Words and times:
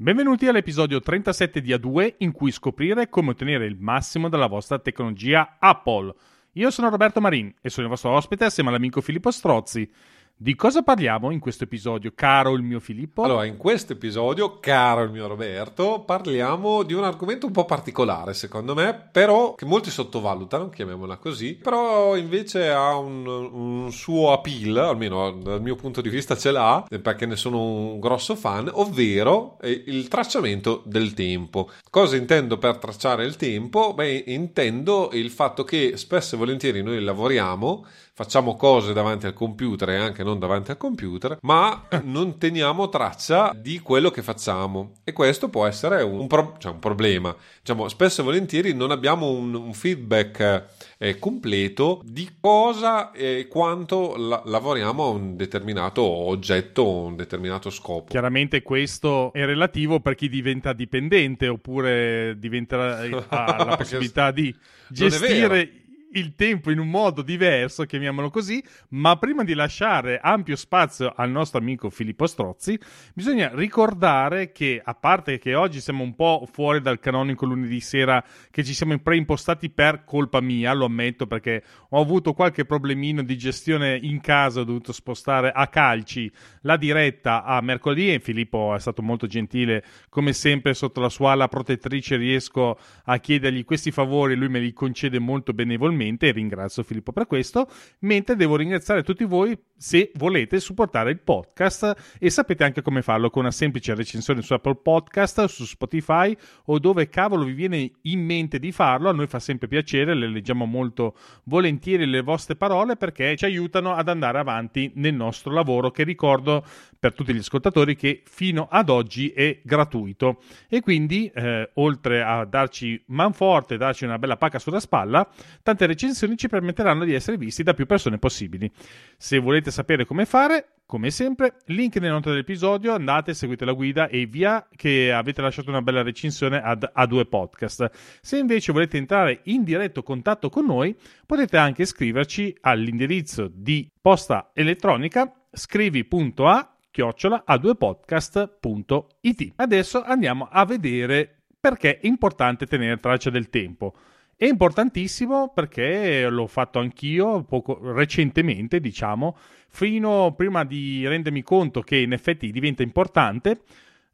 Benvenuti 0.00 0.46
all'episodio 0.46 1.00
37 1.00 1.60
di 1.60 1.72
A2 1.72 2.14
in 2.18 2.30
cui 2.30 2.52
scoprire 2.52 3.08
come 3.08 3.30
ottenere 3.30 3.66
il 3.66 3.74
massimo 3.76 4.28
dalla 4.28 4.46
vostra 4.46 4.78
tecnologia 4.78 5.56
Apple. 5.58 6.14
Io 6.52 6.70
sono 6.70 6.88
Roberto 6.88 7.20
Marin 7.20 7.52
e 7.60 7.68
sono 7.68 7.86
il 7.86 7.92
vostro 7.92 8.12
ospite 8.12 8.44
assieme 8.44 8.68
all'amico 8.68 9.00
Filippo 9.00 9.32
Strozzi. 9.32 9.90
Di 10.40 10.54
cosa 10.54 10.82
parliamo 10.82 11.32
in 11.32 11.40
questo 11.40 11.64
episodio, 11.64 12.12
caro 12.14 12.54
il 12.54 12.62
mio 12.62 12.78
Filippo? 12.78 13.24
Allora, 13.24 13.44
in 13.44 13.56
questo 13.56 13.94
episodio, 13.94 14.60
caro 14.60 15.02
il 15.02 15.10
mio 15.10 15.26
Roberto, 15.26 16.04
parliamo 16.06 16.84
di 16.84 16.94
un 16.94 17.02
argomento 17.02 17.46
un 17.46 17.52
po' 17.52 17.64
particolare, 17.64 18.34
secondo 18.34 18.72
me, 18.72 19.08
però 19.10 19.56
che 19.56 19.64
molti 19.64 19.90
sottovalutano, 19.90 20.68
chiamiamola 20.68 21.16
così, 21.16 21.54
però 21.54 22.16
invece 22.16 22.70
ha 22.70 22.96
un, 22.96 23.26
un 23.26 23.90
suo 23.90 24.30
appeal, 24.30 24.76
almeno 24.76 25.32
dal 25.32 25.60
mio 25.60 25.74
punto 25.74 26.00
di 26.00 26.08
vista 26.08 26.36
ce 26.36 26.52
l'ha, 26.52 26.86
perché 27.02 27.26
ne 27.26 27.34
sono 27.34 27.60
un 27.60 27.98
grosso 27.98 28.36
fan, 28.36 28.70
ovvero 28.72 29.56
il 29.62 30.06
tracciamento 30.06 30.82
del 30.84 31.14
tempo. 31.14 31.68
Cosa 31.90 32.14
intendo 32.14 32.58
per 32.58 32.76
tracciare 32.76 33.24
il 33.24 33.34
tempo? 33.34 33.92
Beh, 33.92 34.22
intendo 34.28 35.10
il 35.14 35.30
fatto 35.30 35.64
che 35.64 35.96
spesso 35.96 36.36
e 36.36 36.38
volentieri 36.38 36.80
noi 36.80 37.02
lavoriamo 37.02 37.84
facciamo 38.18 38.56
cose 38.56 38.92
davanti 38.92 39.26
al 39.26 39.32
computer 39.32 39.90
e 39.90 39.96
anche 39.96 40.24
non 40.24 40.40
davanti 40.40 40.72
al 40.72 40.76
computer, 40.76 41.38
ma 41.42 41.86
non 42.02 42.36
teniamo 42.36 42.88
traccia 42.88 43.54
di 43.54 43.78
quello 43.78 44.10
che 44.10 44.22
facciamo. 44.22 44.94
E 45.04 45.12
questo 45.12 45.48
può 45.48 45.66
essere 45.66 46.02
un, 46.02 46.26
pro- 46.26 46.56
cioè 46.58 46.72
un 46.72 46.80
problema. 46.80 47.32
Diciamo, 47.60 47.86
spesso 47.86 48.22
e 48.22 48.24
volentieri 48.24 48.74
non 48.74 48.90
abbiamo 48.90 49.30
un, 49.30 49.54
un 49.54 49.72
feedback 49.72 50.66
eh, 50.98 51.20
completo 51.20 52.00
di 52.04 52.28
cosa 52.40 53.12
e 53.12 53.46
quanto 53.48 54.16
la- 54.16 54.42
lavoriamo 54.44 55.04
a 55.04 55.10
un 55.10 55.36
determinato 55.36 56.02
oggetto 56.02 56.82
o 56.82 57.04
un 57.04 57.14
determinato 57.14 57.70
scopo. 57.70 58.06
Chiaramente 58.08 58.62
questo 58.62 59.32
è 59.32 59.44
relativo 59.44 60.00
per 60.00 60.16
chi 60.16 60.28
diventa 60.28 60.72
dipendente 60.72 61.46
oppure 61.46 62.34
diventa, 62.36 62.98
ha 63.28 63.64
la 63.64 63.76
possibilità 63.76 64.32
di 64.32 64.52
gestire 64.88 65.77
il 66.12 66.34
tempo 66.34 66.70
in 66.70 66.78
un 66.78 66.88
modo 66.88 67.22
diverso, 67.22 67.84
chiamiamolo 67.84 68.30
così, 68.30 68.62
ma 68.90 69.16
prima 69.16 69.44
di 69.44 69.54
lasciare 69.54 70.18
ampio 70.22 70.56
spazio 70.56 71.12
al 71.14 71.30
nostro 71.30 71.58
amico 71.58 71.90
Filippo 71.90 72.26
Strozzi, 72.26 72.78
bisogna 73.12 73.50
ricordare 73.52 74.52
che, 74.52 74.80
a 74.82 74.94
parte 74.94 75.38
che 75.38 75.54
oggi 75.54 75.80
siamo 75.80 76.02
un 76.02 76.14
po' 76.14 76.48
fuori 76.50 76.80
dal 76.80 76.98
canonico 76.98 77.44
lunedì 77.44 77.80
sera, 77.80 78.24
che 78.50 78.64
ci 78.64 78.72
siamo 78.72 78.96
preimpostati 78.98 79.70
per 79.70 80.04
colpa 80.04 80.40
mia, 80.40 80.72
lo 80.72 80.86
ammetto, 80.86 81.26
perché 81.26 81.62
ho 81.90 82.00
avuto 82.00 82.32
qualche 82.32 82.64
problemino 82.64 83.22
di 83.22 83.36
gestione 83.36 83.98
in 84.00 84.20
casa, 84.20 84.60
ho 84.60 84.64
dovuto 84.64 84.92
spostare 84.92 85.52
a 85.52 85.66
calci 85.66 86.30
la 86.62 86.76
diretta 86.76 87.44
a 87.44 87.60
mercoledì 87.60 88.12
e 88.14 88.20
Filippo 88.20 88.74
è 88.74 88.80
stato 88.80 89.02
molto 89.02 89.26
gentile, 89.26 89.84
come 90.08 90.32
sempre 90.32 90.74
sotto 90.74 91.00
la 91.00 91.08
sua 91.08 91.32
ala 91.32 91.48
protettrice 91.48 92.16
riesco 92.16 92.78
a 93.04 93.18
chiedergli 93.18 93.64
questi 93.64 93.90
favori, 93.90 94.34
lui 94.34 94.48
me 94.48 94.60
li 94.60 94.72
concede 94.72 95.18
molto 95.18 95.52
benevolmente 95.52 95.96
personalmente 95.98 96.28
e 96.28 96.32
ringrazio 96.32 96.82
Filippo 96.82 97.12
per 97.12 97.26
questo, 97.26 97.68
mentre 98.00 98.36
devo 98.36 98.56
ringraziare 98.56 99.02
tutti 99.02 99.24
voi 99.24 99.58
se 99.76 100.10
volete 100.14 100.58
supportare 100.60 101.10
il 101.10 101.20
podcast 101.20 102.16
e 102.18 102.30
sapete 102.30 102.64
anche 102.64 102.82
come 102.82 103.02
farlo 103.02 103.30
con 103.30 103.42
una 103.42 103.50
semplice 103.50 103.94
recensione 103.94 104.42
su 104.42 104.52
Apple 104.52 104.76
Podcast, 104.76 105.44
su 105.44 105.64
Spotify 105.64 106.36
o 106.66 106.78
dove 106.78 107.08
cavolo 107.08 107.44
vi 107.44 107.52
viene 107.52 107.90
in 108.02 108.24
mente 108.24 108.58
di 108.58 108.72
farlo, 108.72 109.08
a 109.08 109.12
noi 109.12 109.26
fa 109.26 109.38
sempre 109.38 109.68
piacere, 109.68 110.14
le 110.14 110.28
leggiamo 110.28 110.64
molto 110.64 111.14
volentieri 111.44 112.06
le 112.06 112.22
vostre 112.22 112.56
parole 112.56 112.96
perché 112.96 113.36
ci 113.36 113.44
aiutano 113.44 113.94
ad 113.94 114.08
andare 114.08 114.38
avanti 114.38 114.90
nel 114.94 115.14
nostro 115.14 115.52
lavoro 115.52 115.90
che 115.90 116.04
ricordo 116.04 116.64
per 116.98 117.12
tutti 117.12 117.32
gli 117.32 117.38
ascoltatori 117.38 117.94
che 117.94 118.22
fino 118.24 118.66
ad 118.70 118.88
oggi 118.88 119.30
è 119.30 119.60
gratuito. 119.62 120.40
E 120.68 120.80
quindi 120.80 121.30
eh, 121.32 121.70
oltre 121.74 122.22
a 122.22 122.44
darci 122.44 123.00
manforte, 123.06 123.76
darci 123.76 124.04
una 124.04 124.18
bella 124.18 124.36
pacca 124.36 124.58
sulla 124.58 124.80
spalla, 124.80 125.28
tante 125.62 125.86
recensioni 125.88 126.36
ci 126.36 126.48
permetteranno 126.48 127.04
di 127.04 127.12
essere 127.12 127.36
visti 127.36 127.64
da 127.64 127.74
più 127.74 127.86
persone 127.86 128.18
possibili. 128.18 128.70
Se 129.16 129.38
volete 129.38 129.72
sapere 129.72 130.04
come 130.04 130.24
fare, 130.24 130.74
come 130.86 131.10
sempre, 131.10 131.56
link 131.66 131.96
nelle 131.96 132.12
note 132.12 132.30
dell'episodio, 132.30 132.94
andate, 132.94 133.34
seguite 133.34 133.64
la 133.64 133.72
guida 133.72 134.08
e 134.08 134.26
via 134.26 134.66
che 134.74 135.12
avete 135.12 135.42
lasciato 135.42 135.70
una 135.70 135.82
bella 135.82 136.02
recensione 136.02 136.62
ad 136.62 136.88
A2 136.96 137.26
Podcast. 137.26 137.90
Se 138.22 138.38
invece 138.38 138.72
volete 138.72 138.96
entrare 138.96 139.40
in 139.44 139.64
diretto 139.64 140.02
contatto 140.02 140.48
con 140.48 140.64
noi, 140.64 140.96
potete 141.26 141.56
anche 141.56 141.84
scriverci 141.84 142.56
all'indirizzo 142.60 143.50
di 143.52 143.90
posta 144.00 144.50
elettronica 144.54 145.32
scrivi.a 145.50 146.76
chiocciola 146.90 147.44
a2podcast.it. 147.46 149.52
Adesso 149.56 150.02
andiamo 150.02 150.48
a 150.50 150.64
vedere 150.64 151.42
perché 151.60 151.98
è 151.98 152.06
importante 152.06 152.66
tenere 152.66 152.98
traccia 152.98 153.30
del 153.30 153.50
tempo. 153.50 153.94
È 154.40 154.46
importantissimo 154.46 155.48
perché 155.52 156.28
l'ho 156.28 156.46
fatto 156.46 156.78
anch'io 156.78 157.42
poco 157.42 157.76
recentemente, 157.92 158.78
diciamo, 158.78 159.36
fino 159.66 160.32
prima 160.36 160.62
di 160.62 161.04
rendermi 161.08 161.42
conto 161.42 161.80
che 161.80 161.96
in 161.96 162.12
effetti 162.12 162.52
diventa 162.52 162.84
importante, 162.84 163.62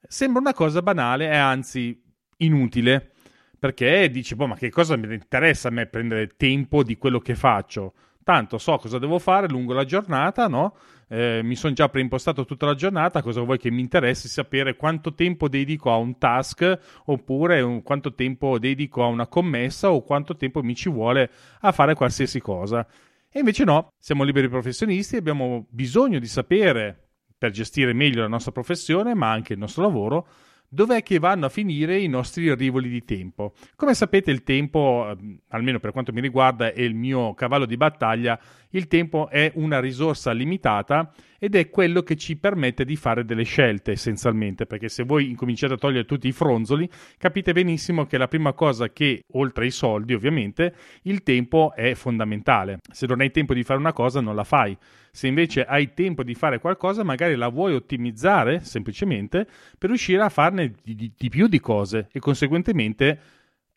sembra 0.01 0.41
una 0.41 0.55
cosa 0.55 0.81
banale 0.81 1.27
e 1.27 1.37
anzi 1.37 2.03
inutile, 2.39 3.11
perché 3.59 4.11
dici, 4.11 4.35
boh, 4.35 4.47
ma 4.47 4.57
che 4.57 4.71
cosa 4.71 4.97
mi 4.97 5.13
interessa 5.13 5.69
a 5.69 5.73
me 5.73 5.85
prendere 5.85 6.37
tempo 6.39 6.83
di 6.83 6.97
quello 6.97 7.19
che 7.19 7.35
faccio? 7.35 7.93
Tanto 8.23 8.57
so 8.57 8.79
cosa 8.79 8.99
devo 8.99 9.19
fare 9.19 9.47
lungo 9.47 9.75
la 9.75 9.85
giornata, 9.85 10.49
no? 10.49 10.75
Eh, 11.15 11.43
mi 11.45 11.55
sono 11.55 11.73
già 11.75 11.89
preimpostato 11.89 12.45
tutta 12.45 12.67
la 12.67 12.75
giornata, 12.75 13.23
cosa 13.23 13.41
vuoi 13.41 13.57
che 13.57 13.71
mi 13.71 13.81
interessi 13.81 14.27
sapere 14.27 14.75
quanto 14.75 15.15
tempo 15.15 15.49
dedico 15.49 15.93
a 15.93 15.97
un 15.97 16.19
task 16.19 16.77
oppure 17.05 17.61
un, 17.61 17.85
quanto 17.85 18.15
tempo 18.15 18.59
dedico 18.59 19.05
a 19.05 19.07
una 19.07 19.29
commessa 19.29 19.93
o 19.93 20.03
quanto 20.03 20.35
tempo 20.35 20.61
mi 20.65 20.75
ci 20.75 20.91
vuole 20.91 21.31
a 21.61 21.71
fare 21.71 21.95
qualsiasi 21.95 22.41
cosa. 22.41 22.85
E 23.31 23.39
invece 23.39 23.63
no, 23.63 23.93
siamo 23.97 24.25
liberi 24.25 24.49
professionisti, 24.49 25.15
abbiamo 25.15 25.67
bisogno 25.71 26.19
di 26.19 26.27
sapere 26.27 27.11
per 27.39 27.53
gestire 27.53 27.93
meglio 27.93 28.23
la 28.23 28.27
nostra 28.27 28.51
professione, 28.51 29.15
ma 29.15 29.31
anche 29.31 29.53
il 29.53 29.61
nostro 29.61 29.83
lavoro, 29.85 30.27
dov'è 30.75 31.05
che 31.05 31.21
vanno 31.21 31.47
a 31.47 31.49
finire 31.49 31.99
i 32.01 32.09
nostri 32.09 32.53
rivoli 32.55 32.89
di 32.89 33.05
tempo. 33.05 33.55
Come 33.77 33.95
sapete 33.95 34.31
il 34.33 34.43
tempo, 34.43 35.07
ehm, 35.09 35.39
almeno 35.49 35.79
per 35.79 35.93
quanto 35.93 36.13
mi 36.13 36.21
riguarda, 36.21 36.73
è 36.73 36.81
il 36.81 36.95
mio 36.95 37.35
cavallo 37.35 37.65
di 37.65 37.77
battaglia, 37.77 38.39
il 38.75 38.89
tempo 38.89 39.29
è 39.29 39.53
una 39.55 39.81
risorsa 39.81 40.33
limitata 40.33 41.13
ed 41.39 41.55
è 41.55 41.69
quello 41.69 42.03
che 42.03 42.17
ci 42.17 42.37
permette 42.37 42.85
di 42.85 42.97
fare 42.97 43.25
delle 43.25 43.43
scelte 43.43 43.93
essenzialmente, 43.93 44.67
perché 44.67 44.89
se 44.89 45.03
voi 45.03 45.29
incominciate 45.29 45.75
a 45.75 45.77
togliere 45.77 46.07
tutti 46.07 46.27
i 46.27 46.33
fronzoli, 46.33 46.89
capite 47.19 47.53
benissimo 47.53 48.07
che 48.07 48.19
la 48.19 48.29
prima 48.29 48.53
cosa 48.53 48.91
che, 48.91 49.25
oltre 49.33 49.65
ai 49.65 49.71
soldi 49.71 50.15
ovviamente, 50.15 50.75
il 51.03 51.23
tempo 51.23 51.73
è 51.75 51.95
fondamentale. 51.95 52.79
Se 52.91 53.07
non 53.07 53.21
hai 53.21 53.31
tempo 53.31 53.55
di 53.55 53.63
fare 53.63 53.79
una 53.79 53.93
cosa 53.93 54.21
non 54.21 54.35
la 54.35 54.45
fai. 54.45 54.77
Se 55.13 55.29
invece 55.29 55.65
hai 55.65 55.95
tempo 55.95 56.25
di 56.25 56.35
fare 56.35 56.59
qualcosa, 56.59 57.05
magari 57.05 57.37
la 57.37 57.49
vuoi 57.49 57.75
ottimizzare 57.75 58.61
semplicemente 58.61 59.47
per 59.79 59.91
riuscire 59.91 60.23
a 60.23 60.29
farne 60.29 60.75
di, 60.83 60.95
di, 60.95 61.13
di 61.17 61.29
più 61.29 61.47
di 61.47 61.61
cose 61.61 62.09
e 62.11 62.19
conseguentemente 62.19 63.21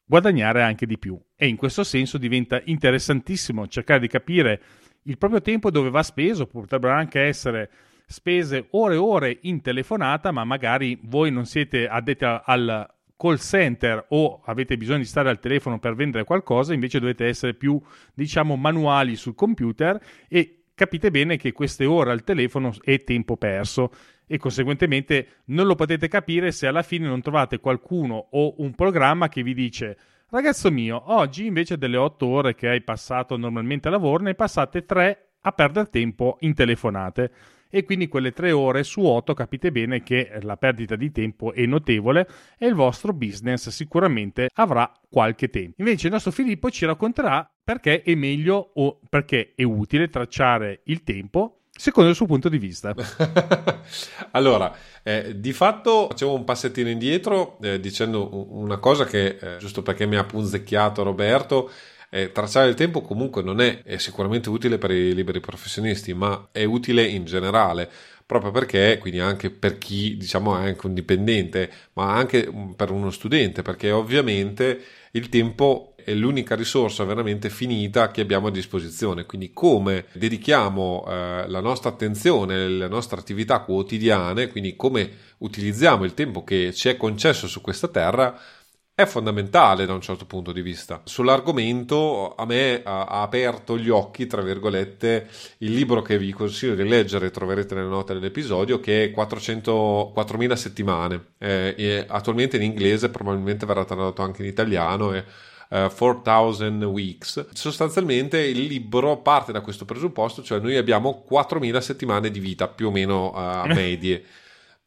guadagnare 0.07 0.63
anche 0.63 0.85
di 0.85 0.97
più. 0.97 1.19
E 1.35 1.47
in 1.47 1.57
questo 1.57 1.83
senso 1.83 2.17
diventa 2.17 2.61
interessantissimo 2.63 3.67
cercare 3.67 3.99
di 3.99 4.07
capire 4.07 4.61
il 5.07 5.17
proprio 5.17 5.41
tempo 5.41 5.71
dove 5.71 5.89
va 5.89 6.03
speso, 6.03 6.45
potrebbero 6.45 6.93
anche 6.93 7.21
essere 7.21 7.69
spese 8.05 8.67
ore 8.71 8.93
e 8.93 8.97
ore 8.97 9.37
in 9.41 9.61
telefonata, 9.61 10.31
ma 10.31 10.43
magari 10.43 10.99
voi 11.03 11.31
non 11.31 11.45
siete 11.45 11.87
addetti 11.87 12.23
al 12.25 12.95
call 13.17 13.37
center 13.37 14.05
o 14.09 14.41
avete 14.45 14.77
bisogno 14.77 14.99
di 14.99 15.05
stare 15.05 15.29
al 15.29 15.39
telefono 15.39 15.79
per 15.79 15.95
vendere 15.95 16.23
qualcosa, 16.23 16.73
invece 16.73 16.99
dovete 16.99 17.25
essere 17.25 17.53
più, 17.53 17.81
diciamo, 18.13 18.55
manuali 18.55 19.15
sul 19.15 19.35
computer 19.35 19.99
e 20.27 20.63
capite 20.75 21.09
bene 21.09 21.37
che 21.37 21.51
queste 21.51 21.85
ore 21.85 22.11
al 22.11 22.23
telefono 22.23 22.73
è 22.81 23.03
tempo 23.03 23.35
perso 23.35 23.91
e 24.27 24.37
conseguentemente 24.37 25.27
non 25.45 25.65
lo 25.65 25.75
potete 25.75 26.07
capire 26.07 26.51
se 26.51 26.67
alla 26.67 26.83
fine 26.83 27.07
non 27.07 27.21
trovate 27.21 27.59
qualcuno 27.59 28.27
o 28.31 28.55
un 28.57 28.75
programma 28.75 29.29
che 29.29 29.41
vi 29.41 29.53
dice 29.53 29.97
ragazzo 30.29 30.71
mio, 30.71 31.01
oggi 31.13 31.45
invece 31.45 31.77
delle 31.77 31.97
8 31.97 32.25
ore 32.25 32.55
che 32.55 32.67
hai 32.67 32.81
passato 32.81 33.37
normalmente 33.37 33.87
a 33.87 33.91
lavoro 33.91 34.23
ne 34.23 34.35
passate 34.35 34.85
3 34.85 35.31
a 35.41 35.51
perdere 35.51 35.89
tempo 35.89 36.37
in 36.41 36.53
telefonate 36.53 37.31
e 37.69 37.83
quindi 37.83 38.07
quelle 38.07 38.31
tre 38.31 38.51
ore 38.51 38.83
su 38.83 39.03
otto 39.03 39.33
capite 39.33 39.71
bene 39.71 40.01
che 40.01 40.39
la 40.41 40.57
perdita 40.57 40.95
di 40.95 41.11
tempo 41.11 41.53
è 41.53 41.65
notevole 41.65 42.27
e 42.57 42.67
il 42.67 42.73
vostro 42.73 43.13
business 43.13 43.69
sicuramente 43.69 44.49
avrà 44.53 44.91
qualche 45.09 45.49
tempo. 45.49 45.75
Invece 45.77 46.07
il 46.07 46.13
nostro 46.13 46.31
Filippo 46.31 46.69
ci 46.69 46.85
racconterà 46.85 47.49
perché 47.63 48.01
è 48.01 48.15
meglio 48.15 48.71
o 48.75 48.99
perché 49.09 49.53
è 49.55 49.63
utile 49.63 50.09
tracciare 50.09 50.81
il 50.85 51.03
tempo 51.03 51.56
secondo 51.77 52.09
il 52.09 52.15
suo 52.15 52.25
punto 52.25 52.49
di 52.49 52.57
vista. 52.57 52.93
allora, 54.31 54.75
eh, 55.03 55.39
di 55.39 55.53
fatto 55.53 56.07
facevo 56.09 56.33
un 56.33 56.43
passettino 56.43 56.89
indietro 56.89 57.57
eh, 57.61 57.79
dicendo 57.79 58.29
una 58.53 58.77
cosa 58.77 59.05
che, 59.05 59.37
eh, 59.39 59.57
giusto 59.57 59.83
perché 59.83 60.05
mi 60.05 60.17
ha 60.17 60.23
punzecchiato 60.23 61.03
Roberto, 61.03 61.69
eh, 62.09 62.31
tracciare 62.31 62.69
il 62.69 62.75
tempo 62.75 63.01
comunque 63.01 63.41
non 63.43 63.61
è, 63.61 63.83
è, 63.83 63.97
sicuramente 63.97 64.49
utile 64.49 64.77
per 64.77 64.91
i 64.91 65.13
liberi 65.13 65.39
professionisti, 65.39 66.13
ma 66.13 66.49
è 66.51 66.63
utile 66.63 67.03
in 67.05 67.25
generale. 67.25 67.89
proprio 68.25 68.51
perché, 68.51 68.97
quindi 68.99 69.21
anche 69.21 69.49
per 69.49 69.77
chi 69.77 70.17
diciamo 70.17 70.57
è 70.57 70.67
anche 70.67 70.85
un 70.85 70.93
dipendente, 70.93 71.71
ma 71.93 72.13
anche 72.13 72.51
per 72.75 72.91
uno 72.91 73.09
studente, 73.09 73.61
perché 73.61 73.91
ovviamente 73.91 74.81
il 75.11 75.29
tempo 75.29 75.95
è 76.07 76.13
l'unica 76.13 76.55
risorsa 76.55 77.03
veramente 77.03 77.49
finita 77.49 78.11
che 78.11 78.21
abbiamo 78.21 78.47
a 78.47 78.51
disposizione. 78.51 79.25
Quindi 79.25 79.51
come 79.51 80.05
dedichiamo 80.13 81.03
eh, 81.05 81.43
la 81.49 81.59
nostra 81.59 81.89
attenzione, 81.89 82.65
le 82.69 82.87
nostre 82.87 83.19
attività 83.19 83.59
quotidiane, 83.59 84.47
quindi 84.47 84.77
come 84.77 85.09
utilizziamo 85.39 86.05
il 86.05 86.13
tempo 86.13 86.45
che 86.45 86.71
ci 86.73 86.87
è 86.87 86.95
concesso 86.95 87.45
su 87.49 87.59
questa 87.59 87.89
terra, 87.89 88.39
è 88.95 89.05
fondamentale 89.05 89.85
da 89.85 89.93
un 89.93 89.99
certo 89.99 90.25
punto 90.25 90.53
di 90.53 90.61
vista. 90.61 91.01
Sull'argomento 91.03 92.35
a 92.35 92.45
me 92.45 92.81
ha, 92.85 93.21
aperto 93.21 93.77
gli 93.77 93.89
occhi, 93.89 94.27
tra 94.27 94.41
virgolette, 94.41 95.27
il 95.57 95.73
libro 95.73 96.01
che 96.01 96.17
vi 96.17 96.31
consiglio 96.31 96.73
di 96.73 96.87
leggere, 96.87 97.31
troverete 97.31 97.75
nelle 97.75 97.89
note 97.89 98.13
dell'episodio, 98.13 98.79
che 98.79 99.03
è 99.03 99.11
400, 99.11 100.11
4000 100.13 100.55
settimane. 100.55 101.25
Eh, 101.37 102.05
attualmente 102.07 102.55
in 102.55 102.63
inglese, 102.63 103.09
probabilmente 103.09 103.65
verrà 103.65 103.83
tradotto 103.83 104.21
anche 104.21 104.41
in 104.41 104.47
italiano. 104.47 105.13
E, 105.13 105.25
Uh, 105.69 105.89
4000 105.93 106.87
Weeks. 106.87 107.49
Sostanzialmente 107.51 108.39
il 108.39 108.63
libro 108.67 109.17
parte 109.17 109.51
da 109.51 109.59
questo 109.59 109.83
presupposto, 109.83 110.41
cioè 110.41 110.59
noi 110.59 110.77
abbiamo 110.77 111.23
4000 111.23 111.81
settimane 111.81 112.31
di 112.31 112.39
vita 112.39 112.69
più 112.69 112.87
o 112.87 112.91
meno 112.91 113.33
uh, 113.35 113.67
medie 113.75 114.23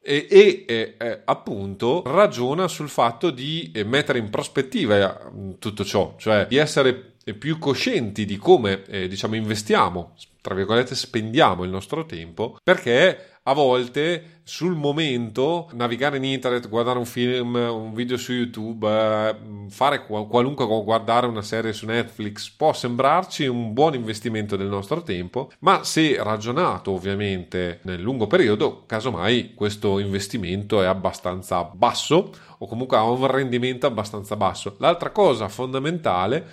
e, 0.02 0.26
e 0.30 0.94
eh, 0.98 1.20
appunto 1.24 2.02
ragiona 2.06 2.68
sul 2.68 2.88
fatto 2.88 3.30
di 3.30 3.70
eh, 3.74 3.84
mettere 3.84 4.18
in 4.18 4.30
prospettiva 4.30 4.96
eh, 4.96 5.58
tutto 5.58 5.84
ciò, 5.84 6.14
cioè 6.18 6.46
di 6.46 6.56
essere 6.56 7.08
più 7.38 7.58
coscienti 7.58 8.24
di 8.24 8.38
come 8.38 8.82
eh, 8.86 9.06
diciamo 9.06 9.36
investiamo, 9.36 10.16
tra 10.40 10.54
virgolette 10.54 10.94
spendiamo 10.94 11.64
il 11.64 11.70
nostro 11.70 12.06
tempo, 12.06 12.56
perché 12.62 13.29
a 13.44 13.52
volte 13.54 14.40
sul 14.42 14.74
momento 14.74 15.68
navigare 15.72 16.16
in 16.16 16.24
internet, 16.24 16.68
guardare 16.68 16.98
un 16.98 17.06
film, 17.06 17.54
un 17.54 17.94
video 17.94 18.16
su 18.16 18.32
YouTube, 18.32 18.86
eh, 18.86 19.36
fare 19.68 20.04
qualunque 20.04 20.66
guardare 20.66 21.26
una 21.26 21.40
serie 21.40 21.72
su 21.72 21.86
Netflix 21.86 22.50
può 22.50 22.72
sembrarci 22.72 23.46
un 23.46 23.72
buon 23.72 23.94
investimento 23.94 24.56
del 24.56 24.66
nostro 24.66 25.02
tempo, 25.02 25.50
ma 25.60 25.84
se 25.84 26.22
ragionato 26.22 26.90
ovviamente 26.90 27.80
nel 27.84 28.00
lungo 28.00 28.26
periodo, 28.26 28.84
casomai 28.86 29.54
questo 29.54 29.98
investimento 29.98 30.82
è 30.82 30.86
abbastanza 30.86 31.62
basso 31.64 32.32
o 32.58 32.66
comunque 32.66 32.96
ha 32.96 33.04
un 33.04 33.26
rendimento 33.26 33.86
abbastanza 33.86 34.36
basso. 34.36 34.76
L'altra 34.80 35.10
cosa 35.10 35.48
fondamentale 35.48 36.46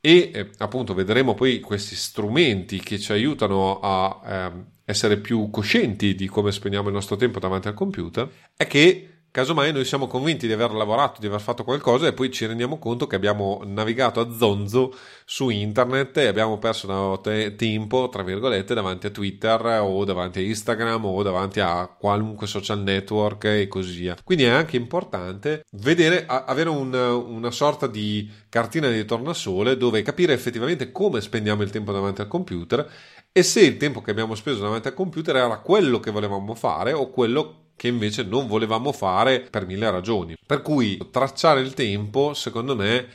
e 0.00 0.30
eh, 0.32 0.50
appunto 0.58 0.94
vedremo 0.94 1.34
poi 1.34 1.60
questi 1.60 1.96
strumenti 1.96 2.78
che 2.78 2.98
ci 2.98 3.10
aiutano 3.12 3.80
a 3.80 4.20
eh, 4.24 4.76
essere 4.88 5.18
più 5.18 5.50
coscienti 5.50 6.14
di 6.14 6.28
come 6.28 6.50
spendiamo 6.50 6.88
il 6.88 6.94
nostro 6.94 7.16
tempo 7.16 7.38
davanti 7.38 7.68
al 7.68 7.74
computer, 7.74 8.26
è 8.56 8.66
che 8.66 9.18
casomai 9.30 9.70
noi 9.70 9.84
siamo 9.84 10.06
convinti 10.06 10.46
di 10.46 10.54
aver 10.54 10.72
lavorato, 10.72 11.20
di 11.20 11.26
aver 11.26 11.42
fatto 11.42 11.62
qualcosa 11.62 12.06
e 12.06 12.14
poi 12.14 12.30
ci 12.32 12.46
rendiamo 12.46 12.78
conto 12.78 13.06
che 13.06 13.14
abbiamo 13.14 13.60
navigato 13.66 14.20
a 14.20 14.32
zonzo 14.32 14.94
su 15.26 15.50
internet 15.50 16.16
e 16.16 16.26
abbiamo 16.26 16.56
perso 16.56 17.20
te- 17.22 17.54
tempo, 17.54 18.08
tra 18.08 18.22
virgolette, 18.22 18.72
davanti 18.72 19.08
a 19.08 19.10
Twitter 19.10 19.60
o 19.82 20.02
davanti 20.06 20.38
a 20.38 20.42
Instagram 20.42 21.04
o 21.04 21.22
davanti 21.22 21.60
a 21.60 21.86
qualunque 21.86 22.46
social 22.46 22.80
network 22.80 23.44
e 23.44 23.68
così 23.68 24.00
via. 24.00 24.16
Quindi 24.24 24.44
è 24.44 24.48
anche 24.48 24.76
importante 24.76 25.66
vedere, 25.72 26.24
avere 26.26 26.70
un, 26.70 26.94
una 26.94 27.50
sorta 27.50 27.86
di 27.86 28.28
cartina 28.48 28.88
di 28.88 29.04
tornasole 29.04 29.76
dove 29.76 30.00
capire 30.00 30.32
effettivamente 30.32 30.90
come 30.90 31.20
spendiamo 31.20 31.62
il 31.62 31.68
tempo 31.68 31.92
davanti 31.92 32.22
al 32.22 32.28
computer 32.28 32.90
e 33.32 33.42
se 33.42 33.60
il 33.60 33.76
tempo 33.76 34.00
che 34.00 34.10
abbiamo 34.10 34.34
speso 34.34 34.60
davanti 34.60 34.88
al 34.88 34.94
computer 34.94 35.36
era 35.36 35.58
quello 35.58 36.00
che 36.00 36.10
volevamo 36.10 36.54
fare 36.54 36.92
o 36.92 37.10
quello 37.10 37.68
che 37.76 37.86
invece 37.86 38.24
non 38.24 38.48
volevamo 38.48 38.92
fare 38.92 39.40
per 39.40 39.64
mille 39.64 39.88
ragioni. 39.90 40.36
Per 40.44 40.62
cui 40.62 40.98
tracciare 41.12 41.60
il 41.60 41.74
tempo, 41.74 42.34
secondo 42.34 42.74
me, 42.74 43.06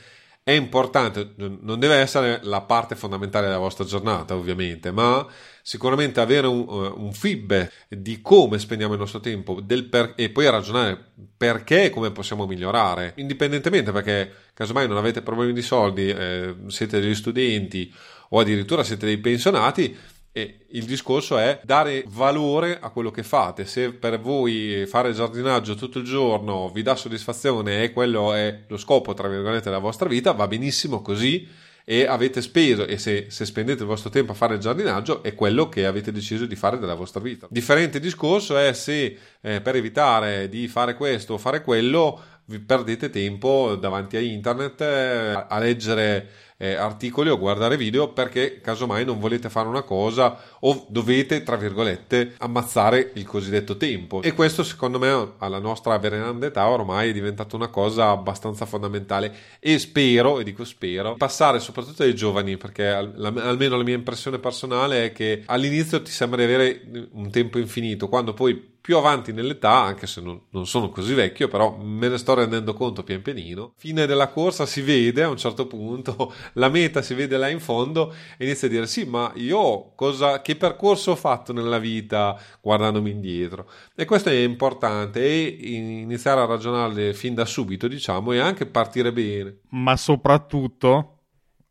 è 0.42 0.52
importante, 0.52 1.32
non 1.36 1.78
deve 1.78 1.96
essere 1.96 2.40
la 2.42 2.60
parte 2.60 2.96
fondamentale 2.96 3.46
della 3.46 3.58
vostra 3.58 3.84
giornata, 3.84 4.34
ovviamente, 4.34 4.90
ma 4.90 5.26
sicuramente 5.62 6.20
avere 6.20 6.46
un, 6.46 6.66
uh, 6.68 7.02
un 7.02 7.12
feedback 7.14 7.86
di 7.88 8.20
come 8.20 8.58
spendiamo 8.58 8.92
il 8.92 8.98
nostro 8.98 9.20
tempo 9.20 9.62
per, 9.88 10.12
e 10.16 10.28
poi 10.28 10.50
ragionare 10.50 11.12
perché 11.34 11.84
e 11.84 11.90
come 11.90 12.10
possiamo 12.10 12.46
migliorare, 12.46 13.14
indipendentemente 13.16 13.90
perché 13.90 14.30
casomai 14.52 14.86
non 14.86 14.98
avete 14.98 15.22
problemi 15.22 15.54
di 15.54 15.62
soldi, 15.62 16.08
eh, 16.08 16.54
siete 16.66 17.00
degli 17.00 17.14
studenti 17.14 17.90
o 18.30 18.40
addirittura 18.40 18.82
siete 18.82 19.06
dei 19.06 19.18
pensionati, 19.18 19.96
e 20.36 20.66
il 20.70 20.84
discorso 20.84 21.38
è 21.38 21.60
dare 21.62 22.02
valore 22.08 22.80
a 22.80 22.90
quello 22.90 23.12
che 23.12 23.22
fate. 23.22 23.66
Se 23.66 23.92
per 23.92 24.18
voi 24.18 24.84
fare 24.84 25.12
giardinaggio 25.12 25.76
tutto 25.76 26.00
il 26.00 26.04
giorno 26.04 26.70
vi 26.70 26.82
dà 26.82 26.96
soddisfazione 26.96 27.84
e 27.84 27.92
quello 27.92 28.34
è 28.34 28.64
lo 28.66 28.76
scopo, 28.76 29.14
tra 29.14 29.28
virgolette, 29.28 29.66
della 29.66 29.78
vostra 29.78 30.08
vita, 30.08 30.32
va 30.32 30.48
benissimo 30.48 31.02
così 31.02 31.48
e 31.84 32.06
avete 32.06 32.42
speso 32.42 32.84
e 32.84 32.98
se, 32.98 33.26
se, 33.28 33.44
spendete 33.44 33.82
il 33.82 33.88
vostro 33.88 34.10
tempo 34.10 34.32
a 34.32 34.34
fare 34.34 34.54
il 34.54 34.60
giardinaggio 34.60 35.22
è 35.22 35.34
quello 35.34 35.68
che 35.68 35.84
avete 35.86 36.10
deciso 36.10 36.46
di 36.46 36.56
fare 36.56 36.78
della 36.78 36.94
vostra 36.94 37.20
vita. 37.20 37.46
Differente 37.48 38.00
discorso 38.00 38.56
è 38.56 38.72
se 38.72 39.16
eh, 39.40 39.60
per 39.60 39.76
evitare 39.76 40.48
di 40.48 40.66
fare 40.66 40.96
questo 40.96 41.34
o 41.34 41.38
fare 41.38 41.62
quello 41.62 42.20
vi 42.46 42.58
perdete 42.58 43.08
tempo 43.08 43.76
davanti 43.76 44.16
a 44.16 44.20
internet 44.20 44.80
eh, 44.80 45.46
a 45.48 45.58
leggere 45.58 46.28
eh, 46.64 46.74
articoli 46.74 47.28
o 47.28 47.38
guardare 47.38 47.76
video 47.76 48.08
perché 48.08 48.60
casomai 48.62 49.04
non 49.04 49.18
volete 49.18 49.50
fare 49.50 49.68
una 49.68 49.82
cosa 49.82 50.38
o 50.60 50.86
dovete, 50.88 51.42
tra 51.42 51.56
virgolette, 51.56 52.34
ammazzare 52.38 53.12
il 53.14 53.26
cosiddetto 53.26 53.76
tempo. 53.76 54.22
E 54.22 54.32
questo 54.32 54.62
secondo 54.62 54.98
me 54.98 55.32
alla 55.38 55.58
nostra 55.58 55.98
veneranda 55.98 56.46
età 56.46 56.66
ormai 56.66 57.10
è 57.10 57.12
diventato 57.12 57.56
una 57.56 57.68
cosa 57.68 58.08
abbastanza 58.08 58.64
fondamentale 58.64 59.34
e 59.60 59.78
spero, 59.78 60.40
e 60.40 60.44
dico 60.44 60.64
spero, 60.64 61.14
passare 61.16 61.60
soprattutto 61.60 62.02
ai 62.02 62.14
giovani 62.14 62.56
perché 62.56 62.86
almeno 62.88 63.76
la 63.76 63.82
mia 63.82 63.94
impressione 63.94 64.38
personale 64.38 65.06
è 65.06 65.12
che 65.12 65.42
all'inizio 65.46 66.00
ti 66.00 66.10
sembra 66.10 66.38
di 66.38 66.44
avere 66.44 67.08
un 67.12 67.30
tempo 67.30 67.58
infinito, 67.58 68.08
quando 68.08 68.32
poi 68.32 68.72
più 68.84 68.98
avanti 68.98 69.32
nell'età, 69.32 69.80
anche 69.80 70.06
se 70.06 70.20
non, 70.20 70.38
non, 70.50 70.66
sono 70.66 70.90
così 70.90 71.14
vecchio, 71.14 71.48
però 71.48 71.74
me 71.74 72.06
ne 72.06 72.18
sto 72.18 72.34
rendendo 72.34 72.74
conto 72.74 73.02
pian 73.02 73.22
pianino. 73.22 73.72
Fine 73.78 74.04
della 74.04 74.28
corsa 74.28 74.66
si 74.66 74.82
vede 74.82 75.22
a 75.22 75.30
un 75.30 75.38
certo 75.38 75.66
punto, 75.66 76.34
la 76.60 76.68
meta 76.68 77.00
si 77.00 77.14
vede 77.14 77.38
là 77.38 77.48
in 77.48 77.60
fondo 77.60 78.12
e 78.36 78.44
inizia 78.44 78.68
a 78.68 78.70
dire 78.70 78.86
sì, 78.86 79.04
ma 79.06 79.32
io 79.36 79.94
cosa, 79.94 80.42
che 80.42 80.56
percorso 80.56 81.12
ho 81.12 81.16
fatto 81.16 81.54
nella 81.54 81.78
vita 81.78 82.38
guardandomi 82.60 83.10
indietro? 83.10 83.70
E 83.94 84.04
questo 84.04 84.28
è 84.28 84.34
importante 84.34 85.24
e 85.24 85.48
iniziare 85.70 86.42
a 86.42 86.44
ragionare 86.44 87.14
fin 87.14 87.32
da 87.32 87.46
subito, 87.46 87.88
diciamo, 87.88 88.32
e 88.32 88.38
anche 88.38 88.66
partire 88.66 89.14
bene. 89.14 89.60
Ma 89.70 89.96
soprattutto 89.96 91.13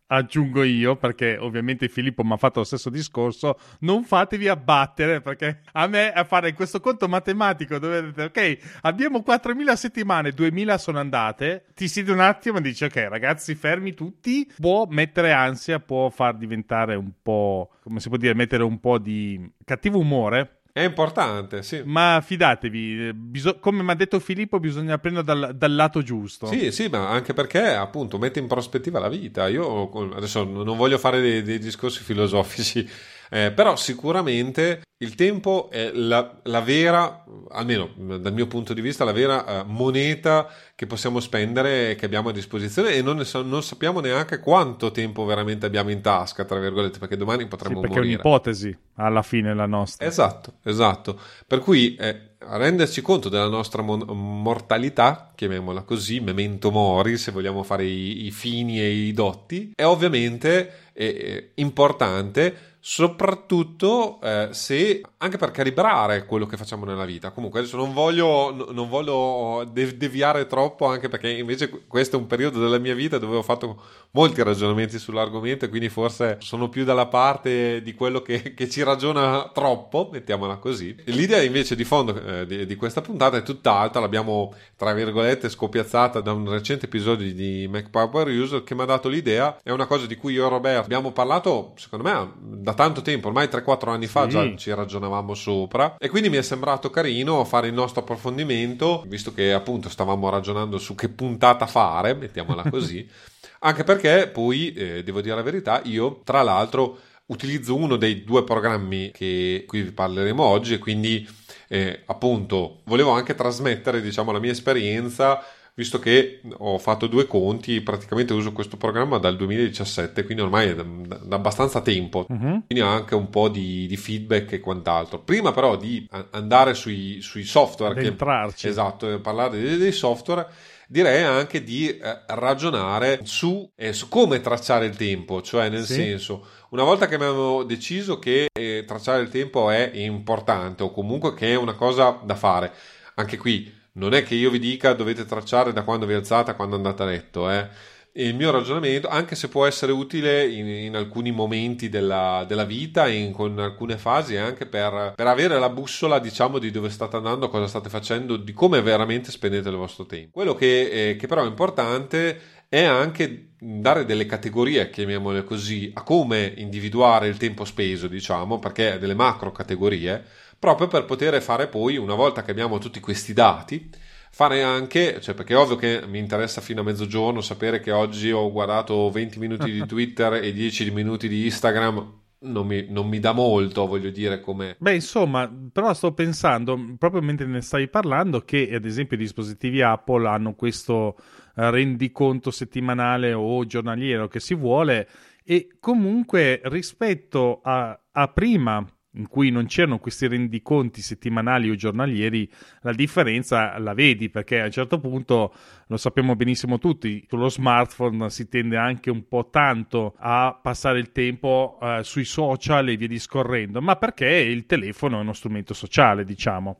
aggiungo 0.07 0.63
io, 0.63 0.95
perché 0.95 1.37
ovviamente 1.37 1.87
Filippo 1.87 2.23
mi 2.23 2.33
ha 2.33 2.37
fatto 2.37 2.59
lo 2.59 2.65
stesso 2.65 2.89
discorso, 2.89 3.59
non 3.79 4.03
fatevi 4.03 4.47
abbattere, 4.47 5.21
perché 5.21 5.61
a 5.73 5.87
me 5.87 6.11
a 6.11 6.23
fare 6.23 6.53
questo 6.53 6.79
conto 6.79 7.07
matematico 7.07 7.79
dove 7.79 8.03
dite, 8.03 8.23
ok, 8.23 8.79
abbiamo 8.81 9.23
4.000 9.25 9.73
settimane, 9.73 10.29
2.000 10.29 10.75
sono 10.75 10.99
andate, 10.99 11.65
ti 11.73 11.87
siedi 11.87 12.11
un 12.11 12.19
attimo 12.19 12.57
e 12.59 12.61
dici, 12.61 12.83
ok 12.83 13.07
ragazzi, 13.09 13.55
fermi 13.55 13.93
tutti, 13.93 14.51
può 14.59 14.85
mettere 14.89 15.31
ansia, 15.31 15.79
può 15.79 16.09
far 16.09 16.35
diventare 16.37 16.95
un 16.95 17.11
po', 17.21 17.71
come 17.81 17.99
si 17.99 18.09
può 18.09 18.17
dire, 18.17 18.33
mettere 18.33 18.63
un 18.63 18.79
po' 18.79 18.97
di 18.97 19.51
cattivo 19.63 19.99
umore 19.99 20.57
è 20.75 20.81
importante, 20.81 21.61
sì. 21.61 21.83
Ma 21.85 22.19
fidatevi, 22.25 23.13
bis- 23.13 23.57
come 23.59 23.83
mi 23.83 23.91
ha 23.91 23.93
detto 23.93 24.19
Filippo, 24.19 24.59
bisogna 24.59 24.97
prendere 24.97 25.23
dal, 25.23 25.55
dal, 25.55 25.75
lato 25.75 26.01
giusto. 26.01 26.47
Sì, 26.47 26.71
sì, 26.71 26.87
ma 26.87 27.09
anche 27.09 27.33
perché 27.33 27.75
appunto 27.75 28.17
mette 28.17 28.39
in 28.39 28.47
prospettiva 28.47 28.97
la 28.97 29.07
vita. 29.07 29.47
Io 29.47 29.91
adesso 30.15 30.43
non 30.43 30.75
voglio 30.75 30.97
fare 30.97 31.21
dei, 31.21 31.43
dei 31.43 31.59
discorsi 31.59 32.01
filosofici 32.01 32.89
eh, 33.33 33.51
però 33.51 33.75
sicuramente 33.75 34.83
il 34.97 35.15
tempo 35.15 35.71
è 35.71 35.91
la, 35.91 36.39
la, 36.43 36.61
vera, 36.61 37.25
almeno 37.49 37.89
dal 38.19 38.31
mio 38.31 38.45
punto 38.45 38.75
di 38.75 38.81
vista, 38.81 39.03
la 39.03 39.11
vera 39.11 39.63
uh, 39.63 39.65
moneta 39.65 40.47
che 40.75 40.85
possiamo 40.85 41.19
spendere 41.19 41.89
e 41.89 41.95
che 41.95 42.05
abbiamo 42.05 42.29
a 42.29 42.31
disposizione 42.31 42.93
e 42.93 43.01
non, 43.01 43.25
so, 43.25 43.41
non, 43.41 43.63
sappiamo 43.63 44.01
neanche 44.01 44.39
quanto 44.39 44.91
tempo 44.91 45.25
veramente 45.25 45.65
abbiamo 45.65 45.89
in 45.89 46.01
tasca, 46.01 46.45
tra 46.45 46.59
virgolette, 46.59 46.99
perché 46.99 47.17
domani 47.17 47.47
potremmo 47.47 47.77
sì, 47.77 47.81
perché 47.81 47.95
morire. 47.97 48.15
Perché 48.17 48.27
è 48.27 48.29
un'ipotesi 48.29 48.77
alla 48.97 49.23
fine 49.23 49.55
la 49.55 49.65
nostra. 49.65 50.05
Esatto, 50.05 50.53
esatto. 50.63 51.19
Per 51.47 51.57
cui 51.57 51.95
eh, 51.95 52.35
renderci 52.37 53.01
conto 53.01 53.29
della 53.29 53.49
nostra 53.49 53.81
mon- 53.81 54.05
mortalità, 54.05 55.31
chiamiamola 55.33 55.81
così, 55.81 56.19
memento 56.19 56.69
mori, 56.69 57.17
se 57.17 57.31
vogliamo 57.31 57.63
fare 57.63 57.83
i, 57.83 58.27
i 58.27 58.31
fini 58.31 58.79
e 58.79 58.91
i 58.91 59.11
dotti, 59.11 59.71
è 59.75 59.85
ovviamente 59.85 60.91
eh, 60.93 61.51
importante 61.55 62.71
soprattutto 62.85 64.19
eh, 64.21 64.49
se 64.51 65.01
anche 65.19 65.37
per 65.37 65.51
calibrare 65.51 66.25
quello 66.25 66.45
che 66.45 66.57
facciamo 66.57 66.83
nella 66.83 67.05
vita. 67.05 67.31
Comunque 67.31 67.61
adesso 67.61 67.77
non 67.77 67.93
voglio, 67.93 68.71
non 68.73 68.89
voglio 68.89 69.63
deviare 69.71 70.47
troppo, 70.47 70.87
anche 70.87 71.07
perché 71.07 71.29
invece 71.29 71.69
questo 71.87 72.17
è 72.17 72.19
un 72.19 72.27
periodo 72.27 72.59
della 72.59 72.79
mia 72.79 72.93
vita 72.93 73.17
dove 73.19 73.37
ho 73.37 73.41
fatto 73.41 73.81
molti 74.11 74.43
ragionamenti 74.43 74.99
sull'argomento, 74.99 75.69
quindi 75.69 75.87
forse 75.87 76.37
sono 76.41 76.67
più 76.67 76.83
dalla 76.83 77.05
parte 77.05 77.81
di 77.81 77.93
quello 77.93 78.21
che, 78.21 78.53
che 78.53 78.69
ci 78.69 78.83
ragiona 78.83 79.49
troppo, 79.53 80.09
mettiamola 80.11 80.57
così. 80.57 80.93
L'idea 81.05 81.41
invece 81.41 81.77
di 81.77 81.85
fondo 81.85 82.21
eh, 82.21 82.45
di, 82.45 82.65
di, 82.65 82.75
questa 82.75 82.99
puntata 82.99 83.37
è 83.37 83.43
tutt'altra, 83.43 84.01
l'abbiamo 84.01 84.53
tra 84.75 84.91
virgolette 84.91 85.47
scopiazzata 85.47 86.19
da 86.19 86.33
un 86.33 86.49
recente 86.49 86.87
episodio 86.87 87.33
di 87.33 87.65
Mac 87.71 87.89
Power 87.89 88.27
User 88.27 88.61
che 88.65 88.75
mi 88.75 88.81
ha 88.81 88.85
dato 88.85 89.07
l'idea, 89.07 89.57
è 89.63 89.71
una 89.71 89.85
cosa 89.85 90.05
di 90.05 90.17
cui 90.17 90.33
io 90.33 90.45
e 90.45 90.49
Roberto 90.49 90.83
abbiamo 90.83 91.13
parlato, 91.13 91.71
secondo 91.77 92.09
me, 92.09 92.61
da 92.61 92.72
tanto 92.73 93.01
tempo, 93.01 93.27
ormai 93.27 93.47
3-4 93.47 93.89
anni 93.89 94.07
fa 94.07 94.23
sì. 94.23 94.29
già 94.29 94.55
ci 94.55 94.73
ragionavamo 94.73 95.33
sopra 95.33 95.95
e 95.97 96.09
quindi 96.09 96.29
mi 96.29 96.37
è 96.37 96.41
sembrato 96.41 96.89
carino 96.89 97.43
fare 97.45 97.67
il 97.67 97.73
nostro 97.73 98.01
approfondimento, 98.01 99.03
visto 99.07 99.33
che 99.33 99.53
appunto 99.53 99.89
stavamo 99.89 100.29
ragionando 100.29 100.77
su 100.77 100.95
che 100.95 101.09
puntata 101.09 101.67
fare, 101.67 102.13
mettiamola 102.13 102.69
così, 102.69 103.07
anche 103.59 103.83
perché 103.83 104.29
poi, 104.31 104.73
eh, 104.73 105.03
devo 105.03 105.21
dire 105.21 105.35
la 105.35 105.41
verità, 105.41 105.81
io 105.85 106.21
tra 106.23 106.41
l'altro 106.41 106.99
utilizzo 107.25 107.75
uno 107.75 107.95
dei 107.95 108.23
due 108.23 108.43
programmi 108.43 109.11
che 109.11 109.63
qui 109.67 109.81
vi 109.81 109.91
parleremo 109.91 110.43
oggi 110.43 110.73
e 110.73 110.77
quindi 110.77 111.27
eh, 111.69 112.01
appunto 112.05 112.81
volevo 112.83 113.11
anche 113.11 113.33
trasmettere 113.33 114.01
diciamo 114.01 114.31
la 114.31 114.39
mia 114.39 114.51
esperienza 114.51 115.43
visto 115.75 115.97
che 115.97 116.41
ho 116.57 116.77
fatto 116.77 117.07
due 117.07 117.25
conti, 117.25 117.81
praticamente 117.81 118.33
uso 118.33 118.51
questo 118.51 118.77
programma 118.77 119.17
dal 119.17 119.35
2017, 119.35 120.23
quindi 120.23 120.43
ormai 120.43 120.69
è 120.69 120.75
da, 120.75 120.83
da 120.83 121.35
abbastanza 121.35 121.81
tempo, 121.81 122.25
uh-huh. 122.29 122.65
quindi 122.67 122.81
ho 122.81 122.87
anche 122.87 123.15
un 123.15 123.29
po' 123.29 123.49
di, 123.49 123.87
di, 123.87 123.97
feedback 123.97 124.53
e 124.53 124.59
quant'altro. 124.59 125.19
Prima 125.19 125.51
però 125.51 125.75
di 125.75 126.07
andare 126.31 126.75
sui, 126.75 127.21
sui 127.21 127.43
software, 127.43 127.99
che, 127.99 128.07
entrarci. 128.07 128.67
esatto, 128.67 129.19
parlare 129.19 129.59
dei, 129.59 129.77
dei 129.77 129.91
software, 129.91 130.47
direi 130.87 131.23
anche 131.23 131.63
di 131.63 131.89
eh, 131.89 132.21
ragionare 132.27 133.21
su, 133.23 133.67
eh, 133.75 133.93
su, 133.93 134.09
come 134.09 134.41
tracciare 134.41 134.85
il 134.85 134.95
tempo, 134.95 135.41
cioè 135.41 135.69
nel 135.69 135.85
sì. 135.85 135.93
senso, 135.93 136.45
una 136.69 136.83
volta 136.83 137.07
che 137.07 137.15
abbiamo 137.15 137.63
deciso 137.63 138.19
che 138.19 138.45
eh, 138.53 138.83
tracciare 138.85 139.23
il 139.23 139.29
tempo 139.29 139.71
è 139.71 139.89
importante 139.95 140.83
o 140.83 140.91
comunque 140.91 141.33
che 141.33 141.53
è 141.53 141.55
una 141.55 141.73
cosa 141.73 142.19
da 142.23 142.35
fare, 142.35 142.71
anche 143.15 143.37
qui 143.37 143.81
non 143.93 144.13
è 144.13 144.23
che 144.23 144.35
io 144.35 144.49
vi 144.49 144.59
dica 144.59 144.93
dovete 144.93 145.25
tracciare 145.25 145.73
da 145.73 145.83
quando 145.83 146.05
vi 146.05 146.13
alzate 146.13 146.51
a 146.51 146.55
quando 146.55 146.75
andate 146.75 147.03
a 147.03 147.05
letto, 147.05 147.49
eh. 147.49 147.67
il 148.13 148.35
mio 148.35 148.51
ragionamento, 148.51 149.07
anche 149.07 149.35
se 149.35 149.49
può 149.49 149.65
essere 149.65 149.91
utile 149.91 150.47
in, 150.47 150.67
in 150.67 150.95
alcuni 150.95 151.31
momenti 151.31 151.89
della, 151.89 152.45
della 152.47 152.65
vita, 152.65 153.07
in, 153.07 153.31
con 153.31 153.57
alcune 153.59 153.97
fasi, 153.97 154.35
anche 154.37 154.65
per, 154.65 155.13
per, 155.15 155.27
avere 155.27 155.59
la 155.59 155.69
bussola, 155.69 156.19
diciamo, 156.19 156.59
di 156.59 156.71
dove 156.71 156.89
state 156.89 157.15
andando, 157.15 157.49
cosa 157.49 157.67
state 157.67 157.89
facendo, 157.89 158.37
di 158.37 158.53
come 158.53 158.81
veramente 158.81 159.31
spendete 159.31 159.69
il 159.69 159.75
vostro 159.75 160.05
tempo. 160.05 160.31
Quello 160.31 160.55
che, 160.55 161.09
eh, 161.09 161.15
che 161.15 161.27
però 161.27 161.43
è 161.43 161.47
importante 161.47 162.39
è 162.67 162.83
anche 162.83 163.49
dare 163.59 164.03
delle 164.05 164.25
categorie, 164.25 164.89
chiamiamole 164.89 165.43
così, 165.43 165.91
a 165.93 166.01
come 166.01 166.51
individuare 166.57 167.27
il 167.27 167.37
tempo 167.37 167.65
speso, 167.65 168.07
diciamo, 168.07 168.57
perché 168.57 168.97
delle 168.97 169.13
macro 169.13 169.51
categorie 169.51 170.25
proprio 170.63 170.87
per 170.87 171.03
poter 171.03 171.41
fare 171.41 171.67
poi, 171.67 171.97
una 171.97 172.15
volta 172.15 172.41
che 172.41 172.51
abbiamo 172.51 172.77
tutti 172.77 173.01
questi 173.01 173.33
dati, 173.33 173.89
fare 174.31 174.63
anche, 174.63 175.19
cioè 175.19 175.35
perché 175.35 175.55
è 175.55 175.57
ovvio 175.57 175.75
che 175.75 176.03
mi 176.07 176.19
interessa 176.19 176.61
fino 176.61 176.79
a 176.79 176.83
mezzogiorno 176.85 177.41
sapere 177.41 177.81
che 177.81 177.91
oggi 177.91 178.31
ho 178.31 178.49
guardato 178.49 179.09
20 179.09 179.39
minuti 179.39 179.69
di 179.69 179.83
Twitter 179.85 180.35
e 180.35 180.53
10 180.53 180.91
minuti 180.91 181.27
di 181.27 181.43
Instagram, 181.43 182.21
non 182.43 182.65
mi, 182.65 182.85
non 182.87 183.09
mi, 183.09 183.19
dà 183.19 183.33
molto, 183.33 183.85
voglio 183.85 184.09
dire, 184.09 184.39
come... 184.39 184.77
Beh, 184.79 184.93
insomma, 184.93 185.51
però 185.69 185.93
sto 185.93 186.13
pensando, 186.13 186.79
proprio 186.97 187.21
mentre 187.21 187.45
ne 187.45 187.59
stai 187.59 187.89
parlando, 187.89 188.39
che 188.39 188.69
ad 188.73 188.85
esempio 188.85 189.17
i 189.17 189.19
dispositivi 189.19 189.81
Apple 189.81 190.25
hanno 190.29 190.55
questo 190.55 191.17
eh, 191.57 191.69
rendiconto 191.71 192.51
settimanale 192.51 193.33
o 193.33 193.65
giornaliero 193.65 194.29
che 194.29 194.39
si 194.39 194.55
vuole 194.55 195.09
e 195.43 195.75
comunque 195.81 196.61
rispetto 196.63 197.59
a, 197.61 197.99
a 198.13 198.27
prima 198.29 198.87
in 199.15 199.27
cui 199.27 199.49
non 199.49 199.65
c'erano 199.65 199.99
questi 199.99 200.27
rendiconti 200.27 201.01
settimanali 201.01 201.69
o 201.69 201.75
giornalieri, 201.75 202.49
la 202.81 202.93
differenza 202.93 203.77
la 203.77 203.93
vedi 203.93 204.29
perché 204.29 204.61
a 204.61 204.65
un 204.65 204.71
certo 204.71 204.99
punto, 204.99 205.53
lo 205.87 205.97
sappiamo 205.97 206.35
benissimo 206.35 206.79
tutti, 206.79 207.25
sullo 207.27 207.49
smartphone 207.49 208.29
si 208.29 208.47
tende 208.47 208.77
anche 208.77 209.09
un 209.09 209.27
po' 209.27 209.49
tanto 209.49 210.15
a 210.17 210.57
passare 210.59 210.99
il 210.99 211.11
tempo 211.11 211.77
eh, 211.81 211.99
sui 212.03 212.25
social 212.25 212.89
e 212.89 212.97
via 212.97 213.07
discorrendo, 213.07 213.81
ma 213.81 213.95
perché 213.97 214.27
il 214.27 214.65
telefono 214.65 215.17
è 215.17 215.21
uno 215.21 215.33
strumento 215.33 215.73
sociale, 215.73 216.23
diciamo. 216.23 216.77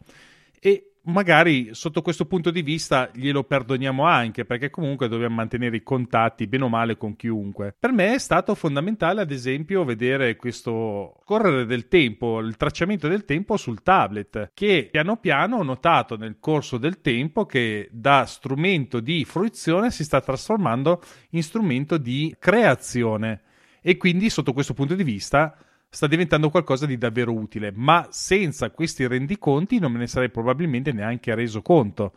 E 0.59 0.92
magari 1.05 1.69
sotto 1.73 2.01
questo 2.01 2.25
punto 2.25 2.51
di 2.51 2.61
vista 2.61 3.09
glielo 3.13 3.43
perdoniamo 3.43 4.05
anche 4.05 4.45
perché 4.45 4.69
comunque 4.69 5.07
dobbiamo 5.07 5.35
mantenere 5.35 5.77
i 5.77 5.83
contatti 5.83 6.47
bene 6.47 6.63
o 6.63 6.69
male 6.69 6.97
con 6.97 7.15
chiunque. 7.15 7.75
Per 7.77 7.91
me 7.91 8.13
è 8.13 8.19
stato 8.19 8.55
fondamentale 8.55 9.21
ad 9.21 9.31
esempio 9.31 9.83
vedere 9.83 10.35
questo 10.35 11.19
correre 11.25 11.65
del 11.65 11.87
tempo, 11.87 12.39
il 12.39 12.55
tracciamento 12.55 13.07
del 13.07 13.25
tempo 13.25 13.57
sul 13.57 13.81
tablet 13.81 14.51
che 14.53 14.87
piano 14.91 15.17
piano 15.17 15.57
ho 15.57 15.63
notato 15.63 16.15
nel 16.15 16.37
corso 16.39 16.77
del 16.77 17.01
tempo 17.01 17.45
che 17.45 17.89
da 17.91 18.25
strumento 18.25 18.99
di 18.99 19.25
fruizione 19.25 19.91
si 19.91 20.03
sta 20.03 20.21
trasformando 20.21 21.01
in 21.31 21.43
strumento 21.43 21.97
di 21.97 22.35
creazione 22.39 23.41
e 23.81 23.97
quindi 23.97 24.29
sotto 24.29 24.53
questo 24.53 24.73
punto 24.73 24.95
di 24.95 25.03
vista 25.03 25.55
sta 25.93 26.07
diventando 26.07 26.49
qualcosa 26.49 26.87
di 26.87 26.97
davvero 26.97 27.31
utile, 27.31 27.71
ma 27.71 28.07
senza 28.09 28.71
questi 28.71 29.05
rendiconti 29.05 29.77
non 29.77 29.91
me 29.91 29.99
ne 29.99 30.07
sarei 30.07 30.31
probabilmente 30.31 30.91
neanche 30.91 31.35
reso 31.35 31.61
conto. 31.61 32.13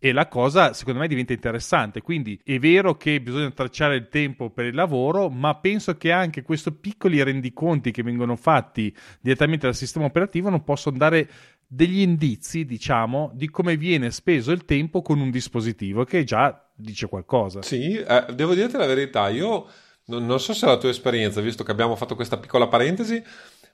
E 0.00 0.10
la 0.10 0.26
cosa 0.26 0.72
secondo 0.72 0.98
me 0.98 1.06
diventa 1.06 1.32
interessante. 1.32 2.00
Quindi 2.00 2.40
è 2.42 2.58
vero 2.58 2.96
che 2.96 3.20
bisogna 3.20 3.50
tracciare 3.50 3.94
il 3.94 4.08
tempo 4.08 4.50
per 4.50 4.64
il 4.64 4.74
lavoro, 4.74 5.28
ma 5.28 5.54
penso 5.54 5.96
che 5.96 6.10
anche 6.10 6.42
questi 6.42 6.72
piccoli 6.72 7.22
rendiconti 7.22 7.92
che 7.92 8.02
vengono 8.02 8.34
fatti 8.34 8.92
direttamente 9.20 9.66
dal 9.66 9.76
sistema 9.76 10.06
operativo 10.06 10.48
non 10.48 10.64
possono 10.64 10.96
dare 10.96 11.30
degli 11.68 12.00
indizi, 12.00 12.64
diciamo, 12.64 13.30
di 13.34 13.48
come 13.48 13.76
viene 13.76 14.10
speso 14.10 14.50
il 14.50 14.64
tempo 14.64 15.02
con 15.02 15.20
un 15.20 15.30
dispositivo, 15.30 16.02
che 16.02 16.24
già 16.24 16.68
dice 16.74 17.06
qualcosa. 17.06 17.62
Sì, 17.62 17.94
eh, 17.94 18.24
devo 18.34 18.54
dirti 18.54 18.76
la 18.76 18.86
verità, 18.86 19.28
io 19.28 19.68
non 20.18 20.40
so 20.40 20.52
se 20.52 20.66
è 20.66 20.68
la 20.68 20.76
tua 20.76 20.90
esperienza, 20.90 21.40
visto 21.40 21.62
che 21.62 21.70
abbiamo 21.70 21.96
fatto 21.96 22.14
questa 22.14 22.36
piccola 22.36 22.66
parentesi, 22.66 23.22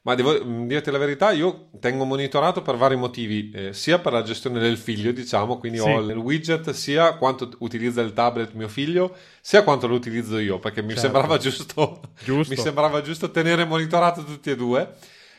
ma 0.02 0.14
devo 0.14 0.44
mm, 0.44 0.68
dirti 0.68 0.90
la 0.90 0.98
verità, 0.98 1.32
io 1.32 1.68
tengo 1.80 2.04
monitorato 2.04 2.62
per 2.62 2.76
vari 2.76 2.94
motivi, 2.94 3.50
eh, 3.52 3.72
sia 3.72 3.98
per 3.98 4.12
la 4.12 4.22
gestione 4.22 4.60
del 4.60 4.76
figlio, 4.76 5.10
diciamo, 5.10 5.58
quindi 5.58 5.78
sì. 5.78 5.88
ho 5.88 5.98
il 5.98 6.16
widget 6.16 6.70
sia 6.70 7.16
quanto 7.16 7.50
utilizza 7.58 8.02
il 8.02 8.12
tablet 8.12 8.52
mio 8.52 8.68
figlio, 8.68 9.16
sia 9.40 9.64
quanto 9.64 9.88
lo 9.88 9.94
utilizzo 9.94 10.38
io, 10.38 10.58
perché 10.60 10.80
mi, 10.80 10.90
certo. 10.90 11.02
sembrava, 11.02 11.38
giusto, 11.38 12.00
giusto. 12.22 12.54
mi 12.54 12.60
sembrava 12.60 13.02
giusto 13.02 13.30
tenere 13.30 13.64
monitorato 13.64 14.22
tutti 14.22 14.50
e 14.50 14.56
due. 14.56 14.94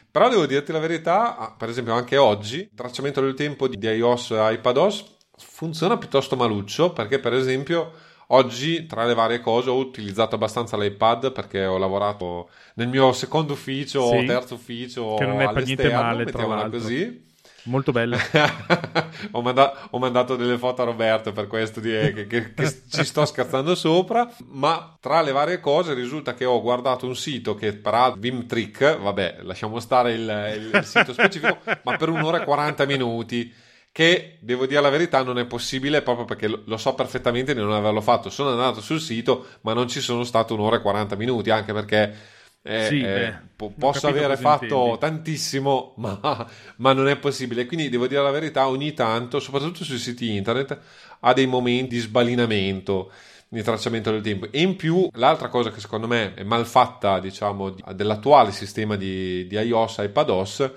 Però 0.10 0.30
devo 0.30 0.46
dirti 0.46 0.72
la 0.72 0.80
verità, 0.80 1.54
per 1.58 1.70
esempio 1.70 1.94
anche 1.94 2.18
oggi, 2.18 2.60
il 2.60 2.72
tracciamento 2.76 3.22
del 3.22 3.36
tempo 3.36 3.68
di 3.68 3.78
iOS 3.78 4.32
e 4.32 4.54
iPadOS 4.54 5.16
funziona 5.38 5.98
piuttosto 5.98 6.36
maluccio, 6.36 6.92
perché 6.92 7.20
per 7.20 7.34
esempio 7.34 7.94
Oggi, 8.28 8.86
tra 8.86 9.06
le 9.06 9.14
varie 9.14 9.40
cose, 9.40 9.70
ho 9.70 9.78
utilizzato 9.78 10.36
abbastanza 10.36 10.78
l'iPad 10.78 11.32
perché 11.32 11.66
ho 11.66 11.78
lavorato 11.78 12.50
nel 12.76 12.90
mio 12.90 13.14
secondo 13.14 13.54
ufficio 13.54 14.06
sì, 14.10 14.18
o 14.18 14.26
terzo 14.26 14.56
ufficio 14.56 15.16
che 15.16 15.26
non 15.26 15.40
è 15.40 15.52
per 15.54 15.64
niente 15.64 15.90
male, 15.90 16.26
mettiamola 16.26 16.70
così. 16.70 17.26
Molto 17.64 17.92
bello. 17.92 18.18
ho, 19.32 19.42
manda- 19.42 19.88
ho, 19.92 20.00
mandato 20.00 20.36
delle 20.36 20.58
foto 20.58 20.82
a 20.82 20.86
Roberto 20.86 21.32
per 21.32 21.48
questo 21.48 21.80
di- 21.80 21.90
che, 21.90 22.28
che, 22.28 22.54
che 22.54 22.82
ci 22.90 23.04
sto 23.04 23.26
scherzando 23.26 23.76
sopra. 23.76 24.30
Ma 24.48 24.98
tra 25.00 25.22
le 25.22 25.32
varie 25.32 25.60
cose 25.60 25.94
risulta 25.94 26.34
che 26.34 26.46
ho 26.46 26.62
guardato 26.62 27.06
un 27.06 27.16
sito 27.16 27.56
che 27.56 27.74
per 27.74 28.14
Vimtrick, 28.18 29.00
vabbè, 29.00 29.40
lasciamo 29.42 29.80
stare 29.80 30.14
il, 30.14 30.70
il 30.74 30.86
sito 30.86 31.14
specifico, 31.14 31.60
ma 31.84 31.98
per 31.98 32.10
un'ora 32.10 32.42
e 32.42 32.46
40 32.46 32.86
minuti 32.86 33.54
che 33.98 34.38
devo 34.42 34.68
dire 34.68 34.80
la 34.80 34.92
verità 34.92 35.24
non 35.24 35.40
è 35.40 35.46
possibile 35.48 36.04
proprio 36.04 36.26
perché 36.26 36.48
lo, 36.48 36.78
so 36.78 36.94
perfettamente 36.94 37.56
di 37.56 37.60
non 37.60 37.72
averlo 37.72 38.00
fatto. 38.00 38.30
Sono 38.30 38.52
andato 38.52 38.80
sul 38.80 39.02
sito, 39.02 39.48
ma 39.62 39.74
non 39.74 39.88
ci 39.88 40.02
sono 40.02 40.24
stato 40.24 40.54
un'ora 40.54 40.76
e 40.76 40.82
40 40.82 41.16
minuti, 41.16 41.50
anche 41.50 41.74
perché 41.74 42.16
eh, 42.62 42.86
sì, 42.86 43.02
eh, 43.02 43.34
po- 43.56 43.74
posso 43.76 44.08
avere 44.08 44.38
fatto 44.38 44.66
intendi. 44.66 45.00
tantissimo, 45.00 45.96
ma, 45.98 46.48
ma, 46.76 46.94
non 46.94 47.08
è 47.08 47.18
possibile. 47.18 47.66
Quindi 47.66 47.90
devo 47.90 48.06
dire 48.06 48.22
la 48.22 48.30
verità, 48.30 48.68
ogni 48.68 48.94
tanto, 48.94 49.40
soprattutto 49.40 49.84
sui 49.84 49.98
siti 49.98 50.36
internet, 50.36 50.80
ha 51.22 51.34
dei 51.34 51.48
momenti 51.48 51.96
di 51.96 52.00
sbalinamento 52.00 53.12
di 53.48 53.64
tracciamento 53.64 54.12
del 54.12 54.22
tempo. 54.22 54.46
E 54.52 54.62
in 54.62 54.76
più, 54.76 55.10
l'altra 55.14 55.50
cosa 55.50 55.72
che 55.72 55.80
secondo 55.80 56.06
me 56.06 56.36
è 56.36 56.44
mal 56.44 56.68
fatta, 56.68 57.20
diciamo, 57.20 57.74
dell'attuale 57.96 58.52
sistema 58.52 58.96
di, 58.96 59.48
di 59.48 59.56
iOS 59.56 59.98
e 59.98 60.04
iPadOS 60.04 60.72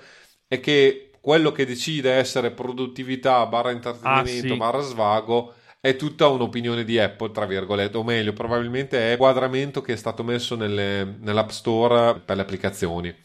è 0.47 0.59
che 0.59 1.10
quello 1.21 1.51
che 1.51 1.65
decide 1.65 2.13
essere 2.13 2.51
produttività 2.51 3.45
barra 3.45 3.71
intrattenimento 3.71 4.47
ah, 4.47 4.49
sì. 4.49 4.57
barra 4.57 4.81
svago 4.81 5.53
è 5.79 5.95
tutta 5.95 6.27
un'opinione 6.27 6.83
di 6.83 6.99
Apple, 6.99 7.31
tra 7.31 7.45
virgolette, 7.47 7.97
o 7.97 8.03
meglio, 8.03 8.33
probabilmente 8.33 8.99
è 8.99 9.11
il 9.13 9.17
quadramento 9.17 9.81
che 9.81 9.93
è 9.93 9.95
stato 9.95 10.23
messo 10.23 10.55
nelle, 10.55 11.17
nell'App 11.19 11.49
Store 11.49 12.19
per 12.19 12.35
le 12.35 12.41
applicazioni. 12.43 13.15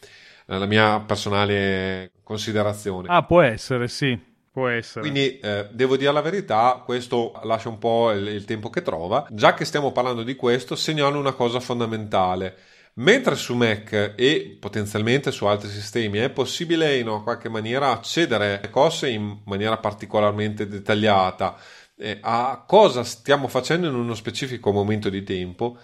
La 0.45 0.65
mia 0.65 0.99
personale 1.05 2.11
considerazione. 2.23 3.09
Ah, 3.09 3.23
può 3.23 3.41
essere, 3.41 3.87
sì. 3.87 4.17
Può 4.49 4.69
essere. 4.69 5.01
Quindi 5.01 5.37
eh, 5.37 5.67
devo 5.71 5.97
dire 5.97 6.11
la 6.11 6.21
verità, 6.21 6.81
questo 6.83 7.39
lascia 7.43 7.69
un 7.69 7.77
po' 7.77 8.11
il, 8.11 8.27
il 8.27 8.45
tempo 8.45 8.71
che 8.71 8.81
trova. 8.81 9.27
Già 9.29 9.53
che 9.53 9.65
stiamo 9.65 9.91
parlando 9.91 10.23
di 10.23 10.35
questo, 10.35 10.75
segnalo 10.75 11.19
una 11.19 11.33
cosa 11.33 11.59
fondamentale. 11.59 12.55
Mentre 12.99 13.35
su 13.35 13.55
Mac 13.55 14.13
e 14.15 14.57
potenzialmente 14.59 15.31
su 15.31 15.45
altri 15.45 15.69
sistemi 15.69 16.17
è 16.17 16.31
possibile 16.31 16.97
in 16.97 17.21
qualche 17.23 17.47
maniera 17.47 17.91
accedere 17.91 18.59
a 18.59 18.69
cose 18.69 19.09
in 19.09 19.41
maniera 19.45 19.77
particolarmente 19.77 20.67
dettagliata 20.67 21.57
eh, 21.97 22.19
a 22.21 22.63
cosa 22.65 23.03
stiamo 23.03 23.47
facendo 23.47 23.87
in 23.87 23.95
uno 23.95 24.13
specifico 24.13 24.71
momento 24.71 25.09
di 25.09 25.23
tempo, 25.23 25.77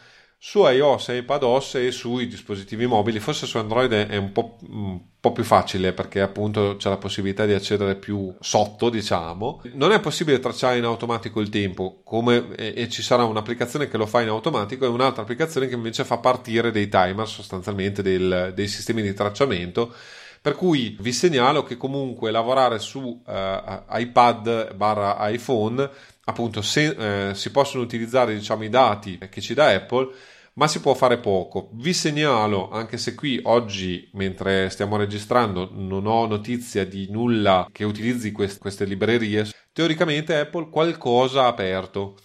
su 0.45 0.67
iOS 0.67 1.07
iPadOS 1.07 1.75
e 1.75 1.91
sui 1.91 2.27
dispositivi 2.27 2.85
mobili, 2.85 3.21
forse 3.21 3.45
su 3.45 3.57
Android 3.57 3.93
è 3.93 4.17
un 4.17 4.33
po', 4.33 4.57
un 4.67 4.99
po', 5.17 5.31
più 5.31 5.45
facile 5.45 5.93
perché 5.93 6.19
appunto 6.19 6.75
c'è 6.75 6.89
la 6.89 6.97
possibilità 6.97 7.45
di 7.45 7.53
accedere 7.53 7.95
più 7.95 8.35
sotto, 8.41 8.89
diciamo. 8.89 9.61
Non 9.75 9.93
è 9.93 10.01
possibile 10.01 10.41
tracciare 10.41 10.77
in 10.77 10.83
automatico 10.83 11.39
il 11.39 11.47
tempo 11.47 12.01
come, 12.03 12.53
e, 12.57 12.73
e, 12.75 12.89
ci 12.89 13.01
sarà 13.01 13.23
un'applicazione 13.23 13.87
che 13.87 13.95
lo 13.95 14.05
fa 14.05 14.21
in 14.21 14.27
automatico 14.27 14.83
e 14.83 14.89
un'altra 14.89 15.21
applicazione 15.21 15.69
che 15.69 15.75
invece 15.75 16.03
fa 16.03 16.17
partire 16.17 16.71
dei 16.71 16.89
timer 16.89 17.25
sostanzialmente 17.25 18.01
del, 18.01 18.51
dei 18.53 18.67
sistemi 18.67 19.01
di 19.01 19.13
tracciamento. 19.13 19.93
Per 20.41 20.55
cui 20.55 20.97
vi 20.99 21.13
segnalo 21.13 21.63
che 21.63 21.77
comunque 21.77 22.31
lavorare 22.31 22.79
su 22.79 22.99
uh, 22.99 23.97
iPad 23.97 24.75
barra 24.75 25.15
iPhone, 25.29 25.89
appunto 26.25 26.61
se, 26.61 26.87
uh, 26.87 27.33
si 27.33 27.49
possono 27.49 27.81
utilizzare 27.81 28.33
diciamo, 28.35 28.65
i 28.65 28.69
dati 28.69 29.17
che 29.29 29.39
ci 29.39 29.53
dà 29.53 29.69
Apple 29.69 30.31
ma 30.55 30.67
si 30.67 30.79
può 30.79 30.93
fare 30.93 31.17
poco. 31.17 31.69
Vi 31.73 31.93
segnalo, 31.93 32.69
anche 32.69 32.97
se 32.97 33.15
qui 33.15 33.39
oggi, 33.43 34.09
mentre 34.13 34.69
stiamo 34.69 34.97
registrando, 34.97 35.69
non 35.73 36.05
ho 36.05 36.25
notizia 36.27 36.85
di 36.85 37.07
nulla 37.09 37.67
che 37.71 37.83
utilizzi 37.83 38.31
quest- 38.31 38.59
queste 38.59 38.85
librerie, 38.85 39.49
teoricamente 39.71 40.35
Apple 40.37 40.69
qualcosa 40.69 41.43
ha 41.43 41.47
aperto. 41.47 42.17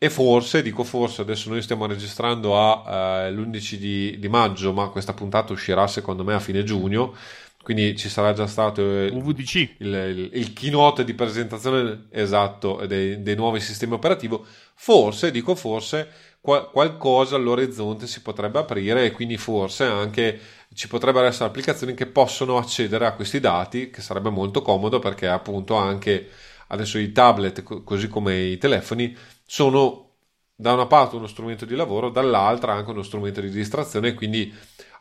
E 0.00 0.10
forse, 0.10 0.62
dico 0.62 0.84
forse, 0.84 1.22
adesso 1.22 1.48
noi 1.50 1.60
stiamo 1.60 1.86
registrando 1.86 2.56
a, 2.56 3.24
eh, 3.26 3.32
l'11 3.32 3.74
di, 3.74 4.16
di 4.18 4.28
maggio, 4.28 4.72
ma 4.72 4.88
questa 4.88 5.12
puntata 5.12 5.52
uscirà 5.52 5.86
secondo 5.88 6.22
me 6.22 6.34
a 6.34 6.40
fine 6.40 6.62
giugno 6.62 7.14
quindi 7.68 7.96
ci 7.96 8.08
sarà 8.08 8.32
già 8.32 8.46
stato 8.46 8.80
il, 8.80 9.22
VDC. 9.22 9.54
Il, 9.80 9.92
il, 9.92 10.30
il, 10.32 10.52
keynote 10.54 11.04
di 11.04 11.12
presentazione 11.12 12.06
esatto 12.10 12.86
dei, 12.86 13.20
dei 13.20 13.36
nuovi 13.36 13.60
sistemi 13.60 13.92
operativi. 13.92 14.40
Forse, 14.74 15.30
dico 15.30 15.54
forse, 15.54 16.08
qual- 16.48 16.70
qualcosa 16.70 17.36
all'orizzonte 17.36 18.06
si 18.06 18.22
potrebbe 18.22 18.58
aprire 18.58 19.04
e 19.04 19.10
quindi 19.12 19.36
forse 19.36 19.84
anche 19.84 20.40
ci 20.74 20.88
potrebbero 20.88 21.26
essere 21.26 21.44
applicazioni 21.46 21.92
che 21.92 22.06
possono 22.06 22.56
accedere 22.56 23.04
a 23.06 23.12
questi 23.12 23.38
dati, 23.38 23.90
che 23.90 24.00
sarebbe 24.00 24.30
molto 24.30 24.62
comodo 24.62 24.98
perché 24.98 25.28
appunto 25.28 25.74
anche 25.74 26.28
adesso 26.68 26.96
i 26.98 27.12
tablet, 27.12 27.62
co- 27.62 27.82
così 27.82 28.08
come 28.08 28.38
i 28.38 28.56
telefoni, 28.58 29.14
sono 29.44 30.06
da 30.54 30.72
una 30.72 30.86
parte 30.86 31.16
uno 31.16 31.26
strumento 31.26 31.66
di 31.66 31.74
lavoro, 31.76 32.08
dall'altra 32.08 32.72
anche 32.72 32.90
uno 32.90 33.02
strumento 33.02 33.40
di 33.42 33.50
distrazione, 33.50 34.14
quindi 34.14 34.52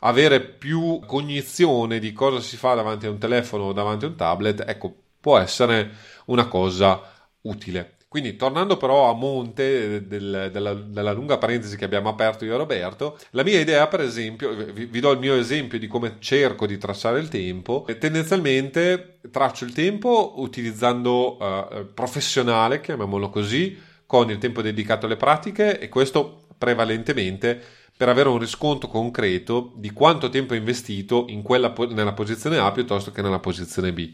avere 0.02 0.42
più 0.42 1.00
cognizione 1.06 2.00
di 2.00 2.12
cosa 2.14 2.42
si 2.42 2.58
fa 2.58 2.74
davanti 2.76 3.06
a 3.06 3.10
un 3.10 3.18
telefono 3.20 3.64
o 3.66 3.74
davanti 3.74 4.04
a 4.06 4.10
un 4.10 4.16
tablet, 4.18 4.64
ecco, 4.68 4.94
può 5.22 5.38
essere 5.38 5.92
una 6.26 6.48
cosa 6.48 7.02
utile. 7.44 7.97
Quindi, 8.10 8.38
tornando 8.38 8.78
però 8.78 9.10
a 9.10 9.14
monte 9.14 10.08
del, 10.08 10.50
della, 10.52 10.74
della, 10.74 11.12
lunga 11.12 11.38
parentesi 11.38 11.76
che 11.76 11.84
abbiamo 11.84 12.08
aperto 12.08 12.46
io 12.46 12.54
e 12.54 12.58
Roberto, 12.58 13.18
la 13.32 13.44
mia 13.44 13.60
idea, 13.60 13.86
per 13.88 14.00
esempio, 14.00 14.54
vi, 14.72 14.86
vi, 14.86 15.00
do 15.02 15.12
il 15.12 15.20
mio 15.20 15.36
esempio 15.36 15.78
di 15.78 15.88
come 15.88 16.16
cerco 16.20 16.66
di 16.66 16.78
tracciare 16.78 17.20
il 17.20 17.28
tempo. 17.28 17.86
Tendenzialmente 18.00 19.20
traccio 19.30 19.66
il 19.66 19.74
tempo 19.74 20.36
utilizzando 20.38 21.38
uh, 21.38 21.94
professionale, 21.94 22.80
chiamiamolo 22.80 23.30
così, 23.30 23.78
con 24.06 24.30
il 24.32 24.38
tempo 24.38 24.62
dedicato 24.62 25.06
alle 25.06 25.18
pratiche 25.18 25.78
e 25.78 25.90
questo 25.90 26.46
prevalentemente 26.58 27.62
per 27.98 28.08
avere 28.08 28.30
un 28.30 28.38
riscontro 28.38 28.88
concreto 28.88 29.74
di 29.76 29.92
quanto 29.92 30.30
tempo 30.30 30.54
è 30.54 30.58
investito 30.58 31.26
quella, 31.44 31.74
nella 31.90 32.14
posizione 32.14 32.58
A 32.58 32.72
piuttosto 32.72 33.12
che 33.12 33.22
nella 33.22 33.40
posizione 33.40 33.92
B. 33.92 34.14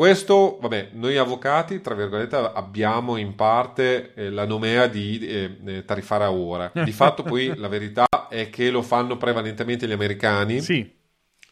Questo, 0.00 0.56
vabbè, 0.62 0.92
noi 0.92 1.18
avvocati, 1.18 1.82
tra 1.82 1.94
virgolette, 1.94 2.34
abbiamo 2.34 3.18
in 3.18 3.34
parte 3.34 4.14
eh, 4.14 4.30
la 4.30 4.46
nomea 4.46 4.86
di 4.86 5.18
eh, 5.18 5.58
eh 5.66 5.84
tariffare 5.84 6.24
a 6.24 6.32
ora. 6.32 6.72
Di 6.82 6.90
fatto 6.90 7.22
poi 7.22 7.54
la 7.54 7.68
verità 7.68 8.06
è 8.30 8.48
che 8.48 8.70
lo 8.70 8.80
fanno 8.80 9.18
prevalentemente 9.18 9.86
gli 9.86 9.92
americani. 9.92 10.62
Sì. 10.62 10.90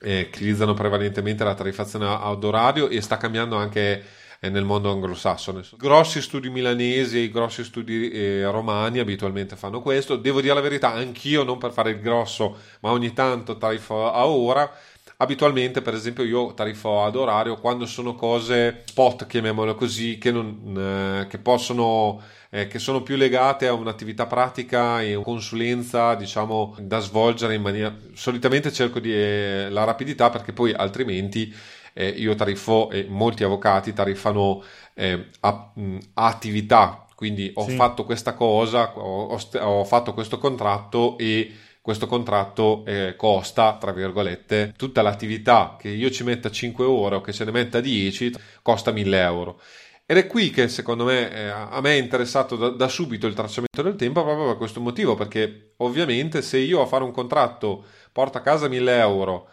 Eh, 0.00 0.28
utilizzano 0.32 0.72
prevalentemente 0.72 1.44
la 1.44 1.52
tariffazione 1.52 2.06
ad 2.06 2.42
orario 2.42 2.88
e 2.88 3.02
sta 3.02 3.18
cambiando 3.18 3.54
anche 3.54 4.02
eh, 4.40 4.48
nel 4.48 4.64
mondo 4.64 4.90
anglosassone. 4.90 5.60
Grossi 5.76 6.22
studi 6.22 6.48
milanesi 6.48 7.24
e 7.24 7.30
grossi 7.30 7.62
studi 7.64 8.08
eh, 8.10 8.50
romani 8.50 8.98
abitualmente 8.98 9.56
fanno 9.56 9.82
questo. 9.82 10.16
Devo 10.16 10.40
dire 10.40 10.54
la 10.54 10.62
verità, 10.62 10.94
anch'io 10.94 11.42
non 11.42 11.58
per 11.58 11.72
fare 11.72 11.90
il 11.90 12.00
grosso, 12.00 12.56
ma 12.80 12.92
ogni 12.92 13.12
tanto 13.12 13.58
tariffo 13.58 14.10
a 14.10 14.26
ora. 14.26 14.72
Abitualmente, 15.20 15.82
per 15.82 15.94
esempio, 15.94 16.24
io 16.24 16.54
tariffo 16.54 17.02
ad 17.02 17.16
orario 17.16 17.56
quando 17.58 17.86
sono 17.86 18.14
cose 18.14 18.82
spot, 18.86 19.26
chiamiamolo 19.26 19.74
così, 19.74 20.16
che, 20.16 20.30
non, 20.30 21.22
eh, 21.22 21.26
che 21.26 21.38
possono 21.38 22.20
eh, 22.50 22.66
che 22.66 22.78
sono 22.78 23.02
più 23.02 23.16
legate 23.16 23.66
a 23.66 23.72
un'attività 23.72 24.26
pratica 24.26 25.02
e 25.02 25.20
consulenza, 25.22 26.14
diciamo, 26.14 26.76
da 26.80 26.98
svolgere 27.00 27.54
in 27.54 27.62
maniera. 27.62 27.94
Solitamente 28.14 28.72
cerco 28.72 29.00
di 29.00 29.12
eh, 29.12 29.68
la 29.70 29.84
rapidità 29.84 30.30
perché 30.30 30.52
poi 30.52 30.72
altrimenti 30.72 31.54
eh, 31.92 32.08
io 32.08 32.34
tariffo 32.34 32.90
e 32.90 33.06
molti 33.08 33.44
avvocati 33.44 33.92
tariffano 33.92 34.62
eh, 34.94 35.28
a, 35.40 35.70
mh, 35.74 35.98
attività, 36.14 37.06
quindi 37.14 37.50
ho 37.54 37.64
sì. 37.64 37.74
fatto 37.74 38.04
questa 38.04 38.34
cosa, 38.34 38.92
ho, 38.96 39.26
ho, 39.26 39.58
ho, 39.60 39.84
fatto 39.84 40.14
questo 40.14 40.38
contratto 40.38 41.18
e 41.18 41.52
questo 41.88 42.06
contratto 42.06 42.84
eh, 42.84 43.14
costa, 43.16 43.78
tra 43.80 43.92
virgolette, 43.92 44.74
tutta 44.76 45.00
l'attività 45.00 45.76
che 45.80 45.88
io 45.88 46.10
ci 46.10 46.22
metta 46.22 46.50
5 46.50 46.84
ore 46.84 47.16
o 47.16 47.22
che 47.22 47.32
ce 47.32 47.46
ne 47.46 47.50
metta 47.50 47.80
10 47.80 48.34
costa 48.60 48.92
1000 48.92 49.20
euro. 49.22 49.58
Ed 50.04 50.18
è 50.18 50.26
qui 50.26 50.50
che 50.50 50.68
secondo 50.68 51.04
me 51.04 51.32
eh, 51.32 51.48
a 51.48 51.80
me 51.80 51.92
è 51.92 51.98
interessato 51.98 52.56
da, 52.56 52.68
da, 52.68 52.88
subito 52.88 53.26
il 53.26 53.32
tracciamento 53.32 53.80
del 53.80 53.96
tempo 53.96 54.22
proprio 54.22 54.48
per 54.48 54.58
questo 54.58 54.80
motivo, 54.80 55.14
perché 55.14 55.72
ovviamente 55.78 56.42
se 56.42 56.58
io 56.58 56.82
a 56.82 56.86
fare 56.86 57.04
un 57.04 57.10
contratto 57.10 57.82
porto 58.12 58.36
a 58.36 58.42
casa 58.42 58.68
1000 58.68 58.98
euro 58.98 59.48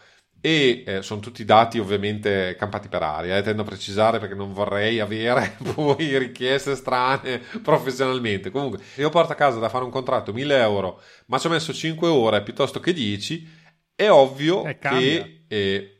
e 0.45 0.83
eh, 0.85 1.01
sono 1.01 1.21
tutti 1.21 1.43
dati 1.43 1.79
ovviamente 1.79 2.55
campati 2.55 2.87
per 2.87 3.01
aria, 3.01 3.35
eh, 3.35 3.41
tendo 3.41 3.63
a 3.63 3.65
precisare 3.65 4.19
perché 4.19 4.35
non 4.35 4.53
vorrei 4.53 4.99
avere 4.99 5.57
poi 5.73 6.19
richieste 6.19 6.75
strane 6.75 7.41
professionalmente. 7.63 8.51
Comunque, 8.51 8.77
se 8.93 9.01
io 9.01 9.09
porto 9.09 9.31
a 9.31 9.35
casa 9.35 9.57
da 9.57 9.69
fare 9.69 9.85
un 9.85 9.89
contratto 9.89 10.31
1000 10.31 10.59
euro, 10.59 11.01
ma 11.25 11.39
ci 11.39 11.47
ho 11.47 11.49
messo 11.49 11.73
5 11.73 12.07
ore 12.07 12.43
piuttosto 12.43 12.79
che 12.79 12.93
10, 12.93 13.49
è 13.95 14.07
ovvio 14.07 14.65
eh, 14.65 14.77
che 14.77 15.45
eh, 15.47 15.94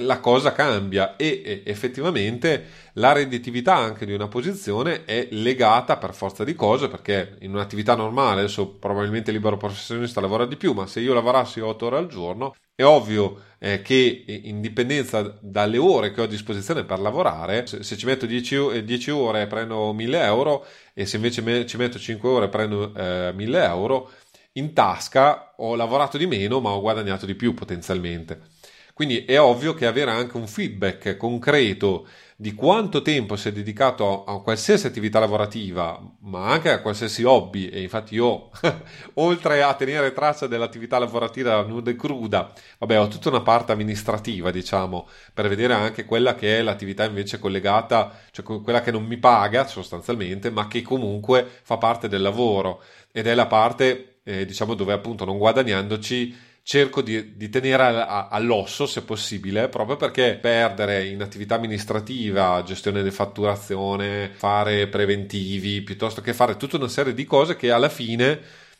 la 0.00 0.20
cosa 0.20 0.52
cambia 0.52 1.16
e, 1.16 1.62
effettivamente 1.64 2.86
la 2.94 3.12
redditività 3.12 3.76
anche 3.76 4.06
di 4.06 4.12
una 4.12 4.28
posizione 4.28 5.04
è 5.04 5.28
legata 5.30 5.96
per 5.96 6.14
forza 6.14 6.44
di 6.44 6.54
cose 6.54 6.88
perché 6.88 7.36
in 7.40 7.54
un'attività 7.54 7.94
normale 7.94 8.40
adesso 8.40 8.68
probabilmente 8.68 9.30
il 9.30 9.36
libero 9.36 9.56
professionista 9.56 10.20
lavora 10.20 10.46
di 10.46 10.56
più 10.56 10.72
ma 10.72 10.86
se 10.86 11.00
io 11.00 11.14
lavorassi 11.14 11.60
8 11.60 11.86
ore 11.86 11.96
al 11.96 12.08
giorno 12.08 12.54
è 12.74 12.84
ovvio 12.84 13.42
eh, 13.58 13.82
che 13.82 14.24
in 14.44 14.60
dipendenza 14.60 15.36
dalle 15.40 15.78
ore 15.78 16.12
che 16.12 16.20
ho 16.20 16.24
a 16.24 16.28
disposizione 16.28 16.84
per 16.84 17.00
lavorare, 17.00 17.66
se, 17.66 17.82
se 17.82 17.96
ci 17.96 18.06
metto 18.06 18.24
10, 18.24 18.84
10, 18.84 19.10
ore 19.10 19.48
prendo 19.48 19.92
1000 19.92 20.22
euro 20.22 20.64
e 20.94 21.04
se 21.04 21.16
invece 21.16 21.42
me, 21.42 21.66
ci 21.66 21.76
metto 21.76 21.98
5 21.98 22.28
ore 22.28 22.48
prendo 22.48 22.94
eh, 22.94 23.32
1000 23.34 23.64
euro, 23.64 24.10
in 24.52 24.72
tasca 24.74 25.54
ho 25.56 25.74
lavorato 25.74 26.18
di 26.18 26.26
meno 26.26 26.60
ma 26.60 26.70
ho 26.70 26.80
guadagnato 26.80 27.26
di 27.26 27.34
più 27.34 27.52
potenzialmente. 27.52 28.57
Quindi 28.98 29.24
è 29.26 29.40
ovvio 29.40 29.74
che 29.74 29.86
avere 29.86 30.10
anche 30.10 30.36
un 30.36 30.48
feedback 30.48 31.16
concreto 31.16 32.08
di 32.34 32.52
quanto 32.52 33.00
tempo 33.00 33.36
si 33.36 33.46
è 33.46 33.52
dedicato 33.52 34.24
a, 34.24 34.42
qualsiasi 34.42 34.88
attività 34.88 35.20
lavorativa, 35.20 36.02
ma 36.22 36.48
anche 36.50 36.72
a 36.72 36.80
qualsiasi 36.80 37.22
hobby, 37.22 37.68
e 37.68 37.80
infatti 37.80 38.16
io, 38.16 38.50
oltre 39.14 39.62
a 39.62 39.72
tenere 39.74 40.12
traccia 40.12 40.48
dell'attività 40.48 40.98
lavorativa 40.98 41.62
nuda 41.62 41.92
e 41.92 41.94
cruda, 41.94 42.52
vabbè, 42.78 42.98
ho 42.98 43.06
tutta 43.06 43.28
una 43.28 43.42
parte 43.42 43.70
amministrativa, 43.70 44.50
diciamo, 44.50 45.08
per 45.32 45.46
vedere 45.46 45.74
anche 45.74 46.04
quella 46.04 46.34
che 46.34 46.58
è 46.58 46.62
l'attività 46.62 47.04
invece 47.04 47.38
collegata, 47.38 48.18
cioè 48.32 48.44
quella 48.44 48.80
che 48.80 48.90
non 48.90 49.04
mi 49.04 49.18
paga 49.18 49.64
sostanzialmente, 49.64 50.50
ma 50.50 50.66
che 50.66 50.82
comunque 50.82 51.46
fa 51.62 51.76
parte 51.76 52.08
del 52.08 52.22
lavoro 52.22 52.82
ed 53.12 53.28
è 53.28 53.34
la 53.34 53.46
parte, 53.46 54.16
eh, 54.24 54.44
diciamo, 54.44 54.74
dove 54.74 54.92
appunto 54.92 55.24
non 55.24 55.38
guadagnandoci 55.38 56.46
cerco 56.68 57.00
di, 57.00 57.34
di 57.34 57.48
tenere 57.48 58.04
all'osso 58.28 58.84
se 58.84 59.00
possibile, 59.00 59.70
proprio 59.70 59.96
perché 59.96 60.36
perdere 60.38 61.06
in 61.06 61.22
attività 61.22 61.54
amministrativa, 61.54 62.62
gestione 62.62 63.02
di 63.02 63.10
fatturazione, 63.10 64.28
fare 64.34 64.86
preventivi, 64.86 65.80
piuttosto 65.80 66.20
che 66.20 66.34
fare 66.34 66.58
tutta 66.58 66.76
una 66.76 66.88
serie 66.88 67.14
di 67.14 67.24
cose 67.24 67.56
che 67.56 67.70
alla 67.70 67.88
fine 67.88 68.38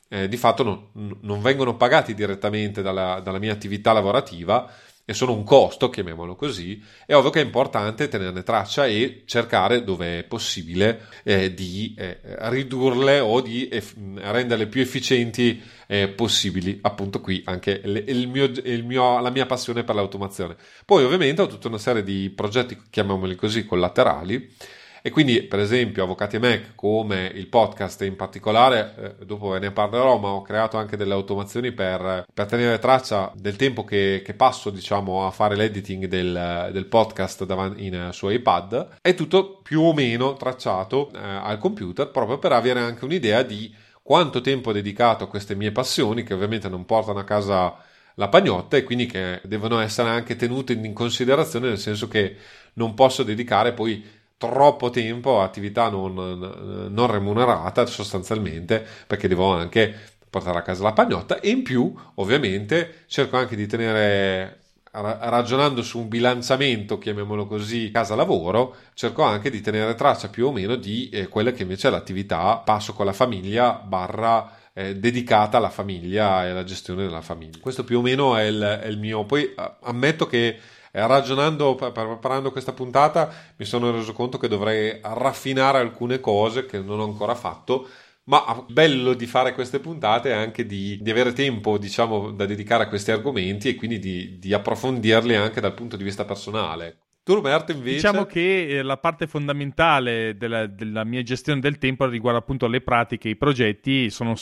eh, 0.09 0.29
di 0.29 0.37
fatto 0.37 0.63
non, 0.93 1.19
non, 1.23 1.41
vengono 1.41 1.79
pagati 1.79 2.13
direttamente 2.13 2.83
dalla, 2.83 3.21
dalla 3.21 3.39
mia 3.39 3.55
attività 3.55 3.95
lavorativa 3.95 4.71
e 5.09 5.15
sono 5.15 5.33
un 5.33 5.43
costo, 5.43 5.89
chiamiamolo 5.89 6.37
così, 6.37 6.83
è 7.07 7.15
ovvio 7.15 7.31
che 7.31 7.41
è 7.41 7.43
importante 7.43 8.09
tenerne 8.09 8.43
traccia 8.43 8.85
e 8.85 9.23
cercare, 9.25 9.83
dove 9.83 10.19
è 10.19 10.23
possibile, 10.25 11.07
eh, 11.23 11.55
di 11.55 11.95
eh, 11.97 12.19
ridurle 12.51 13.19
o 13.19 13.41
di 13.41 13.71
eff- 13.73 13.97
renderle 14.17 14.67
più 14.67 14.83
efficienti 14.83 15.63
eh, 15.87 16.09
possibili. 16.09 16.79
Appunto 16.83 17.23
qui 17.23 17.41
anche 17.47 17.81
il, 17.83 18.05
il 18.07 18.29
mio, 18.29 18.45
il 18.45 18.85
mio, 18.85 19.19
la 19.21 19.31
mia 19.31 19.47
passione 19.47 19.83
per 19.83 19.95
l'automazione. 19.95 20.57
Poi 20.85 21.03
ovviamente 21.05 21.41
ho 21.41 21.47
tutta 21.47 21.69
una 21.69 21.79
serie 21.79 22.03
di 22.03 22.29
progetti, 22.29 22.79
chiamiamoli 22.91 23.35
così, 23.35 23.65
collaterali, 23.65 24.55
e 25.03 25.11
quindi, 25.11 25.43
per 25.43 25.61
esempio, 25.61 26.03
Avvocati 26.03 26.37
e 26.37 26.39
Mac, 26.39 26.75
come 26.75 27.31
il 27.35 27.47
podcast 27.47 28.03
in 28.03 28.17
particolare, 28.17 29.17
eh, 29.21 29.25
dopo 29.25 29.51
ve 29.51 29.59
ne 29.59 29.71
parlerò, 29.71 30.19
ma 30.19 30.29
ho 30.29 30.43
creato 30.43 30.77
anche 30.77 30.97
delle 30.97 31.15
automazioni 31.15 31.73
per, 31.73 32.25
per 32.33 32.47
tenere 32.47 32.79
traccia 32.79 33.33
del 33.35 33.57
tempo 33.57 33.85
che, 33.85 34.23
che, 34.25 34.35
passo, 34.35 34.71
diciamo, 34.71 35.27
a 35.27 35.31
fare 35.31 35.57
l'editing 35.57 36.07
del, 36.07 36.71
del 36.73 36.87
podcast 36.87 37.45
davanti, 37.45 37.87
in, 37.87 38.09
su 38.13 38.29
iPad. 38.29 38.97
È 39.01 39.15
tutto 39.15 39.61
più 39.63 39.83
o 39.83 39.93
meno 39.93 40.35
tracciato 40.35 41.11
eh, 41.13 41.19
al 41.19 41.59
computer, 41.59 42.11
proprio 42.11 42.39
per 42.39 42.53
avere 42.53 42.81
anche 42.81 43.05
un'idea 43.05 43.43
di 43.43 43.73
quanto 44.03 44.41
tempo 44.41 44.71
ho 44.71 44.73
dedicato 44.73 45.25
a 45.25 45.29
queste 45.29 45.55
mie 45.55 45.71
passioni, 45.71 46.23
che 46.23 46.35
ovviamente 46.35 46.69
non 46.69 46.85
portano 46.85 47.19
a 47.19 47.25
casa 47.25 47.77
la 48.15 48.29
pagnotta 48.29 48.77
e 48.77 48.83
quindi 48.83 49.07
che 49.07 49.41
devono 49.45 49.79
essere 49.79 50.09
anche 50.09 50.35
tenute 50.35 50.73
in 50.73 50.93
considerazione, 50.93 51.69
nel 51.69 51.79
senso 51.79 52.09
che 52.09 52.37
non 52.75 52.95
posso 52.95 53.23
dedicare 53.23 53.73
poi 53.73 54.05
troppo 54.39 54.89
tempo 54.91 55.41
a 55.41 55.45
attività 55.45 55.91
non, 55.91 56.15
non 56.15 57.07
remunerata 57.11 57.85
sostanzialmente 57.87 58.87
perché 59.07 59.29
devo 59.29 59.53
anche 59.53 59.95
portare 60.31 60.59
a 60.59 60.63
casa 60.63 60.85
la 60.85 60.93
pagnotta. 60.93 61.41
E 61.41 61.51
in 61.51 61.63
più 61.63 61.93
ovviamente 62.15 63.05
cerco 63.07 63.37
anche 63.37 63.57
di 63.57 63.67
tenere 63.67 64.61
ragionando 64.91 65.83
su 65.83 65.99
un 65.99 66.09
bilanciamento 66.09 66.99
chiamiamolo 66.99 67.47
così 67.47 67.91
casa 67.93 68.15
lavoro 68.15 68.75
cerco 68.95 69.23
anche 69.23 69.51
di 69.51 69.61
tenere 69.61 69.95
traccia 69.95 70.29
più 70.29 70.47
o 70.47 70.53
meno 70.53 70.77
di 70.77 71.11
eh, 71.11 71.29
quella 71.29 71.53
che 71.53 71.63
invece 71.63 71.89
è 71.89 71.91
l'attività 71.91 72.57
passo 72.57 72.95
con 72.95 73.05
la 73.05 73.13
famiglia 73.13 73.73
barra 73.75 74.51
eh, 74.73 74.97
dedicata 74.97 75.59
alla 75.59 75.69
famiglia 75.69 76.47
e 76.47 76.51
alla 76.51 76.65
gestione 76.65 77.05
della 77.05 77.21
famiglia. 77.21 77.59
Questo 77.61 77.85
più 77.85 77.99
o 77.99 78.03
meno 78.03 78.37
è 78.37 78.45
il, 78.45 78.81
è 78.83 78.87
il 78.87 78.99
mio 78.99 79.25
poi 79.25 79.53
ammetto 79.83 80.27
che 80.27 80.59
ragionando, 80.93 81.75
preparando 81.75 82.51
questa 82.51 82.73
puntata, 82.73 83.33
mi 83.57 83.65
sono 83.65 83.91
reso 83.91 84.13
conto 84.13 84.39
che 84.39 84.49
dovrei 84.49 84.99
raffinare 85.03 85.79
alcune 85.79 86.21
cose 86.21 86.67
che 86.67 86.79
non 86.81 87.01
ho 87.01 87.05
ancora 87.05 87.35
fatto. 87.35 87.89
Ma 88.25 88.63
bello 88.69 89.15
di 89.15 89.27
fare 89.27 89.55
queste 89.55 89.81
puntate 89.81 90.31
è 90.31 90.35
anche 90.35 90.67
di, 90.67 90.99
di, 91.01 91.11
avere 91.11 91.33
tempo, 91.33 91.79
diciamo, 91.79 92.31
da 92.33 92.45
dedicare 92.45 92.85
a 92.85 92.89
questi 92.89 93.11
argomenti 93.11 93.69
e 93.69 93.75
quindi 93.75 93.99
di, 93.99 94.39
di 94.39 94.53
approfondirli 94.53 95.35
anche 95.35 95.61
dal 95.63 95.73
punto 95.75 95.97
di 95.97 96.05
vista 96.05 96.27
personale. 96.27 97.08
Tu 97.29 97.35
Roberto 97.35 97.73
invece... 97.73 97.97
Diciamo 97.97 98.25
che 98.25 98.79
eh, 98.79 98.83
la 98.83 98.97
parte 98.97 99.27
fondamentale 99.27 100.39
della, 100.39 100.67
della, 100.67 101.05
mia 101.05 101.23
gestione 101.23 101.61
del 101.61 101.77
tempo 101.77 102.07
riguarda 102.07 102.39
appunto 102.39 102.67
le 102.67 102.81
pratiche, 102.81 103.29
i 103.29 103.37
progetti, 103.37 104.09
sono 104.09 104.35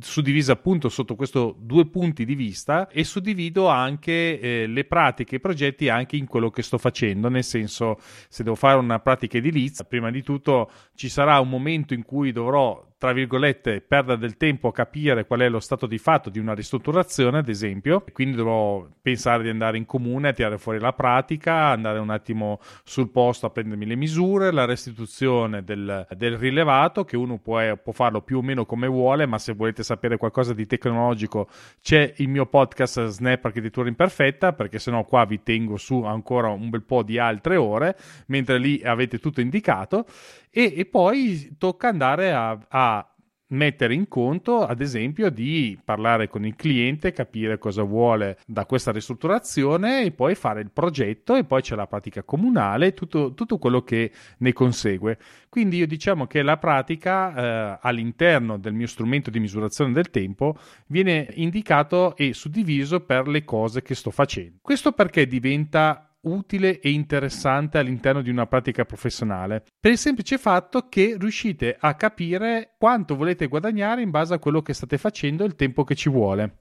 suddivise 0.00 0.50
appunto 0.50 0.88
sotto 0.88 1.14
questi 1.14 1.54
due 1.58 1.86
punti 1.86 2.24
di 2.24 2.34
vista 2.34 2.88
e 2.88 3.04
suddivido 3.04 3.68
anche 3.68 4.40
eh, 4.40 4.66
le 4.66 4.84
pratiche 4.86 5.36
i 5.36 5.40
progetti 5.40 5.88
anche 5.88 6.16
in 6.16 6.26
quello 6.26 6.50
che 6.50 6.62
sto 6.62 6.78
facendo, 6.78 7.28
nel 7.28 7.44
senso 7.44 8.00
se 8.28 8.42
devo 8.42 8.56
fare 8.56 8.76
una 8.76 8.98
pratica 8.98 9.38
edilizia, 9.38 9.84
prima 9.84 10.10
di 10.10 10.24
tutto 10.24 10.68
ci 10.96 11.08
sarà 11.08 11.38
un 11.38 11.48
momento 11.48 11.94
in 11.94 12.02
cui 12.02 12.32
dovrò 12.32 12.91
tra 13.02 13.12
virgolette, 13.12 13.80
perdere 13.80 14.16
del 14.16 14.36
tempo 14.36 14.68
a 14.68 14.72
capire 14.72 15.26
qual 15.26 15.40
è 15.40 15.48
lo 15.48 15.58
stato 15.58 15.88
di 15.88 15.98
fatto 15.98 16.30
di 16.30 16.38
una 16.38 16.54
ristrutturazione, 16.54 17.38
ad 17.38 17.48
esempio, 17.48 18.04
quindi 18.12 18.36
dovrò 18.36 18.86
pensare 19.02 19.42
di 19.42 19.48
andare 19.48 19.76
in 19.76 19.86
comune 19.86 20.32
tirare 20.32 20.56
fuori 20.56 20.78
la 20.78 20.92
pratica, 20.92 21.70
andare 21.70 21.98
un 21.98 22.10
attimo 22.10 22.60
sul 22.84 23.10
posto 23.10 23.46
a 23.46 23.50
prendermi 23.50 23.86
le 23.86 23.96
misure, 23.96 24.52
la 24.52 24.66
restituzione 24.66 25.64
del, 25.64 26.06
del 26.10 26.36
rilevato, 26.38 27.04
che 27.04 27.16
uno 27.16 27.38
può, 27.38 27.58
può, 27.76 27.90
farlo 27.90 28.22
più 28.22 28.38
o 28.38 28.42
meno 28.42 28.66
come 28.66 28.86
vuole, 28.86 29.26
ma 29.26 29.38
se 29.38 29.52
volete 29.52 29.82
sapere 29.82 30.16
qualcosa 30.16 30.54
di 30.54 30.64
tecnologico 30.64 31.48
c'è 31.80 32.14
il 32.18 32.28
mio 32.28 32.46
podcast 32.46 33.06
Snap 33.06 33.44
Architettura 33.46 33.88
Imperfetta, 33.88 34.52
perché 34.52 34.78
sennò 34.78 35.02
qua 35.02 35.24
vi 35.24 35.42
tengo 35.42 35.76
su 35.76 36.04
ancora 36.04 36.50
un 36.50 36.70
bel 36.70 36.84
po' 36.84 37.02
di 37.02 37.18
altre 37.18 37.56
ore, 37.56 37.96
mentre 38.26 38.58
lì 38.58 38.80
avete 38.84 39.18
tutto 39.18 39.40
indicato 39.40 40.06
e, 40.54 40.74
e 40.76 40.84
poi 40.84 41.56
tocca 41.56 41.88
andare 41.88 42.32
a, 42.32 42.58
a 42.68 43.12
mettere 43.52 43.94
in 43.94 44.08
conto, 44.08 44.64
ad 44.64 44.80
esempio, 44.80 45.30
di 45.30 45.78
parlare 45.82 46.28
con 46.28 46.44
il 46.44 46.54
cliente, 46.54 47.12
capire 47.12 47.58
cosa 47.58 47.82
vuole 47.82 48.38
da 48.46 48.66
questa 48.66 48.92
ristrutturazione 48.92 50.04
e 50.04 50.12
poi 50.12 50.34
fare 50.34 50.60
il 50.60 50.70
progetto 50.70 51.36
e 51.36 51.44
poi 51.44 51.62
c'è 51.62 51.74
la 51.74 51.86
pratica 51.86 52.22
comunale, 52.22 52.92
tutto, 52.92 53.34
tutto 53.34 53.58
quello 53.58 53.82
che 53.82 54.10
ne 54.38 54.52
consegue. 54.52 55.18
Quindi 55.48 55.78
io 55.78 55.86
diciamo 55.86 56.26
che 56.26 56.42
la 56.42 56.58
pratica 56.58 57.34
eh, 57.34 57.78
all'interno 57.82 58.58
del 58.58 58.74
mio 58.74 58.86
strumento 58.86 59.30
di 59.30 59.40
misurazione 59.40 59.92
del 59.92 60.10
tempo 60.10 60.56
viene 60.86 61.28
indicato 61.34 62.16
e 62.16 62.32
suddiviso 62.32 63.00
per 63.00 63.28
le 63.28 63.44
cose 63.44 63.82
che 63.82 63.94
sto 63.94 64.10
facendo. 64.10 64.58
Questo 64.62 64.92
perché 64.92 65.26
diventa 65.26 66.11
utile 66.22 66.80
e 66.80 66.90
interessante 66.90 67.78
all'interno 67.78 68.22
di 68.22 68.30
una 68.30 68.46
pratica 68.46 68.84
professionale, 68.84 69.64
per 69.80 69.92
il 69.92 69.98
semplice 69.98 70.38
fatto 70.38 70.88
che 70.88 71.16
riuscite 71.18 71.76
a 71.78 71.94
capire 71.94 72.74
quanto 72.78 73.16
volete 73.16 73.46
guadagnare 73.46 74.02
in 74.02 74.10
base 74.10 74.34
a 74.34 74.38
quello 74.38 74.62
che 74.62 74.74
state 74.74 74.98
facendo 74.98 75.42
e 75.44 75.46
il 75.46 75.56
tempo 75.56 75.84
che 75.84 75.94
ci 75.94 76.08
vuole. 76.08 76.58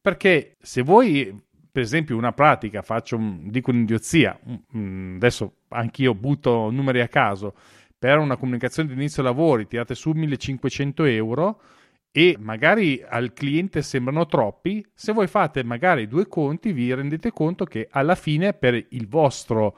Perché 0.00 0.56
se 0.60 0.82
voi, 0.82 1.34
per 1.70 1.82
esempio, 1.82 2.16
una 2.16 2.32
pratica, 2.32 2.82
faccio 2.82 3.16
un, 3.16 3.48
dico 3.50 3.70
un'idiozia, 3.70 4.38
adesso 5.14 5.58
anch'io 5.68 6.14
butto 6.14 6.70
numeri 6.70 7.00
a 7.00 7.08
caso, 7.08 7.54
per 7.98 8.18
una 8.18 8.36
comunicazione 8.36 8.88
di 8.88 8.94
inizio 8.94 9.22
lavori 9.22 9.66
tirate 9.66 9.94
su 9.94 10.10
1500 10.10 11.04
euro, 11.04 11.60
e 12.16 12.36
magari 12.38 13.04
al 13.04 13.32
cliente 13.32 13.82
sembrano 13.82 14.26
troppi, 14.26 14.86
se 14.94 15.10
voi 15.10 15.26
fate 15.26 15.64
magari 15.64 16.06
due 16.06 16.28
conti 16.28 16.70
vi 16.70 16.94
rendete 16.94 17.32
conto 17.32 17.64
che 17.64 17.88
alla 17.90 18.14
fine 18.14 18.52
per 18.52 18.74
il 18.90 19.08
vostro 19.08 19.76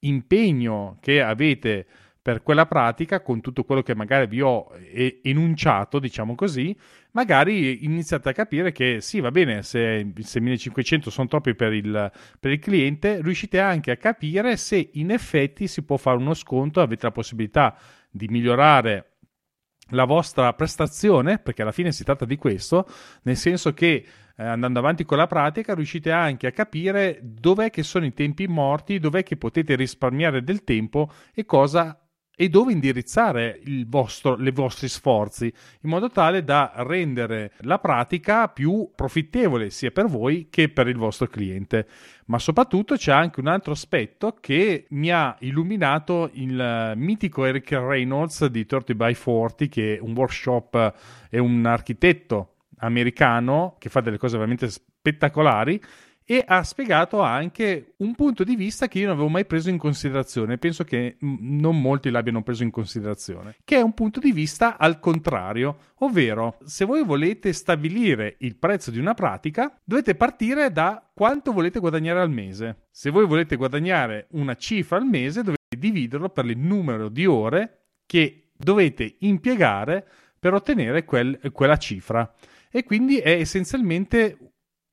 impegno 0.00 0.98
che 1.00 1.22
avete 1.22 1.86
per 2.20 2.42
quella 2.42 2.66
pratica, 2.66 3.22
con 3.22 3.40
tutto 3.40 3.64
quello 3.64 3.80
che 3.80 3.94
magari 3.94 4.26
vi 4.26 4.42
ho 4.42 4.70
enunciato, 5.22 5.98
diciamo 5.98 6.34
così, 6.34 6.76
magari 7.12 7.86
iniziate 7.86 8.28
a 8.28 8.32
capire 8.34 8.70
che 8.70 9.00
sì, 9.00 9.20
va 9.20 9.30
bene, 9.30 9.62
se, 9.62 10.12
se 10.18 10.40
1500 10.40 11.08
sono 11.08 11.26
troppi 11.26 11.54
per 11.54 11.72
il, 11.72 12.12
per 12.38 12.50
il 12.50 12.58
cliente, 12.58 13.22
riuscite 13.22 13.60
anche 13.60 13.92
a 13.92 13.96
capire 13.96 14.58
se 14.58 14.90
in 14.92 15.10
effetti 15.10 15.66
si 15.66 15.82
può 15.84 15.96
fare 15.96 16.18
uno 16.18 16.34
sconto, 16.34 16.82
avete 16.82 17.06
la 17.06 17.12
possibilità 17.12 17.78
di 18.10 18.28
migliorare 18.28 19.12
la 19.90 20.04
vostra 20.04 20.52
prestazione, 20.52 21.38
perché 21.38 21.62
alla 21.62 21.72
fine 21.72 21.92
si 21.92 22.04
tratta 22.04 22.24
di 22.24 22.36
questo, 22.36 22.86
nel 23.22 23.36
senso 23.36 23.72
che 23.72 24.04
eh, 24.36 24.44
andando 24.44 24.78
avanti 24.78 25.04
con 25.04 25.18
la 25.18 25.26
pratica 25.26 25.74
riuscite 25.74 26.10
anche 26.10 26.46
a 26.46 26.52
capire 26.52 27.18
dov'è 27.22 27.70
che 27.70 27.82
sono 27.82 28.04
i 28.04 28.14
tempi 28.14 28.46
morti, 28.46 28.98
dov'è 28.98 29.22
che 29.22 29.36
potete 29.36 29.74
risparmiare 29.74 30.42
del 30.42 30.64
tempo 30.64 31.10
e 31.34 31.44
cosa 31.44 31.98
e 32.40 32.48
dove 32.48 32.70
indirizzare 32.70 33.60
vostro, 33.84 34.40
i 34.40 34.52
vostri 34.52 34.86
sforzi 34.86 35.52
in 35.80 35.90
modo 35.90 36.08
tale 36.08 36.44
da 36.44 36.72
rendere 36.76 37.50
la 37.62 37.80
pratica 37.80 38.46
più 38.46 38.92
profittevole 38.94 39.70
sia 39.70 39.90
per 39.90 40.06
voi 40.06 40.46
che 40.48 40.68
per 40.68 40.86
il 40.86 40.96
vostro 40.96 41.26
cliente. 41.26 41.88
Ma 42.26 42.38
soprattutto 42.38 42.94
c'è 42.94 43.10
anche 43.10 43.40
un 43.40 43.48
altro 43.48 43.72
aspetto 43.72 44.36
che 44.40 44.86
mi 44.90 45.10
ha 45.10 45.34
illuminato 45.40 46.30
il 46.34 46.92
mitico 46.94 47.44
Eric 47.44 47.72
Reynolds 47.72 48.46
di 48.46 48.64
30 48.64 48.94
by 48.94 49.14
40 49.14 49.66
che 49.66 49.96
è 49.96 50.00
un 50.00 50.12
workshop 50.12 50.94
e 51.28 51.40
un 51.40 51.66
architetto 51.66 52.54
americano 52.78 53.74
che 53.80 53.88
fa 53.88 54.00
delle 54.00 54.16
cose 54.16 54.36
veramente 54.36 54.70
spettacolari 54.70 55.80
e 56.30 56.44
ha 56.46 56.62
spiegato 56.62 57.22
anche 57.22 57.94
un 57.96 58.14
punto 58.14 58.44
di 58.44 58.54
vista 58.54 58.86
che 58.86 58.98
io 58.98 59.06
non 59.06 59.14
avevo 59.14 59.30
mai 59.30 59.46
preso 59.46 59.70
in 59.70 59.78
considerazione, 59.78 60.58
penso 60.58 60.84
che 60.84 61.16
non 61.20 61.80
molti 61.80 62.10
l'abbiano 62.10 62.42
preso 62.42 62.64
in 62.64 62.70
considerazione, 62.70 63.56
che 63.64 63.78
è 63.78 63.80
un 63.80 63.94
punto 63.94 64.20
di 64.20 64.30
vista 64.30 64.76
al 64.76 65.00
contrario, 65.00 65.78
ovvero 66.00 66.58
se 66.66 66.84
voi 66.84 67.02
volete 67.02 67.54
stabilire 67.54 68.36
il 68.40 68.56
prezzo 68.56 68.90
di 68.90 68.98
una 68.98 69.14
pratica, 69.14 69.74
dovete 69.82 70.16
partire 70.16 70.70
da 70.70 71.02
quanto 71.14 71.50
volete 71.50 71.80
guadagnare 71.80 72.20
al 72.20 72.30
mese. 72.30 72.88
Se 72.90 73.08
voi 73.08 73.24
volete 73.24 73.56
guadagnare 73.56 74.26
una 74.32 74.54
cifra 74.54 74.98
al 74.98 75.06
mese, 75.06 75.42
dovete 75.42 75.78
dividerlo 75.78 76.28
per 76.28 76.44
il 76.44 76.58
numero 76.58 77.08
di 77.08 77.24
ore 77.24 77.86
che 78.04 78.50
dovete 78.54 79.16
impiegare 79.20 80.06
per 80.38 80.52
ottenere 80.52 81.06
quel, 81.06 81.40
quella 81.52 81.78
cifra. 81.78 82.30
E 82.70 82.84
quindi 82.84 83.16
è 83.16 83.30
essenzialmente 83.30 84.36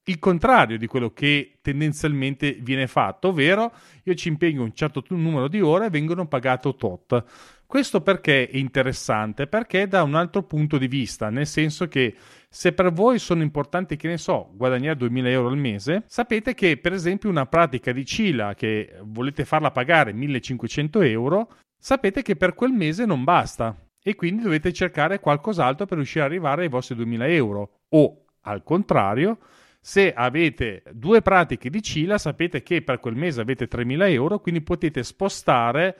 il 0.07 0.19
contrario 0.19 0.77
di 0.77 0.87
quello 0.87 1.11
che 1.11 1.57
tendenzialmente 1.61 2.53
viene 2.61 2.87
fatto, 2.87 3.29
ovvero 3.29 3.71
io 4.03 4.13
ci 4.13 4.27
impegno 4.27 4.63
un 4.63 4.73
certo 4.73 5.03
numero 5.09 5.47
di 5.47 5.61
ore 5.61 5.87
e 5.87 5.89
vengono 5.89 6.27
pagato 6.27 6.75
tot. 6.75 7.23
Questo 7.65 8.01
perché 8.01 8.47
è 8.47 8.57
interessante? 8.57 9.47
Perché 9.47 9.87
da 9.87 10.03
un 10.03 10.13
altro 10.13 10.43
punto 10.43 10.77
di 10.77 10.87
vista, 10.87 11.29
nel 11.29 11.47
senso 11.47 11.87
che 11.87 12.15
se 12.47 12.73
per 12.73 12.91
voi 12.91 13.17
sono 13.17 13.41
importanti, 13.41 13.97
che 13.97 14.07
ne 14.07 14.17
so, 14.17 14.51
guadagnare 14.53 14.95
2000 14.97 15.29
euro 15.29 15.47
al 15.47 15.57
mese, 15.57 16.03
sapete 16.05 16.53
che 16.53 16.77
per 16.77 16.93
esempio 16.93 17.29
una 17.29 17.47
pratica 17.47 17.91
di 17.91 18.05
CILA 18.05 18.53
che 18.53 18.97
volete 19.01 19.43
farla 19.43 19.71
pagare 19.71 20.13
1500 20.13 21.01
euro, 21.01 21.49
sapete 21.77 22.21
che 22.21 22.35
per 22.35 22.53
quel 22.53 22.71
mese 22.71 23.05
non 23.05 23.23
basta 23.23 23.75
e 24.01 24.13
quindi 24.13 24.43
dovete 24.43 24.71
cercare 24.71 25.19
qualcos'altro 25.19 25.87
per 25.87 25.97
riuscire 25.97 26.23
ad 26.23 26.29
arrivare 26.29 26.61
ai 26.61 26.69
vostri 26.69 26.95
2000 26.95 27.27
euro 27.27 27.79
o 27.89 28.25
al 28.41 28.61
contrario 28.63 29.39
se 29.87 30.11
avete 30.11 30.81
due 30.93 31.21
pratiche 31.21 31.69
di 31.69 31.79
CILA, 31.79 32.17
sapete 32.17 32.63
che 32.63 32.81
per 32.81 32.99
quel 32.99 33.13
mese 33.13 33.41
avete 33.41 33.67
3.000 33.67 34.09
euro, 34.09 34.39
quindi 34.39 34.61
potete 34.61 35.03
spostare 35.03 35.95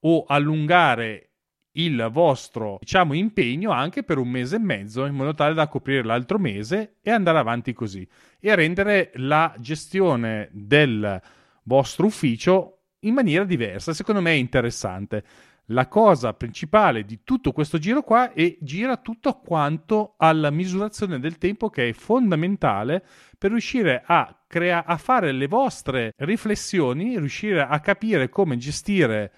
o 0.00 0.24
allungare 0.26 1.32
il 1.72 2.08
vostro 2.10 2.78
diciamo, 2.80 3.12
impegno 3.12 3.72
anche 3.72 4.04
per 4.04 4.16
un 4.16 4.30
mese 4.30 4.56
e 4.56 4.60
mezzo 4.60 5.04
in 5.04 5.14
modo 5.14 5.34
tale 5.34 5.52
da 5.52 5.68
coprire 5.68 6.02
l'altro 6.02 6.38
mese 6.38 6.94
e 7.02 7.10
andare 7.10 7.36
avanti 7.36 7.74
così 7.74 8.08
e 8.40 8.54
rendere 8.54 9.10
la 9.16 9.54
gestione 9.58 10.48
del 10.52 11.20
vostro 11.64 12.06
ufficio 12.06 12.84
in 13.00 13.12
maniera 13.12 13.44
diversa. 13.44 13.92
Secondo 13.92 14.22
me 14.22 14.30
è 14.30 14.36
interessante 14.36 15.22
la 15.70 15.88
cosa 15.88 16.32
principale 16.34 17.04
di 17.04 17.20
tutto 17.24 17.52
questo 17.52 17.78
giro 17.78 18.02
qua 18.02 18.32
è 18.32 18.56
gira 18.60 18.96
tutto 18.98 19.40
quanto 19.40 20.14
alla 20.18 20.50
misurazione 20.50 21.18
del 21.18 21.38
tempo 21.38 21.70
che 21.70 21.88
è 21.88 21.92
fondamentale 21.92 23.04
per 23.36 23.50
riuscire 23.50 24.02
a, 24.04 24.42
crea- 24.46 24.84
a 24.84 24.96
fare 24.96 25.32
le 25.32 25.48
vostre 25.48 26.12
riflessioni, 26.18 27.18
riuscire 27.18 27.62
a 27.62 27.80
capire 27.80 28.28
come 28.28 28.56
gestire 28.56 29.32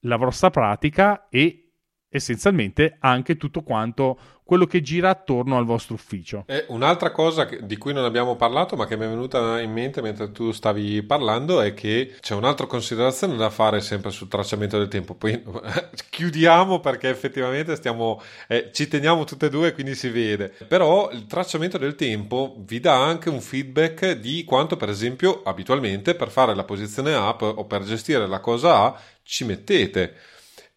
la 0.00 0.16
vostra 0.16 0.50
pratica 0.50 1.28
e 1.28 1.59
essenzialmente 2.10 2.96
anche 2.98 3.36
tutto 3.36 3.62
quanto 3.62 4.18
quello 4.50 4.66
che 4.66 4.80
gira 4.80 5.10
attorno 5.10 5.56
al 5.56 5.64
vostro 5.64 5.94
ufficio. 5.94 6.42
E 6.48 6.64
un'altra 6.70 7.12
cosa 7.12 7.44
di 7.44 7.76
cui 7.76 7.92
non 7.92 8.02
abbiamo 8.02 8.34
parlato, 8.34 8.74
ma 8.74 8.84
che 8.84 8.96
mi 8.96 9.04
è 9.04 9.08
venuta 9.08 9.60
in 9.60 9.70
mente 9.70 10.02
mentre 10.02 10.32
tu 10.32 10.50
stavi 10.50 11.04
parlando, 11.04 11.60
è 11.60 11.72
che 11.72 12.16
c'è 12.18 12.34
un'altra 12.34 12.66
considerazione 12.66 13.36
da 13.36 13.48
fare 13.48 13.80
sempre 13.80 14.10
sul 14.10 14.26
tracciamento 14.26 14.76
del 14.76 14.88
tempo. 14.88 15.14
Poi 15.14 15.40
chiudiamo 16.10 16.80
perché 16.80 17.08
effettivamente 17.10 17.76
stiamo, 17.76 18.20
eh, 18.48 18.70
ci 18.72 18.88
teniamo 18.88 19.22
tutte 19.22 19.46
e 19.46 19.50
due, 19.50 19.72
quindi 19.72 19.94
si 19.94 20.08
vede. 20.08 20.52
Però 20.66 21.12
il 21.12 21.26
tracciamento 21.26 21.78
del 21.78 21.94
tempo 21.94 22.56
vi 22.58 22.80
dà 22.80 23.00
anche 23.00 23.28
un 23.28 23.40
feedback 23.40 24.14
di 24.14 24.42
quanto, 24.42 24.76
per 24.76 24.88
esempio, 24.88 25.42
abitualmente 25.44 26.16
per 26.16 26.28
fare 26.28 26.56
la 26.56 26.64
posizione 26.64 27.14
up 27.14 27.42
o 27.42 27.64
per 27.66 27.84
gestire 27.84 28.26
la 28.26 28.40
cosa 28.40 28.82
A 28.82 29.00
ci 29.22 29.44
mettete. 29.44 30.16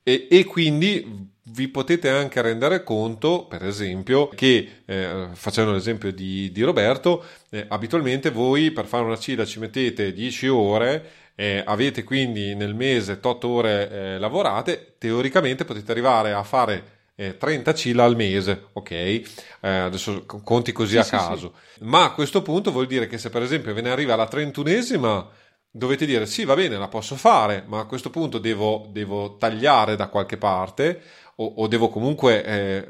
E, 0.04 0.28
e, 0.30 0.44
quindi 0.44 1.32
vi 1.46 1.68
potete 1.70 2.10
anche 2.10 2.42
rendere 2.42 2.84
conto, 2.84 3.46
per 3.48 3.63
esempio, 3.66 4.28
che 4.30 4.82
eh, 4.86 5.28
facendo 5.34 5.72
l'esempio 5.72 6.12
di, 6.12 6.52
di 6.52 6.62
Roberto, 6.62 7.24
eh, 7.50 7.66
abitualmente 7.70 8.30
voi 8.30 8.72
per 8.72 8.86
fare 8.86 9.04
una 9.04 9.18
CILA 9.18 9.46
ci 9.46 9.60
mettete 9.60 10.12
10 10.12 10.48
ore, 10.48 11.12
eh, 11.36 11.63
avete 11.66 12.04
quindi 12.04 12.54
nel 12.54 12.76
mese 12.76 13.20
8 13.22 13.48
ore 13.48 13.89
eh, 13.89 14.20
lavorate, 14.20 14.96
teoricamente 14.98 15.66
potete 15.66 15.92
arrivare 15.92 16.34
a 16.34 16.44
fare 16.44 17.02
30 17.16 17.72
eh, 17.72 17.76
CILA 17.76 18.04
al 18.04 18.16
mese, 18.16 18.70
ok? 18.74 18.92
Eh, 18.92 19.24
adesso 19.62 20.26
conti 20.26 20.72
così 20.72 20.94
sì, 20.94 20.98
a 20.98 21.04
caso. 21.04 21.54
Sì. 21.74 21.84
Ma 21.84 22.06
a 22.06 22.12
questo 22.13 22.42
punto 22.42 22.72
vuol 22.72 22.88
dire 22.88 23.08
che 23.08 23.18
se 23.18 23.30
per 23.30 23.44
esempio 23.44 23.74
ve 23.74 23.82
ne 23.82 23.92
arriva 23.92 24.16
la 24.16 24.28
trentunesima 24.28 25.30
dovete 25.76 26.06
dire 26.06 26.28
sì, 26.28 26.46
va 26.46 26.54
bene, 26.54 26.78
la 26.78 26.88
posso 26.88 27.16
fare, 27.16 27.64
ma 27.66 27.80
a 27.80 27.86
questo 27.86 28.12
punto 28.12 28.38
devo, 28.38 28.86
devo 28.92 29.38
tagliare 29.38 29.96
da 29.96 30.08
qualche 30.08 30.38
parte 30.38 31.02
o, 31.38 31.46
o 31.58 31.68
devo 31.68 31.90
comunque 31.90 32.44
eh, 32.46 32.88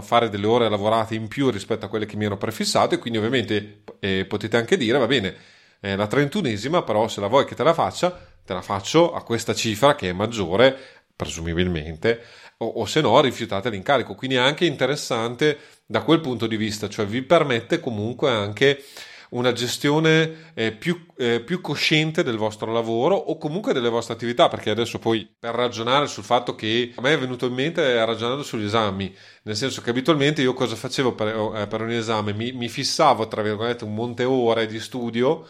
fare 0.00 0.30
delle 0.30 0.46
ore 0.46 0.70
lavorate 0.70 1.14
in 1.14 1.28
più 1.28 1.50
rispetto 1.50 1.84
a 1.84 1.88
quelle 1.88 2.06
che 2.06 2.16
mi 2.16 2.24
ero 2.24 2.38
prefissato 2.38 2.94
e 2.94 2.98
quindi 2.98 3.18
ovviamente 3.18 3.82
eh, 4.00 4.24
potete 4.24 4.56
anche 4.56 4.78
dire 4.78 4.96
va 4.96 5.06
bene, 5.06 5.34
eh, 5.80 5.94
la 5.94 6.06
trentunesima 6.06 6.82
però 6.82 7.06
se 7.06 7.20
la 7.20 7.26
vuoi 7.26 7.44
che 7.44 7.54
te 7.54 7.64
la 7.64 7.74
faccia, 7.74 8.10
te 8.42 8.54
la 8.54 8.62
faccio 8.62 9.12
a 9.12 9.22
questa 9.22 9.54
cifra 9.54 9.94
che 9.94 10.08
è 10.08 10.12
maggiore, 10.12 10.74
presumibilmente, 11.14 12.22
o, 12.56 12.66
o 12.66 12.86
se 12.86 13.02
no 13.02 13.20
rifiutate 13.20 13.68
l'incarico. 13.68 14.14
Quindi 14.14 14.36
è 14.36 14.40
anche 14.40 14.64
interessante 14.64 15.58
da 15.84 16.00
quel 16.00 16.20
punto 16.20 16.46
di 16.46 16.56
vista, 16.56 16.88
cioè 16.88 17.04
vi 17.04 17.20
permette 17.20 17.78
comunque 17.78 18.30
anche 18.30 18.82
una 19.32 19.52
gestione 19.52 20.52
eh, 20.54 20.72
più, 20.72 21.06
eh, 21.16 21.40
più, 21.40 21.60
cosciente 21.60 22.22
del 22.22 22.36
vostro 22.36 22.72
lavoro 22.72 23.14
o 23.14 23.38
comunque 23.38 23.72
delle 23.72 23.88
vostre 23.88 24.14
attività, 24.14 24.48
perché 24.48 24.70
adesso 24.70 24.98
poi 24.98 25.28
per 25.38 25.54
ragionare 25.54 26.06
sul 26.06 26.24
fatto 26.24 26.54
che 26.54 26.92
a 26.94 27.00
me 27.00 27.12
è 27.14 27.18
venuto 27.18 27.46
in 27.46 27.54
mente 27.54 28.04
ragionando 28.04 28.42
sugli 28.42 28.64
esami, 28.64 29.14
nel 29.44 29.56
senso 29.56 29.80
che 29.80 29.90
abitualmente 29.90 30.42
io 30.42 30.54
cosa 30.54 30.76
facevo 30.76 31.14
per, 31.14 31.52
eh, 31.56 31.66
per 31.66 31.80
un 31.80 31.90
esame? 31.90 32.32
Mi, 32.32 32.52
mi, 32.52 32.68
fissavo, 32.68 33.28
tra 33.28 33.42
virgolette, 33.42 33.84
un 33.84 33.94
monte 33.94 34.24
ore 34.24 34.66
di 34.66 34.80
studio 34.80 35.46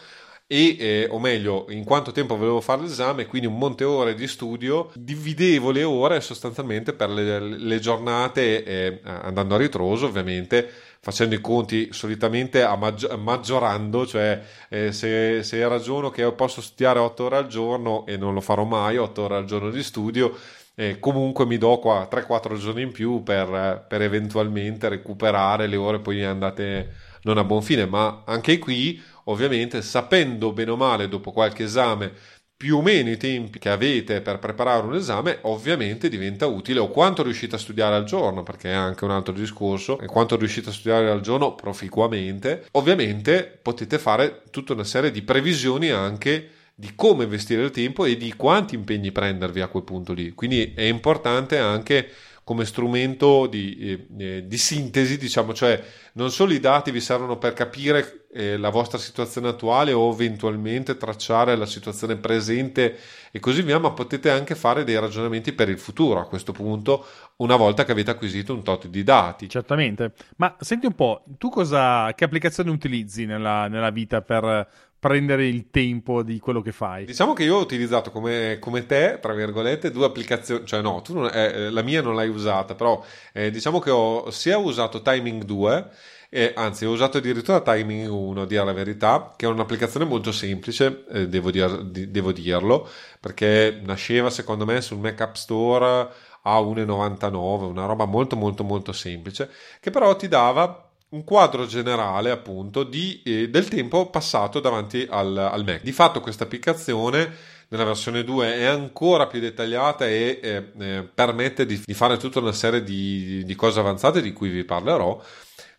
e, 0.47 0.75
eh, 0.79 1.07
o 1.09 1.19
meglio, 1.19 1.65
in 1.69 1.83
quanto 1.83 2.11
tempo 2.11 2.37
volevo 2.37 2.61
fare 2.61 2.81
l'esame, 2.81 3.25
quindi 3.25 3.47
un 3.47 3.57
monte 3.57 3.83
ore 3.85 4.13
di 4.13 4.27
studio, 4.27 4.91
dividevo 4.93 5.71
le 5.71 5.83
ore 5.83 6.21
sostanzialmente 6.21 6.93
per 6.93 7.09
le, 7.09 7.39
le 7.39 7.79
giornate, 7.79 8.63
eh, 8.63 8.99
andando 9.03 9.55
a 9.55 9.57
ritroso 9.57 10.05
ovviamente, 10.05 10.69
facendo 11.03 11.35
i 11.35 11.41
conti 11.41 11.89
solitamente 11.91 12.65
maggi- 12.77 13.09
maggiorando, 13.17 14.07
cioè 14.07 14.41
eh, 14.69 14.93
se, 14.93 15.43
se 15.43 15.67
ragiono 15.67 16.09
che 16.09 16.31
posso 16.31 16.61
studiare 16.61 16.97
8 16.99 17.25
ore 17.25 17.35
al 17.35 17.47
giorno 17.47 18.05
e 18.05 18.15
non 18.15 18.33
lo 18.33 18.39
farò 18.39 18.63
mai, 18.63 18.95
8 18.95 19.23
ore 19.23 19.35
al 19.35 19.43
giorno 19.43 19.69
di 19.69 19.83
studio, 19.83 20.33
eh, 20.75 20.99
comunque 20.99 21.45
mi 21.45 21.57
do 21.57 21.77
qua 21.79 22.07
3-4 22.09 22.55
giorni 22.57 22.83
in 22.83 22.93
più 22.93 23.21
per, 23.21 23.85
per, 23.85 24.01
eventualmente 24.01 24.87
recuperare 24.87 25.67
le 25.67 25.75
ore 25.75 25.99
poi 25.99 26.23
andate 26.23 26.95
non 27.23 27.37
a 27.37 27.43
buon 27.43 27.61
fine, 27.61 27.85
ma 27.85 28.23
anche 28.25 28.57
qui 28.57 29.01
ovviamente 29.25 29.81
sapendo 29.81 30.53
bene 30.53 30.71
o 30.71 30.77
male 30.77 31.09
dopo 31.09 31.31
qualche 31.31 31.63
esame 31.63 32.13
più 32.55 32.77
o 32.77 32.81
meno 32.81 33.09
i 33.09 33.17
tempi 33.17 33.59
che 33.59 33.69
avete 33.69 34.21
per 34.21 34.39
preparare 34.39 34.85
un 34.85 34.95
esame, 34.95 35.39
ovviamente 35.41 36.07
diventa 36.07 36.45
utile 36.45 36.79
o 36.79 36.87
quanto 36.87 37.23
riuscite 37.23 37.55
a 37.55 37.59
studiare 37.59 37.95
al 37.95 38.05
giorno, 38.05 38.43
perché 38.43 38.69
è 38.69 38.73
anche 38.73 39.03
un 39.03 39.11
altro 39.11 39.33
discorso, 39.33 39.99
e 39.99 40.05
quanto 40.05 40.37
riuscite 40.37 40.69
a 40.69 40.73
studiare 40.73 41.09
al 41.09 41.21
giorno 41.21 41.55
proficuamente, 41.55 42.65
ovviamente 42.71 43.59
potete 43.61 43.99
fare 43.99 44.43
tutta 44.49 44.73
una 44.73 44.85
serie 44.85 45.11
di 45.11 45.21
previsioni 45.21 45.89
anche 45.89 46.49
di 46.75 46.93
come 46.95 47.25
investire 47.25 47.63
il 47.63 47.71
tempo 47.71 48.05
e 48.05 48.17
di 48.17 48.33
quanti 48.33 48.75
impegni 48.75 49.11
prendervi 49.11 49.61
a 49.61 49.67
quel 49.67 49.83
punto 49.83 50.13
lì. 50.13 50.31
Quindi 50.31 50.73
è 50.75 50.83
importante 50.83 51.57
anche 51.57 52.09
come 52.43 52.65
strumento 52.65 53.47
di, 53.47 53.77
eh, 53.77 54.07
eh, 54.17 54.47
di, 54.47 54.57
sintesi, 54.57 55.17
diciamo, 55.17 55.53
cioè 55.53 55.81
non 56.13 56.29
solo 56.29 56.53
i 56.53 56.59
dati 56.59 56.91
vi 56.91 56.99
servono 56.99 57.37
per 57.37 57.53
capire 57.53 58.25
eh, 58.33 58.57
la 58.57 58.69
vostra 58.69 58.97
situazione 58.97 59.47
attuale 59.47 59.93
o 59.93 60.11
eventualmente 60.11 60.97
tracciare 60.97 61.55
la 61.55 61.65
situazione 61.65 62.17
presente 62.17 62.97
e 63.31 63.39
così 63.39 63.61
via, 63.61 63.79
ma 63.79 63.91
potete 63.91 64.29
anche 64.29 64.55
fare 64.55 64.83
dei 64.83 64.99
ragionamenti 64.99 65.53
per 65.53 65.69
il 65.69 65.79
futuro 65.79 66.19
a 66.19 66.27
questo 66.27 66.51
punto, 66.51 67.05
una 67.37 67.55
volta 67.55 67.85
che 67.85 67.93
avete 67.93 68.11
acquisito 68.11 68.53
un 68.53 68.61
tot 68.61 68.87
di 68.87 69.03
dati. 69.03 69.47
Certamente, 69.47 70.11
ma 70.35 70.55
senti 70.59 70.85
un 70.85 70.95
po', 70.95 71.23
tu 71.37 71.49
cosa, 71.49 72.13
che 72.13 72.25
applicazione 72.25 72.71
utilizzi 72.71 73.25
nella, 73.25 73.67
nella 73.69 73.89
vita 73.89 74.21
per 74.21 74.91
prendere 75.03 75.45
il 75.47 75.69
tempo 75.69 76.23
di 76.23 76.39
quello 76.39 76.61
che 76.61 76.71
fai. 76.71 77.03
Diciamo 77.03 77.33
che 77.33 77.43
io 77.43 77.57
ho 77.57 77.59
utilizzato 77.59 78.09
come, 78.09 78.55
come 78.61 78.85
te, 78.85 79.19
tra 79.21 79.33
virgolette, 79.33 79.91
due 79.91 80.05
applicazioni, 80.05 80.65
cioè 80.65 80.81
no, 80.81 81.03
non, 81.09 81.29
eh, 81.33 81.69
la 81.69 81.81
mia 81.81 82.01
non 82.01 82.15
l'hai 82.15 82.29
usata, 82.29 82.73
però 82.73 83.03
eh, 83.33 83.51
diciamo 83.51 83.79
che 83.79 83.89
ho 83.89 84.31
sia 84.31 84.57
usato 84.57 85.01
Timing 85.01 85.43
2, 85.43 85.89
eh, 86.29 86.53
anzi 86.55 86.85
ho 86.85 86.91
usato 86.91 87.17
addirittura 87.17 87.59
Timing 87.59 88.09
1, 88.09 88.43
a 88.43 88.45
dire 88.45 88.63
la 88.63 88.71
verità, 88.71 89.33
che 89.35 89.45
è 89.45 89.49
un'applicazione 89.49 90.05
molto 90.05 90.31
semplice, 90.31 91.03
eh, 91.11 91.27
devo, 91.27 91.51
dir, 91.51 91.83
di, 91.83 92.09
devo 92.09 92.31
dirlo, 92.31 92.87
perché 93.19 93.81
nasceva 93.83 94.29
secondo 94.29 94.63
me 94.63 94.79
sul 94.79 94.99
Mac 94.99 95.19
App 95.19 95.35
Store 95.35 96.07
a 96.43 96.59
1,99, 96.61 97.63
una 97.65 97.85
roba 97.85 98.05
molto 98.05 98.37
molto 98.37 98.63
molto 98.63 98.93
semplice, 98.93 99.49
che 99.81 99.89
però 99.89 100.15
ti 100.15 100.29
dava 100.29 100.92
un 101.13 101.23
quadro 101.23 101.65
generale 101.65 102.31
appunto 102.31 102.83
di, 102.83 103.21
eh, 103.23 103.49
del 103.49 103.67
tempo 103.67 104.09
passato 104.09 104.59
davanti 104.59 105.07
al, 105.09 105.37
al, 105.37 105.63
Mac. 105.63 105.81
Di 105.81 105.91
fatto 105.91 106.19
questa 106.19 106.43
applicazione 106.43 107.31
nella 107.69 107.85
versione 107.85 108.23
2 108.23 108.55
è 108.55 108.65
ancora 108.65 109.27
più 109.27 109.39
dettagliata 109.39 110.07
e 110.07 110.39
eh, 110.41 110.71
eh, 110.77 111.03
permette 111.03 111.65
di, 111.65 111.81
di, 111.83 111.93
fare 111.93 112.17
tutta 112.17 112.39
una 112.39 112.51
serie 112.51 112.83
di, 112.83 113.43
di, 113.45 113.55
cose 113.55 113.79
avanzate 113.79 114.21
di 114.21 114.33
cui 114.33 114.49
vi 114.49 114.63
parlerò 114.63 115.21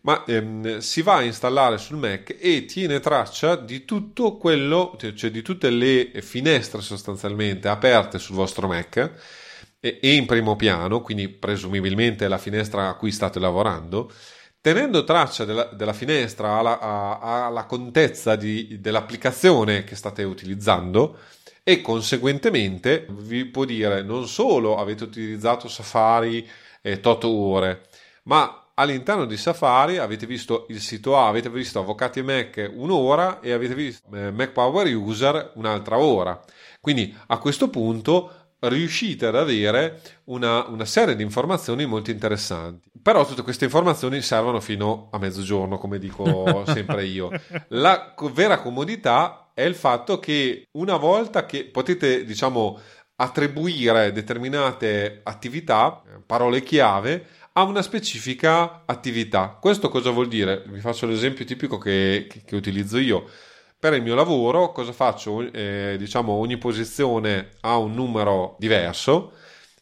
ma 0.01 0.23
ehm, 0.23 0.77
si 0.77 1.01
va 1.01 1.15
a 1.15 1.23
installare 1.23 1.77
sul 1.79 1.97
Mac 1.97 2.35
e 2.39 2.65
tiene 2.65 2.99
traccia 2.99 3.55
di 3.55 3.85
tutto 3.85 4.37
quello, 4.37 4.95
cioè, 4.99 5.13
cioè 5.13 5.31
di 5.31 5.41
tutte 5.41 5.69
le 5.71 6.11
finestre 6.21 6.81
sostanzialmente 6.81 7.67
aperte 7.67 8.19
sul 8.19 8.35
vostro 8.35 8.67
Mac 8.67 9.11
e, 9.79 9.99
e 9.99 10.13
in 10.13 10.27
primo 10.27 10.55
piano, 10.55 11.01
quindi 11.01 11.27
presumibilmente 11.27 12.27
la 12.27 12.37
finestra 12.37 12.87
a 12.87 12.93
cui 12.95 13.11
state 13.11 13.39
lavorando, 13.39 14.11
tenendo 14.65 15.03
traccia 15.03 15.45
della, 15.45 15.65
della 15.65 15.93
finestra 15.93 16.57
alla, 16.57 16.79
alla 17.19 17.65
contezza 17.65 18.35
di, 18.35 18.81
dell'applicazione 18.81 19.83
che 19.83 19.95
state 19.95 20.23
utilizzando 20.23 21.19
e 21.61 21.81
conseguentemente 21.81 23.05
vi 23.09 23.45
può 23.45 23.63
dire 23.63 24.01
non 24.01 24.27
solo 24.27 24.77
avete 24.77 25.03
utilizzato 25.03 25.67
Safari 25.67 26.49
eh, 26.81 26.99
tot 26.99 27.25
ore, 27.25 27.83
ma 28.23 28.69
all'interno 28.73 29.25
di 29.25 29.37
Safari 29.37 29.99
avete 29.99 30.25
visto 30.25 30.65
il 30.69 30.81
sito 30.81 31.15
A, 31.15 31.27
avete 31.27 31.51
visto 31.51 31.77
Avvocati 31.77 32.23
Mac 32.23 32.67
un'ora 32.73 33.41
e 33.41 33.51
avete 33.51 33.75
visto 33.75 34.07
eh, 34.15 34.31
Mac 34.31 34.49
Power 34.49 34.87
User 34.95 35.51
un'altra 35.57 35.99
ora. 35.99 36.43
Quindi 36.81 37.15
a 37.27 37.37
questo 37.37 37.69
punto 37.69 38.44
riuscite 38.67 39.25
ad 39.25 39.35
avere 39.35 40.01
una, 40.25 40.67
una, 40.67 40.85
serie 40.85 41.15
di 41.15 41.23
informazioni 41.23 41.85
molto 41.85 42.11
interessanti. 42.11 42.89
Però 43.01 43.25
tutte 43.25 43.41
queste 43.41 43.65
informazioni 43.65 44.21
servono 44.21 44.59
fino 44.59 45.09
a 45.11 45.17
mezzogiorno, 45.17 45.77
come 45.77 45.99
dico 45.99 46.63
sempre 46.67 47.05
io. 47.05 47.29
La 47.69 48.13
vera 48.33 48.59
comodità 48.59 49.51
è 49.53 49.63
il 49.63 49.75
fatto 49.75 50.19
che 50.19 50.67
una 50.71 50.97
volta 50.97 51.45
che 51.45 51.65
potete, 51.65 52.25
diciamo, 52.25 52.79
attribuire 53.17 54.11
determinate 54.11 55.21
attività, 55.23 56.01
parole 56.25 56.61
chiave, 56.61 57.27
a 57.53 57.63
una 57.63 57.81
specifica 57.81 58.83
attività. 58.85 59.57
Questo 59.61 59.87
cosa 59.89 60.09
vuol 60.09 60.27
dire? 60.27 60.63
Vi 60.67 60.79
faccio 60.81 61.05
l'esempio 61.05 61.45
tipico 61.45 61.77
che, 61.77 62.27
che, 62.29 62.43
che 62.43 62.55
utilizzo 62.55 62.97
io 62.97 63.29
per 63.85 63.93
il 63.93 64.01
mio 64.01 64.15
lavoro 64.15 64.71
cosa 64.71 64.91
faccio? 64.91 65.41
Eh, 65.41 65.93
diciamo 65.99 66.31
ogni 66.31 66.57
posizione 66.57 67.51
ha 67.59 67.77
un 67.77 67.93
numero 67.93 68.55
diverso 68.57 69.33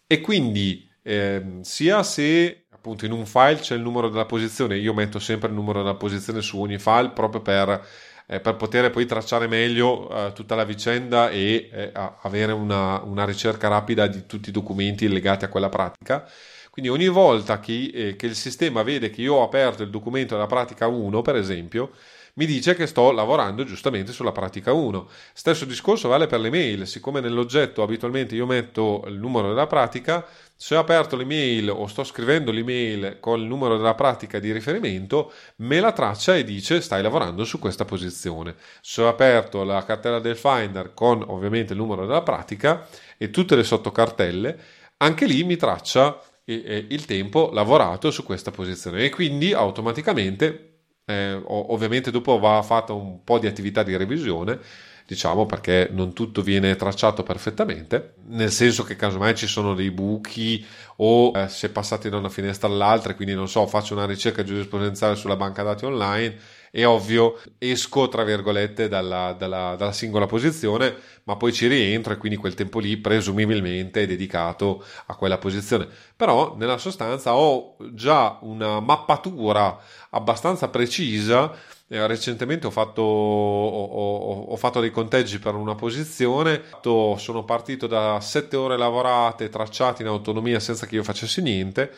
e 0.06 0.20
quindi 0.20 0.86
eh, 1.02 1.60
sia 1.62 2.04
se 2.04 2.66
appunto 2.70 3.06
in 3.06 3.14
un 3.14 3.26
file 3.26 3.60
c'è 3.60 3.76
il 3.76 3.82
numero 3.82 4.10
della 4.10 4.26
posizione, 4.26 4.76
io 4.76 4.94
metto 4.94 5.20
sempre 5.20 5.48
il 5.48 5.54
numero 5.54 5.82
della 5.82 5.96
posizione 5.96 6.42
su 6.42 6.60
ogni 6.60 6.80
file 6.80 7.12
proprio 7.12 7.42
per, 7.42 7.88
eh, 8.28 8.42
per 8.42 8.58
poter 8.58 8.92
poi 8.92 9.06
tracciare 9.06 9.48
meglio 9.48 10.10
eh, 10.10 10.34
tutta 10.34 10.56
la 10.56 10.66
vicenda 10.66 11.30
e 11.30 11.70
eh, 11.72 11.92
avere 12.24 12.52
una, 12.52 13.02
una, 13.04 13.24
ricerca 13.24 13.70
rapida 13.70 14.06
di 14.08 14.26
tutti 14.26 14.50
i 14.50 14.52
documenti 14.52 15.08
legati 15.08 15.46
a 15.46 15.48
quella 15.48 15.70
pratica. 15.70 16.30
Quindi 16.70 16.92
ogni 16.92 17.08
volta 17.08 17.62
che, 17.62 17.90
eh, 17.94 18.16
che 18.18 18.26
il 18.26 18.36
sistema 18.36 18.84
vede 18.84 19.10
che 19.12 19.22
io 19.22 19.36
ho 19.36 19.44
aperto 19.44 19.82
il 19.82 19.90
documento 19.90 20.34
della 20.34 20.48
pratica 20.48 20.88
1, 20.88 21.22
per 21.22 21.38
esempio, 21.38 21.92
mi 22.36 22.46
dice 22.48 22.74
che 22.74 22.88
sto 22.88 23.12
lavorando 23.12 23.64
giustamente 23.64 24.12
sulla 24.12 24.32
pratica 24.32 24.74
1. 24.74 25.08
Stesso 25.34 25.66
discorso 25.66 26.08
vale 26.08 26.26
per 26.26 26.40
le 26.40 26.50
mail, 26.50 26.88
siccome 26.88 27.20
nell'oggetto 27.20 27.84
abitualmente 27.84 28.34
io 28.34 28.48
metto 28.48 29.04
il 29.08 29.20
numero 29.20 29.50
della 29.50 29.68
pratica, 29.68 30.26
se 30.56 30.76
ho 30.76 30.80
aperto 30.80 31.16
l'email 31.16 31.70
o 31.70 31.86
sto 31.86 32.04
scrivendo 32.04 32.52
l'email 32.52 33.18
con 33.20 33.40
il 33.40 33.46
numero 33.46 33.78
della 33.78 33.94
pratica 33.94 34.40
di 34.40 34.52
riferimento, 34.52 35.32
me 35.58 35.80
la 35.80 35.92
traccia 35.92 36.36
e 36.36 36.44
dice 36.44 36.82
stai 36.82 37.04
lavorando 37.04 37.44
su 37.44 37.60
questa 37.60 37.86
posizione. 37.86 38.56
Se 38.82 39.04
ho 39.04 39.08
aperto 39.08 39.64
la 39.64 39.84
cartella 39.84 40.20
del 40.20 40.36
Finder 40.36 40.94
con 40.96 41.24
ovviamente 41.28 41.74
il 41.74 41.80
numero 41.80 42.08
della 42.08 42.24
pratica 42.24 42.88
e 43.18 43.30
tutte 43.30 43.56
le 43.56 43.64
sottocartelle, 43.64 44.60
anche 44.98 45.26
lì 45.26 45.44
mi 45.44 45.56
traccia 45.56 46.20
il 46.46 47.06
tempo 47.06 47.52
lavorato 47.54 48.10
su 48.10 48.24
questa 48.24 48.52
posizione 48.52 49.06
e 49.06 49.10
quindi 49.10 49.54
automaticamente 49.54 50.73
eh, 51.06 51.42
ovviamente 51.46 52.12
dopo 52.12 52.40
va 52.40 52.62
fatta 52.62 52.94
un 52.94 53.24
po' 53.24 53.40
di 53.40 53.48
attività 53.48 53.84
di 53.84 53.96
revisione, 53.98 54.60
diciamo 55.06 55.46
perché 55.46 55.90
non 55.92 56.14
tutto 56.14 56.42
viene 56.42 56.76
tracciato 56.76 57.24
perfettamente, 57.24 58.16
nel 58.28 58.52
senso 58.52 58.84
che 58.84 58.96
casomai 58.96 59.36
ci 59.36 59.48
sono 59.48 59.74
dei 59.76 59.92
buchi 59.92 60.66
o 60.98 61.32
eh, 61.36 61.50
si 61.50 61.66
è 61.66 61.70
passati 61.70 62.10
da 62.10 62.18
una 62.18 62.30
finestra 62.30 62.68
all'altra, 62.68 63.16
quindi 63.16 63.34
non 63.34 63.48
so, 63.50 63.68
faccio 63.68 63.94
una 63.94 64.06
ricerca 64.06 64.44
giurisprudenziale 64.44 65.16
sulla 65.16 65.36
banca 65.36 65.64
dati 65.64 65.86
online 65.86 66.36
è 66.76 66.88
ovvio, 66.88 67.40
esco 67.60 68.08
tra 68.08 68.24
virgolette 68.24 68.88
dalla, 68.88 69.34
dalla, 69.38 69.76
dalla, 69.78 69.92
singola 69.92 70.26
posizione, 70.26 70.96
ma 71.26 71.36
poi 71.36 71.54
ci 71.54 71.68
rientro 71.68 72.14
e 72.14 72.18
quindi 72.18 72.36
quel 72.36 72.56
tempo 72.56 72.80
lì 72.80 72.98
presumibilmente 72.98 74.02
è 74.02 74.08
dedicato 74.08 74.84
a 75.06 75.16
quella 75.16 75.38
posizione. 75.38 75.88
Però 76.16 76.56
nella 76.58 76.80
sostanza 76.80 77.36
ho 77.36 77.76
già 77.92 78.40
una 78.42 78.80
mappatura 78.80 79.78
abbastanza 80.10 80.68
precisa. 80.70 81.54
Eh, 81.88 82.08
recentemente 82.08 82.66
ho 82.66 82.72
fatto, 82.72 83.04
ho, 83.04 83.84
ho, 83.86 84.42
ho 84.46 84.56
fatto, 84.56 84.80
dei 84.80 84.90
conteggi 84.90 85.38
per 85.38 85.54
una 85.54 85.76
posizione, 85.76 86.64
sono 86.82 87.44
partito 87.46 87.86
da 87.86 88.20
7 88.20 88.56
ore 88.56 88.78
lavorate, 88.78 89.50
tracciate 89.50 90.02
in 90.02 90.08
autonomia 90.08 90.60
senza 90.60 90.88
che 90.88 90.96
io 90.96 91.04
facessi 91.04 91.40
niente 91.44 91.92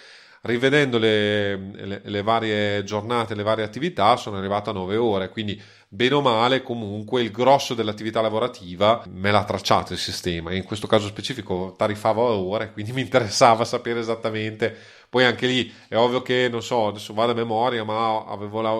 rivedendo 0.45 0.97
le, 0.97 1.55
le, 1.55 2.01
le, 2.03 2.21
varie 2.21 2.83
giornate, 2.83 3.35
le 3.35 3.43
varie 3.43 3.63
attività, 3.63 4.15
sono 4.15 4.37
arrivato 4.37 4.69
a 4.69 4.73
9 4.73 4.95
ore, 4.95 5.29
quindi 5.29 5.59
bene 5.87 6.15
o 6.15 6.21
male 6.21 6.61
comunque 6.61 7.21
il 7.21 7.31
grosso 7.31 7.73
dell'attività 7.73 8.19
lavorativa 8.19 9.03
me 9.07 9.31
l'ha 9.31 9.43
tracciato 9.43 9.93
il 9.93 9.99
sistema, 9.99 10.53
in 10.53 10.63
questo 10.63 10.87
caso 10.87 11.07
specifico 11.07 11.73
tariffavo 11.77 12.27
a 12.27 12.31
ore, 12.33 12.71
quindi 12.73 12.91
mi 12.93 13.01
interessava 13.01 13.65
sapere 13.65 13.99
esattamente, 13.99 14.75
poi 15.09 15.23
anche 15.23 15.47
lì 15.47 15.71
è 15.87 15.95
ovvio 15.95 16.21
che 16.21 16.47
non 16.49 16.61
so, 16.61 16.87
adesso 16.87 17.13
vado 17.13 17.31
a 17.31 17.35
memoria, 17.35 17.83
ma 17.83 18.23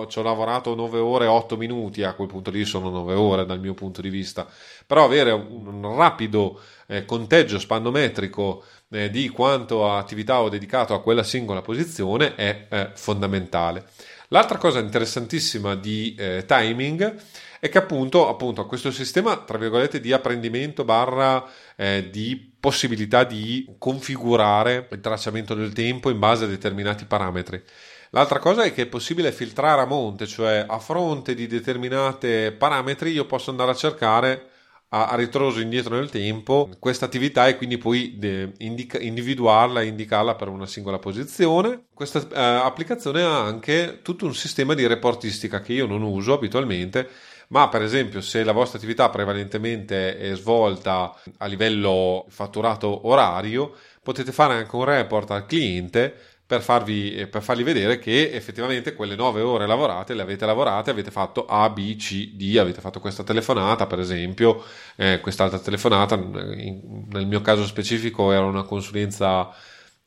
ci 0.08 0.18
ho 0.18 0.22
lavorato 0.22 0.74
9 0.74 0.98
ore 0.98 1.24
e 1.24 1.28
8 1.28 1.56
minuti, 1.56 2.04
a 2.04 2.12
quel 2.12 2.28
punto 2.28 2.50
lì 2.50 2.64
sono 2.64 2.90
9 2.90 3.14
ore 3.14 3.46
dal 3.46 3.58
mio 3.58 3.74
punto 3.74 4.00
di 4.00 4.10
vista, 4.10 4.46
però 4.86 5.04
avere 5.04 5.32
un 5.32 5.94
rapido 5.96 6.60
eh, 6.86 7.04
conteggio 7.04 7.58
spannometrico 7.58 8.64
eh, 8.90 9.10
di 9.10 9.28
quanto 9.28 9.90
attività 9.90 10.40
ho 10.40 10.48
dedicato 10.48 10.94
a 10.94 11.02
quella 11.02 11.24
singola 11.24 11.60
posizione 11.60 12.34
è 12.34 12.66
eh, 12.68 12.90
fondamentale. 12.94 13.86
L'altra 14.28 14.58
cosa 14.58 14.80
interessantissima 14.80 15.74
di 15.74 16.14
eh, 16.18 16.44
timing 16.46 17.14
è 17.60 17.68
che 17.68 17.78
appunto, 17.78 18.28
appunto 18.28 18.66
questo 18.66 18.90
sistema, 18.90 19.36
tra 19.38 19.58
virgolette, 19.58 20.00
di 20.00 20.12
apprendimento 20.12 20.84
barra 20.84 21.44
eh, 21.76 22.08
di 22.10 22.54
possibilità 22.58 23.24
di 23.24 23.76
configurare 23.78 24.88
il 24.90 25.00
tracciamento 25.00 25.54
del 25.54 25.72
tempo 25.72 26.10
in 26.10 26.18
base 26.18 26.44
a 26.44 26.48
determinati 26.48 27.04
parametri. 27.04 27.62
L'altra 28.10 28.38
cosa 28.38 28.62
è 28.62 28.72
che 28.72 28.82
è 28.82 28.86
possibile 28.86 29.32
filtrare 29.32 29.80
a 29.80 29.86
monte, 29.86 30.26
cioè 30.26 30.64
a 30.66 30.78
fronte 30.78 31.34
di 31.34 31.46
determinati 31.46 32.52
parametri 32.56 33.10
io 33.10 33.26
posso 33.26 33.50
andare 33.50 33.72
a 33.72 33.74
cercare 33.74 34.50
a, 34.88 35.08
a 35.08 35.16
ritroso 35.16 35.60
indietro 35.60 35.96
nel 35.96 36.10
tempo 36.10 36.70
questa 36.78 37.04
attività 37.06 37.48
e 37.48 37.56
quindi 37.56 37.78
poi 37.78 38.16
de, 38.18 38.52
indica, 38.58 38.98
individuarla 38.98 39.80
e 39.80 39.86
indicarla 39.86 40.34
per 40.34 40.48
una 40.48 40.66
singola 40.66 40.98
posizione. 40.98 41.86
Questa 41.92 42.20
eh, 42.20 42.64
applicazione 42.64 43.22
ha 43.22 43.42
anche 43.42 44.00
tutto 44.02 44.26
un 44.26 44.34
sistema 44.34 44.74
di 44.74 44.86
reportistica 44.86 45.60
che 45.60 45.72
io 45.72 45.86
non 45.86 46.02
uso 46.02 46.34
abitualmente 46.34 47.08
ma 47.48 47.68
per 47.68 47.82
esempio 47.82 48.20
se 48.20 48.42
la 48.42 48.52
vostra 48.52 48.78
attività 48.78 49.08
prevalentemente 49.08 50.18
è 50.18 50.34
svolta 50.34 51.14
a 51.38 51.46
livello 51.46 52.26
fatturato 52.28 53.06
orario 53.06 53.74
potete 54.02 54.32
fare 54.32 54.54
anche 54.54 54.74
un 54.74 54.84
report 54.84 55.30
al 55.30 55.46
cliente 55.46 56.35
per, 56.46 56.62
farvi, 56.62 57.14
eh, 57.14 57.26
per 57.26 57.42
fargli 57.42 57.64
vedere 57.64 57.98
che 57.98 58.30
effettivamente 58.32 58.94
quelle 58.94 59.16
9 59.16 59.40
ore 59.40 59.66
lavorate 59.66 60.14
le 60.14 60.22
avete 60.22 60.46
lavorate, 60.46 60.90
avete 60.90 61.10
fatto 61.10 61.44
A, 61.46 61.68
B, 61.70 61.96
C, 61.96 62.34
D, 62.34 62.56
avete 62.58 62.80
fatto 62.80 63.00
questa 63.00 63.24
telefonata 63.24 63.86
per 63.86 63.98
esempio, 63.98 64.62
eh, 64.94 65.20
quest'altra 65.20 65.58
telefonata, 65.58 66.14
in, 66.14 67.06
nel 67.10 67.26
mio 67.26 67.40
caso 67.40 67.64
specifico 67.66 68.30
era 68.30 68.44
una 68.44 68.62
consulenza 68.62 69.52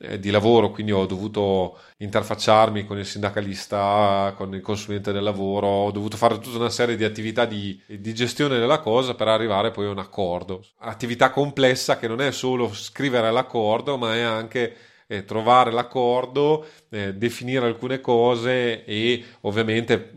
eh, 0.02 0.17
di 0.17 0.32
lavoro, 0.32 0.71
quindi 0.71 0.93
ho 0.93 1.06
dovuto 1.06 1.78
interfacciarmi 1.97 2.86
con 2.86 2.97
il 2.97 3.06
sindacalista, 3.06 4.34
con 4.38 4.56
il 4.56 4.62
consulente 4.62 5.12
del 5.12 5.23
lavoro, 5.23 5.67
ho 5.67 5.91
dovuto 5.91 6.15
fare 6.15 6.39
tutta 6.39 6.58
una 6.58 6.69
serie 6.69 6.95
di 6.95 7.04
attività 7.04 7.43
di, 7.43 7.78
di, 7.86 8.13
gestione 8.13 8.58
della 8.60 8.80
cosa 8.80 9.13
per 9.13 9.28
arrivare 9.28 9.71
poi 9.71 9.88
a 9.88 9.89
un 9.89 9.99
accordo. 9.99 10.63
Attività 10.78 11.32
complessa 11.32 11.97
che 11.97 12.08
non 12.08 12.21
è 12.21 12.32
solo 12.32 12.73
scrivere 12.73 13.30
l'accordo, 13.30 13.97
ma 13.97 14.15
è 14.15 14.21
anche 14.21 14.73
eh, 15.11 15.25
trovare 15.25 15.71
l'accordo, 15.71 16.67
eh, 16.89 17.15
definire 17.15 17.65
alcune 17.65 17.99
cose 17.99 18.85
e 18.85 19.23
ovviamente 19.41 20.11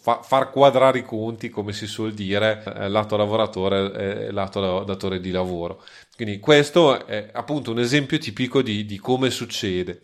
fa- 0.00 0.22
far 0.22 0.50
quadrare 0.50 1.00
i 1.00 1.04
conti, 1.04 1.50
come 1.50 1.72
si 1.74 1.86
suol 1.86 2.14
dire, 2.14 2.62
eh, 2.64 2.88
lato 2.88 3.16
lavoratore 3.16 4.28
e 4.28 4.30
lato 4.32 4.84
datore 4.84 5.20
di 5.20 5.30
lavoro. 5.30 5.82
Quindi 6.16 6.38
questo 6.38 7.06
è 7.06 7.28
appunto 7.32 7.70
un 7.72 7.78
esempio 7.78 8.16
tipico 8.18 8.62
di, 8.62 8.86
di 8.86 8.98
come 8.98 9.28
succede. 9.30 10.02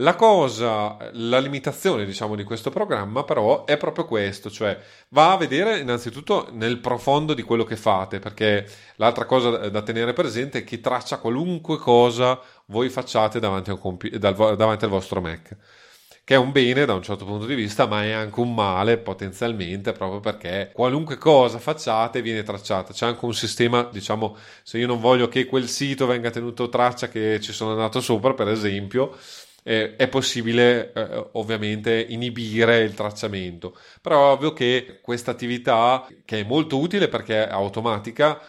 La 0.00 0.14
cosa, 0.14 0.96
la 1.14 1.40
limitazione 1.40 2.04
diciamo 2.04 2.36
di 2.36 2.44
questo 2.44 2.70
programma 2.70 3.24
però 3.24 3.64
è 3.64 3.76
proprio 3.76 4.04
questo, 4.04 4.48
cioè 4.48 4.78
va 5.08 5.32
a 5.32 5.36
vedere 5.36 5.80
innanzitutto 5.80 6.50
nel 6.52 6.78
profondo 6.78 7.34
di 7.34 7.42
quello 7.42 7.64
che 7.64 7.74
fate, 7.74 8.20
perché 8.20 8.64
l'altra 8.96 9.24
cosa 9.24 9.68
da 9.68 9.82
tenere 9.82 10.12
presente 10.12 10.58
è 10.58 10.64
che 10.64 10.78
traccia 10.78 11.18
qualunque 11.18 11.78
cosa 11.78 12.40
voi 12.66 12.90
facciate 12.90 13.40
davanti, 13.40 13.76
compi- 13.76 14.16
davanti 14.18 14.84
al 14.84 14.90
vostro 14.90 15.20
Mac 15.20 15.56
che 16.22 16.34
è 16.34 16.36
un 16.36 16.52
bene 16.52 16.84
da 16.84 16.92
un 16.92 17.02
certo 17.02 17.24
punto 17.24 17.46
di 17.46 17.54
vista, 17.54 17.86
ma 17.86 18.04
è 18.04 18.10
anche 18.12 18.38
un 18.38 18.54
male 18.54 18.98
potenzialmente 18.98 19.92
proprio 19.92 20.20
perché 20.20 20.70
qualunque 20.74 21.16
cosa 21.16 21.58
facciate 21.58 22.20
viene 22.20 22.42
tracciata. 22.42 22.92
C'è 22.92 23.06
anche 23.06 23.24
un 23.24 23.32
sistema, 23.32 23.88
diciamo, 23.90 24.36
se 24.62 24.76
io 24.76 24.86
non 24.86 25.00
voglio 25.00 25.28
che 25.28 25.46
quel 25.46 25.68
sito 25.68 26.04
venga 26.06 26.28
tenuto 26.28 26.68
traccia 26.68 27.08
che 27.08 27.40
ci 27.40 27.52
sono 27.54 27.70
andato 27.70 28.02
sopra, 28.02 28.34
per 28.34 28.48
esempio, 28.48 29.16
eh, 29.68 29.96
è 29.96 30.08
possibile 30.08 30.92
eh, 30.94 31.28
ovviamente 31.32 32.00
inibire 32.08 32.78
il 32.78 32.94
tracciamento. 32.94 33.76
Però 34.00 34.30
è 34.30 34.32
ovvio 34.32 34.54
che 34.54 35.00
questa 35.02 35.32
attività, 35.32 36.06
che 36.24 36.40
è 36.40 36.44
molto 36.44 36.78
utile 36.78 37.08
perché 37.08 37.46
è 37.46 37.52
automatica, 37.52 38.40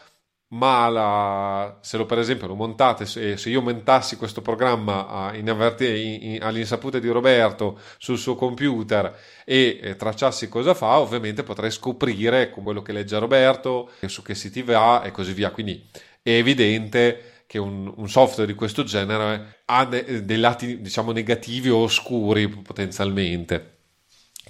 ma 0.52 0.88
la, 0.88 1.78
se 1.82 1.98
lo 1.98 2.06
per 2.06 2.20
esempio 2.20 2.48
lo 2.48 2.56
montate, 2.56 3.06
se, 3.06 3.36
se 3.36 3.50
io 3.50 3.62
montassi 3.62 4.16
questo 4.16 4.42
programma 4.42 5.32
in, 5.34 5.46
in, 5.80 6.18
in, 6.22 6.42
all'insaputa 6.42 7.00
di 7.00 7.10
Roberto 7.10 7.80
sul 7.98 8.18
suo 8.18 8.36
computer 8.36 9.14
e 9.44 9.78
eh, 9.82 9.96
tracciassi 9.98 10.48
cosa 10.48 10.74
fa, 10.74 11.00
ovviamente 11.00 11.44
potrei 11.44 11.70
scoprire 11.70 12.50
con 12.50 12.64
quello 12.64 12.82
che 12.82 12.94
legge 12.94 13.20
Roberto, 13.20 13.92
su 14.06 14.22
che 14.22 14.36
siti 14.36 14.62
va 14.62 15.04
e 15.04 15.12
così 15.12 15.34
via. 15.34 15.52
Quindi 15.52 15.86
è 16.22 16.32
evidente 16.32 17.39
che 17.50 17.58
un, 17.58 17.92
un 17.96 18.08
software 18.08 18.46
di 18.46 18.56
questo 18.56 18.84
genere 18.84 19.62
ha 19.66 19.84
de, 19.84 20.24
dei 20.24 20.38
lati 20.38 20.82
diciamo 20.82 21.12
negativi 21.12 21.70
o 21.70 21.78
oscuri 21.78 22.48
potenzialmente 22.48 23.78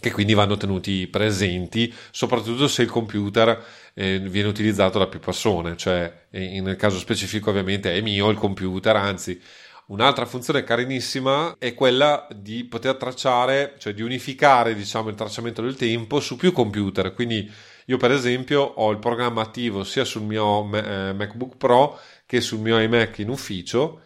che 0.01 0.11
quindi 0.11 0.33
vanno 0.33 0.57
tenuti 0.57 1.07
presenti, 1.07 1.93
soprattutto 2.11 2.67
se 2.67 2.81
il 2.81 2.89
computer 2.89 3.65
eh, 3.93 4.19
viene 4.19 4.49
utilizzato 4.49 4.99
da 4.99 5.07
più 5.07 5.19
persone, 5.19 5.77
cioè 5.77 6.25
eh, 6.29 6.59
nel 6.59 6.75
caso 6.75 6.97
specifico 6.97 7.49
ovviamente 7.49 7.93
è 7.93 8.01
mio 8.01 8.27
il 8.29 8.37
computer, 8.37 8.97
anzi 8.97 9.41
Un'altra 9.89 10.27
funzione 10.27 10.63
carinissima 10.63 11.55
è 11.57 11.73
quella 11.73 12.27
di 12.35 12.63
poter 12.63 12.95
tracciare, 12.95 13.73
cioè 13.79 13.91
di 13.95 14.03
unificare 14.03 14.75
diciamo, 14.75 15.09
il 15.09 15.15
tracciamento 15.15 15.63
del 15.63 15.75
tempo 15.75 16.19
su 16.19 16.35
più 16.35 16.51
computer. 16.51 17.11
Quindi 17.11 17.51
io 17.85 17.97
per 17.97 18.11
esempio 18.11 18.61
ho 18.61 18.91
il 18.91 18.99
programma 18.99 19.41
attivo 19.41 19.83
sia 19.83 20.05
sul 20.05 20.21
mio 20.21 20.63
eh, 20.75 21.13
MacBook 21.13 21.57
Pro 21.57 21.99
che 22.29 22.41
sul 22.41 22.59
mio 22.59 22.79
iMac 22.79 23.17
in 23.17 23.29
ufficio 23.29 24.01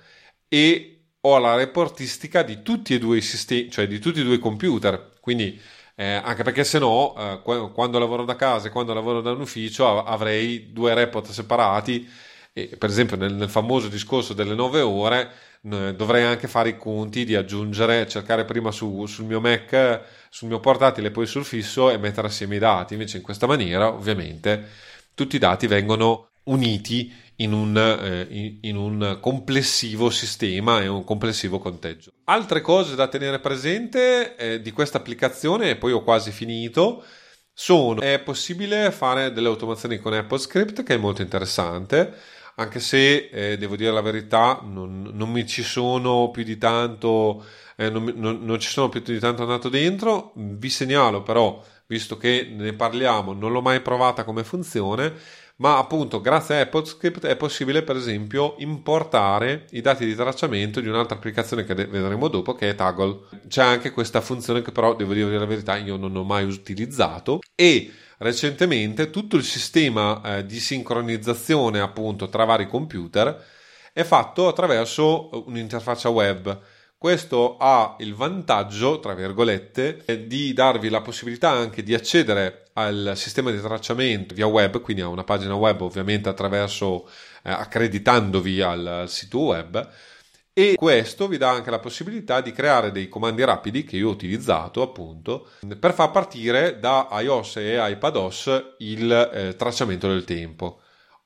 e 0.47 1.01
ho 1.19 1.37
la 1.39 1.57
reportistica 1.57 2.41
di 2.41 2.61
tutti 2.61 2.93
e 2.93 2.97
due 2.97 3.17
i 3.17 3.21
sistemi, 3.21 3.69
cioè 3.69 3.85
di 3.85 3.99
tutti 3.99 4.21
e 4.21 4.23
due 4.23 4.35
i 4.35 4.39
computer. 4.39 5.11
Quindi 5.19 5.59
eh, 5.95 6.05
anche 6.23 6.43
perché 6.43 6.63
se 6.63 6.79
no, 6.79 7.13
eh, 7.17 7.41
quando 7.73 7.99
lavoro 7.99 8.23
da 8.23 8.37
casa 8.37 8.67
e 8.67 8.71
quando 8.71 8.93
lavoro 8.93 9.19
da 9.19 9.31
un 9.31 9.41
ufficio 9.41 10.05
avrei 10.05 10.71
due 10.71 10.93
report 10.93 11.31
separati. 11.31 12.09
E, 12.53 12.77
per 12.77 12.89
esempio, 12.89 13.17
nel, 13.17 13.33
nel, 13.33 13.49
famoso 13.49 13.89
discorso 13.89 14.33
delle 14.33 14.55
9 14.55 14.79
ore, 14.79 15.31
dovrei 15.59 16.23
anche 16.23 16.47
fare 16.47 16.69
i 16.69 16.77
conti 16.77 17.25
di 17.25 17.35
aggiungere, 17.35 18.07
cercare 18.07 18.45
prima 18.45 18.71
su, 18.71 19.05
sul 19.05 19.25
mio 19.25 19.41
Mac, 19.41 20.01
sul 20.29 20.47
mio 20.47 20.61
portatile, 20.61 21.11
poi 21.11 21.25
sul 21.25 21.43
fisso 21.43 21.89
e 21.89 21.97
mettere 21.97 22.27
assieme 22.27 22.55
i 22.55 22.59
dati. 22.59 22.93
Invece, 22.93 23.17
in 23.17 23.23
questa 23.23 23.47
maniera, 23.47 23.89
ovviamente, 23.89 24.65
tutti 25.13 25.35
i 25.35 25.39
dati 25.39 25.67
vengono 25.67 26.29
uniti 26.45 27.11
in 27.37 27.53
un, 27.53 27.77
eh, 27.77 28.57
in, 28.61 28.75
un, 28.75 29.17
complessivo 29.19 30.09
sistema 30.09 30.81
e 30.81 30.87
un 30.87 31.03
complessivo 31.03 31.59
conteggio. 31.59 32.11
Altre 32.25 32.61
cose 32.61 32.95
da 32.95 33.07
tenere 33.07 33.39
presente 33.39 34.35
eh, 34.35 34.61
di 34.61 34.71
questa 34.71 34.97
applicazione, 34.99 35.71
e 35.71 35.75
poi 35.75 35.91
ho 35.91 36.03
quasi 36.03 36.31
finito, 36.31 37.03
sono 37.53 38.01
è 38.01 38.19
possibile 38.19 38.91
fare 38.91 39.31
delle 39.31 39.47
automazioni 39.47 39.99
con 39.99 40.13
AppleScript 40.13 40.81
che 40.81 40.95
è 40.95 40.97
molto 40.97 41.21
interessante 41.21 42.13
anche 42.55 42.79
se 42.79 43.29
eh, 43.31 43.57
devo 43.57 43.75
dire 43.75 43.91
la 43.91 44.01
verità 44.01 44.59
non, 44.63 45.09
non, 45.13 45.29
mi 45.29 45.45
ci 45.45 45.61
sono 45.61 46.31
più 46.31 46.43
di 46.43 46.57
tanto 46.57 47.45
eh, 47.75 47.91
non, 47.91 48.11
non, 48.15 48.43
non, 48.43 48.59
ci 48.59 48.69
sono 48.69 48.89
più 48.89 49.01
di 49.01 49.19
tanto 49.19 49.43
andato 49.43 49.69
dentro 49.69 50.31
vi 50.35 50.69
segnalo 50.69 51.21
però 51.21 51.63
visto 51.85 52.17
che 52.17 52.51
ne 52.51 52.73
parliamo 52.73 53.33
non 53.33 53.51
l'ho 53.51 53.61
mai 53.61 53.81
provata 53.81 54.23
come 54.23 54.43
funzione 54.43 55.13
ma 55.63 55.77
appunto 55.77 56.19
grazie 56.19 56.57
a 56.57 56.61
AppleScript 56.63 57.25
è 57.25 57.37
possibile 57.37 57.83
per 57.83 57.95
esempio 57.95 58.55
importare 58.57 59.67
i 59.71 59.79
dati 59.79 60.05
di 60.05 60.13
tracciamento 60.13 60.81
di 60.81 60.89
un'altra 60.89 61.15
applicazione 61.15 61.63
che 61.63 61.73
vedremo 61.73 62.27
dopo 62.27 62.53
che 62.53 62.71
è 62.71 62.75
Toggle. 62.75 63.27
C'è 63.47 63.63
anche 63.63 63.91
questa 63.91 64.19
funzione 64.19 64.61
che 64.61 64.73
però 64.73 64.93
devo 64.93 65.13
dire 65.13 65.39
la 65.39 65.45
verità 65.45 65.77
io 65.77 65.95
non 65.95 66.17
ho 66.17 66.23
mai 66.23 66.43
utilizzato 66.43 67.39
e 67.55 67.89
recentemente 68.17 69.09
tutto 69.09 69.37
il 69.37 69.45
sistema 69.45 70.21
eh, 70.21 70.45
di 70.45 70.59
sincronizzazione 70.59 71.79
appunto 71.79 72.27
tra 72.27 72.43
vari 72.43 72.67
computer 72.67 73.41
è 73.93 74.03
fatto 74.03 74.49
attraverso 74.49 75.45
un'interfaccia 75.47 76.09
web 76.09 76.59
questo 77.03 77.57
ha 77.57 77.97
il 77.99 78.15
vantaggio, 78.15 79.01
tra 79.01 79.13
virgolette, 79.13 80.05
di 80.25 80.53
darvi 80.53 80.87
la 80.87 81.01
possibilità 81.01 81.49
anche 81.49 81.83
di 81.83 81.93
accedere 81.93 82.67
al 82.75 83.11
sistema 83.17 83.51
di 83.51 83.59
tracciamento 83.59 84.33
via 84.33 84.45
web, 84.45 84.79
quindi 84.79 85.01
a 85.01 85.09
una 85.09 85.25
pagina 85.25 85.53
web 85.53 85.81
ovviamente 85.81 86.29
attraverso 86.29 87.05
eh, 87.43 87.51
accreditandovi 87.51 88.61
al, 88.61 89.03
sito 89.09 89.39
web 89.39 89.85
e 90.53 90.75
questo 90.77 91.27
vi 91.27 91.35
dà 91.35 91.49
anche 91.49 91.71
la 91.71 91.79
possibilità 91.79 92.39
di 92.39 92.53
creare 92.53 92.93
dei 92.93 93.09
comandi 93.09 93.43
rapidi 93.43 93.83
che 93.83 93.97
io 93.97 94.07
ho 94.07 94.11
utilizzato 94.11 94.81
appunto 94.81 95.49
per 95.77 95.93
far 95.93 96.09
partire 96.09 96.79
da 96.79 97.09
iOS 97.19 97.57
e 97.57 97.91
iPadOS 97.91 98.75
il 98.77 99.11
eh, 99.11 99.55
tracciamento 99.57 100.07
del 100.07 100.23
tempo. 100.23 100.79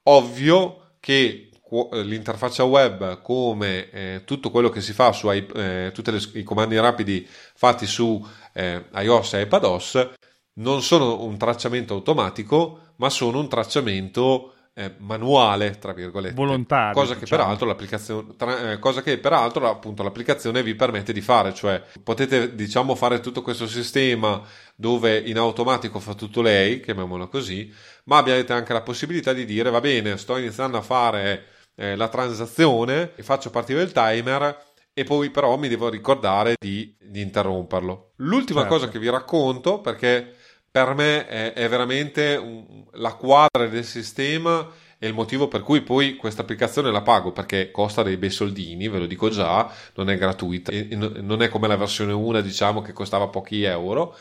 Ovvio 0.05 0.93
che 0.99 1.51
l'interfaccia 1.70 2.63
web 2.63 3.22
come 3.22 3.89
eh, 3.89 4.22
tutto 4.26 4.49
quello 4.49 4.70
che 4.70 4.82
si 4.82 4.93
fa 4.93 5.11
su 5.11 5.30
eh, 5.30 5.91
tutti 5.93 6.39
i 6.39 6.43
comandi 6.43 6.80
rapidi 6.80 7.28
fatti 7.28 7.86
su 7.86 8.26
eh, 8.53 8.86
iOS 8.93 9.34
e 9.34 9.41
iPadOS 9.41 10.09
non 10.53 10.82
sono 10.82 11.24
un 11.24 11.38
tracciamento 11.38 11.93
automatico 11.93 12.80
ma 12.95 13.09
sono 13.09 13.39
un 13.39 13.49
tracciamento 13.49 14.53
eh, 14.74 14.93
manuale 14.97 15.80
tra 15.80 15.91
virgolette 15.91 16.36
volontario 16.36 16.93
cosa 16.93 17.15
che 17.15 17.22
diciamo. 17.22 17.41
peraltro 17.41 17.68
l'applicazione 17.68 18.36
tra, 18.38 18.72
eh, 18.72 18.80
cosa 18.80 19.01
che 19.01 19.18
peraltro 19.18 19.68
appunto 19.68 20.03
l'applicazione 20.03 20.61
vi 20.61 20.76
permette 20.76 21.13
di 21.13 21.22
fare 21.22 21.51
cioè 21.53 21.82
potete 22.03 22.53
diciamo 22.53 22.93
fare 22.93 23.20
tutto 23.20 23.41
questo 23.41 23.68
sistema 23.68 24.39
dove 24.76 25.18
in 25.18 25.38
automatico 25.38 25.99
fa 25.99 26.13
tutto 26.13 26.43
lei 26.43 26.80
chiamiamola 26.80 27.26
così 27.26 27.74
ma 28.03 28.18
avete 28.18 28.53
anche 28.53 28.72
la 28.72 28.82
possibilità 28.82 29.34
di 29.34 29.45
dire 29.45 29.72
va 29.72 29.82
bene 29.82 30.15
sto 30.18 30.38
iniziando 30.38 30.78
a 30.78 30.82
fare 30.82 31.45
eh, 31.78 31.95
la 31.95 32.09
transazione 32.09 33.11
e 33.15 33.23
faccio 33.23 33.49
partire 33.49 33.82
il 33.82 33.91
timer 33.91 34.65
e 34.93 35.03
poi 35.03 35.30
però 35.30 35.57
mi 35.57 35.67
devo 35.67 35.89
ricordare 35.89 36.55
di, 36.59 36.95
di 36.99 37.21
interromperlo. 37.21 38.13
L'ultima 38.17 38.61
certo. 38.61 38.75
cosa 38.75 38.89
che 38.89 38.97
vi 38.97 39.09
racconto, 39.09 39.80
perché 39.80 40.34
per 40.69 40.95
me 40.95 41.28
è, 41.28 41.53
è 41.53 41.69
veramente 41.69 42.36
un, 42.36 42.84
la 42.93 43.13
quadra 43.13 43.67
del 43.67 43.86
sistema 43.86 44.67
e 44.97 45.07
il 45.07 45.13
motivo 45.13 45.47
per 45.47 45.61
cui 45.61 45.82
poi 45.82 46.15
questa 46.15 46.41
applicazione 46.41 46.91
la 46.91 47.03
pago 47.03 47.32
perché 47.32 47.69
costa 47.69 48.01
dei 48.01 48.17
bei 48.17 48.32
soldini, 48.32 48.88
ve 48.88 48.97
lo 48.97 49.05
dico 49.05 49.30
già, 49.30 49.71
non 49.93 50.09
è 50.09 50.17
gratuita, 50.17 50.71
non 50.95 51.43
è 51.43 51.49
come 51.49 51.67
la 51.67 51.78
versione 51.78 52.13
1 52.13 52.41
diciamo 52.41 52.82
che 52.82 52.93
costava 52.93 53.28
pochi 53.28 53.61
euro, 53.61 54.17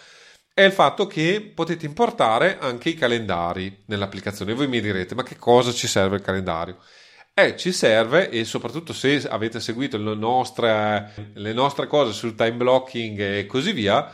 è 0.52 0.62
il 0.62 0.72
fatto 0.72 1.06
che 1.06 1.52
potete 1.54 1.86
importare 1.86 2.58
anche 2.58 2.90
i 2.90 2.94
calendari 2.94 3.84
nell'applicazione. 3.86 4.52
Voi 4.52 4.68
mi 4.68 4.82
direte 4.82 5.14
ma 5.14 5.22
che 5.22 5.36
cosa 5.36 5.72
ci 5.72 5.86
serve 5.86 6.16
il 6.16 6.22
calendario? 6.22 6.76
Eh, 7.38 7.54
ci 7.54 7.70
serve 7.70 8.30
e 8.30 8.44
soprattutto 8.44 8.94
se 8.94 9.28
avete 9.28 9.60
seguito 9.60 9.98
le 9.98 10.14
nostre, 10.14 11.32
le 11.34 11.52
nostre 11.52 11.86
cose 11.86 12.14
sul 12.14 12.34
time 12.34 12.54
blocking 12.54 13.20
e 13.20 13.44
così 13.44 13.72
via, 13.72 14.10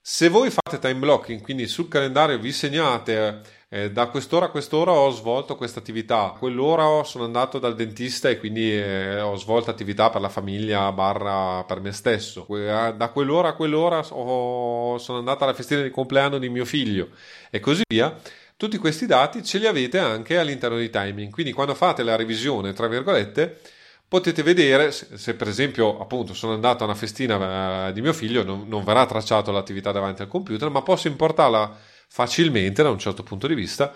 se 0.00 0.28
voi 0.28 0.50
fate 0.50 0.80
time 0.80 0.96
blocking, 0.98 1.40
quindi 1.42 1.68
sul 1.68 1.86
calendario 1.86 2.40
vi 2.40 2.50
segnate 2.50 3.40
eh, 3.68 3.92
da 3.92 4.08
quest'ora 4.08 4.46
a 4.46 4.48
quest'ora 4.48 4.90
ho 4.90 5.10
svolto 5.10 5.54
questa 5.54 5.78
attività, 5.78 6.34
quell'ora 6.36 7.04
sono 7.04 7.22
andato 7.22 7.60
dal 7.60 7.76
dentista 7.76 8.28
e 8.30 8.38
quindi 8.40 8.76
eh, 8.76 9.20
ho 9.20 9.36
svolto 9.36 9.70
attività 9.70 10.10
per 10.10 10.20
la 10.20 10.28
famiglia 10.28 10.90
barra 10.90 11.62
per 11.62 11.78
me 11.80 11.92
stesso, 11.92 12.48
da 12.48 13.10
quell'ora 13.12 13.50
a 13.50 13.54
quell'ora 13.54 14.04
ho, 14.10 14.98
sono 14.98 15.18
andato 15.18 15.44
alla 15.44 15.54
festina 15.54 15.82
di 15.82 15.90
compleanno 15.90 16.38
di 16.38 16.48
mio 16.48 16.64
figlio 16.64 17.10
e 17.48 17.60
così 17.60 17.82
via 17.88 18.18
tutti 18.56 18.78
questi 18.78 19.06
dati 19.06 19.44
ce 19.44 19.58
li 19.58 19.66
avete 19.66 19.98
anche 19.98 20.38
all'interno 20.38 20.78
di 20.78 20.90
timing, 20.90 21.30
quindi 21.30 21.52
quando 21.52 21.74
fate 21.74 22.02
la 22.02 22.16
revisione, 22.16 22.72
tra 22.72 22.88
virgolette, 22.88 23.60
potete 24.08 24.42
vedere 24.42 24.92
se, 24.92 25.34
per 25.34 25.48
esempio 25.48 25.98
appunto 26.00 26.32
sono 26.32 26.54
andato 26.54 26.82
a 26.82 26.86
una 26.86 26.94
festina 26.94 27.88
eh, 27.88 27.92
di 27.92 28.00
mio 28.00 28.12
figlio, 28.12 28.44
non, 28.44 28.66
non 28.68 28.84
verrà 28.84 29.04
tracciato 29.04 29.50
l'attività 29.52 29.92
davanti 29.92 30.22
al 30.22 30.28
computer, 30.28 30.70
ma 30.70 30.82
posso 30.82 31.08
importarla 31.08 31.76
facilmente 32.08 32.82
da 32.82 32.90
un 32.90 32.98
certo 32.98 33.22
punto 33.22 33.46
di 33.46 33.54
vista 33.54 33.92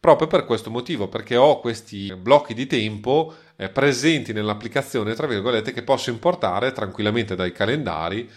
proprio 0.00 0.26
per 0.26 0.44
questo 0.46 0.68
motivo, 0.68 1.06
perché 1.06 1.36
ho 1.36 1.60
questi 1.60 2.12
blocchi 2.16 2.54
di 2.54 2.66
tempo 2.66 3.32
eh, 3.56 3.68
presenti 3.68 4.32
nell'applicazione, 4.32 5.14
tra 5.14 5.28
virgolette, 5.28 5.72
che 5.72 5.84
posso 5.84 6.10
importare 6.10 6.72
tranquillamente 6.72 7.36
dai 7.36 7.52
calendari. 7.52 8.28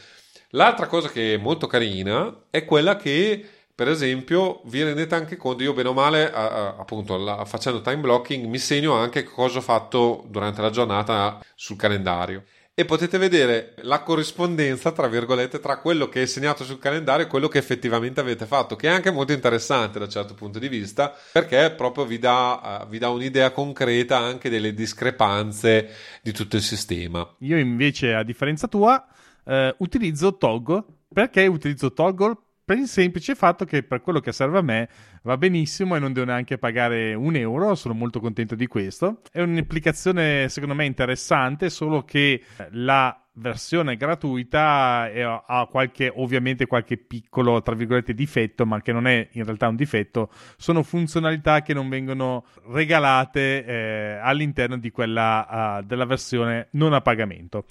L'altra 0.50 0.86
cosa 0.86 1.10
che 1.10 1.34
è 1.34 1.38
molto 1.38 1.66
carina 1.66 2.44
è 2.52 2.66
quella 2.66 2.98
che 2.98 3.50
per 3.76 3.90
esempio, 3.90 4.62
vi 4.66 4.82
rendete 4.84 5.16
anche 5.16 5.36
conto, 5.36 5.62
io 5.62 5.74
bene 5.74 5.90
o 5.90 5.94
male, 5.94 6.32
appunto, 6.32 7.44
facendo 7.46 7.82
time 7.82 7.98
blocking, 7.98 8.46
mi 8.46 8.58
segno 8.58 8.94
anche 8.94 9.24
cosa 9.24 9.58
ho 9.58 9.62
fatto 9.62 10.24
durante 10.30 10.62
la 10.62 10.70
giornata 10.70 11.44
sul 11.56 11.76
calendario. 11.76 12.46
E 12.74 12.86
potete 12.86 13.18
vedere 13.18 13.74
la 13.84 14.02
corrispondenza, 14.02 14.92
tra 14.92 15.08
virgolette, 15.08 15.60
tra 15.60 15.80
quello 15.80 16.10
che 16.10 16.22
è 16.22 16.26
segnato 16.26 16.64
sul 16.64 16.80
calendario 16.80 17.26
e 17.26 17.30
quello 17.30 17.48
che 17.48 17.58
effettivamente 17.58 18.20
avete 18.20 18.46
fatto, 18.46 18.76
che 18.76 18.88
è 18.88 18.92
anche 18.92 19.12
molto 19.12 19.34
interessante 19.34 20.00
da 20.00 20.06
un 20.06 20.12
certo 20.12 20.34
punto 20.34 20.60
di 20.60 20.68
vista, 20.68 21.14
perché 21.32 21.72
proprio 21.72 22.06
vi 22.06 22.20
dà, 22.20 22.86
vi 22.90 22.98
dà 22.98 23.10
un'idea 23.10 23.52
concreta 23.52 24.18
anche 24.18 24.50
delle 24.50 24.74
discrepanze 24.74 25.90
di 26.22 26.32
tutto 26.32 26.56
il 26.56 26.62
sistema. 26.62 27.30
Io 27.40 27.58
invece, 27.58 28.14
a 28.14 28.24
differenza 28.24 28.68
tua, 28.68 29.06
eh, 29.46 29.76
utilizzo 29.80 30.38
Toggle. 30.38 30.84
Perché 31.14 31.48
utilizzo 31.48 31.94
Toggle? 31.94 32.36
Per 32.66 32.80
il 32.80 32.88
semplice 32.88 33.36
fatto 33.36 33.64
che 33.64 33.84
per 33.84 34.02
quello 34.02 34.20
che 34.20 34.32
serve 34.32 34.58
a 34.58 34.64
me 34.64 34.90
va 35.22 35.38
benissimo 35.38 35.96
e 35.96 36.00
non 36.00 36.14
devo 36.14 36.26
neanche 36.26 36.58
pagare 36.58 37.14
un 37.14 37.36
euro, 37.36 37.76
sono 37.76 37.94
molto 37.94 38.20
contento 38.20 38.56
di 38.56 38.66
questo. 38.66 39.22
È 39.32 39.40
un'applicazione 39.40 40.50
secondo 40.50 40.74
me 40.74 40.86
interessante, 40.86 41.70
solo 41.70 42.04
che 42.04 42.42
la 42.72 43.20
versione 43.38 43.98
gratuita 43.98 45.10
ha 45.46 45.68
qualche, 45.70 46.12
ovviamente 46.14 46.66
qualche 46.66 46.98
piccolo, 46.98 47.62
tra 47.62 47.76
virgolette, 47.76 48.14
difetto, 48.14 48.66
ma 48.66 48.82
che 48.82 48.92
non 48.92 49.08
è 49.08 49.28
in 49.34 49.44
realtà 49.44 49.68
un 49.68 49.76
difetto, 49.76 50.32
sono 50.58 50.84
funzionalità 50.84 51.62
che 51.62 51.74
non 51.74 51.90
vengono 51.90 52.46
regalate 52.70 53.66
eh, 53.66 54.20
all'interno 54.22 54.78
di 54.78 54.90
quella 54.90 55.80
uh, 55.80 55.86
della 55.86 56.06
versione 56.06 56.70
non 56.72 56.94
a 56.94 57.02
pagamento. 57.02 57.66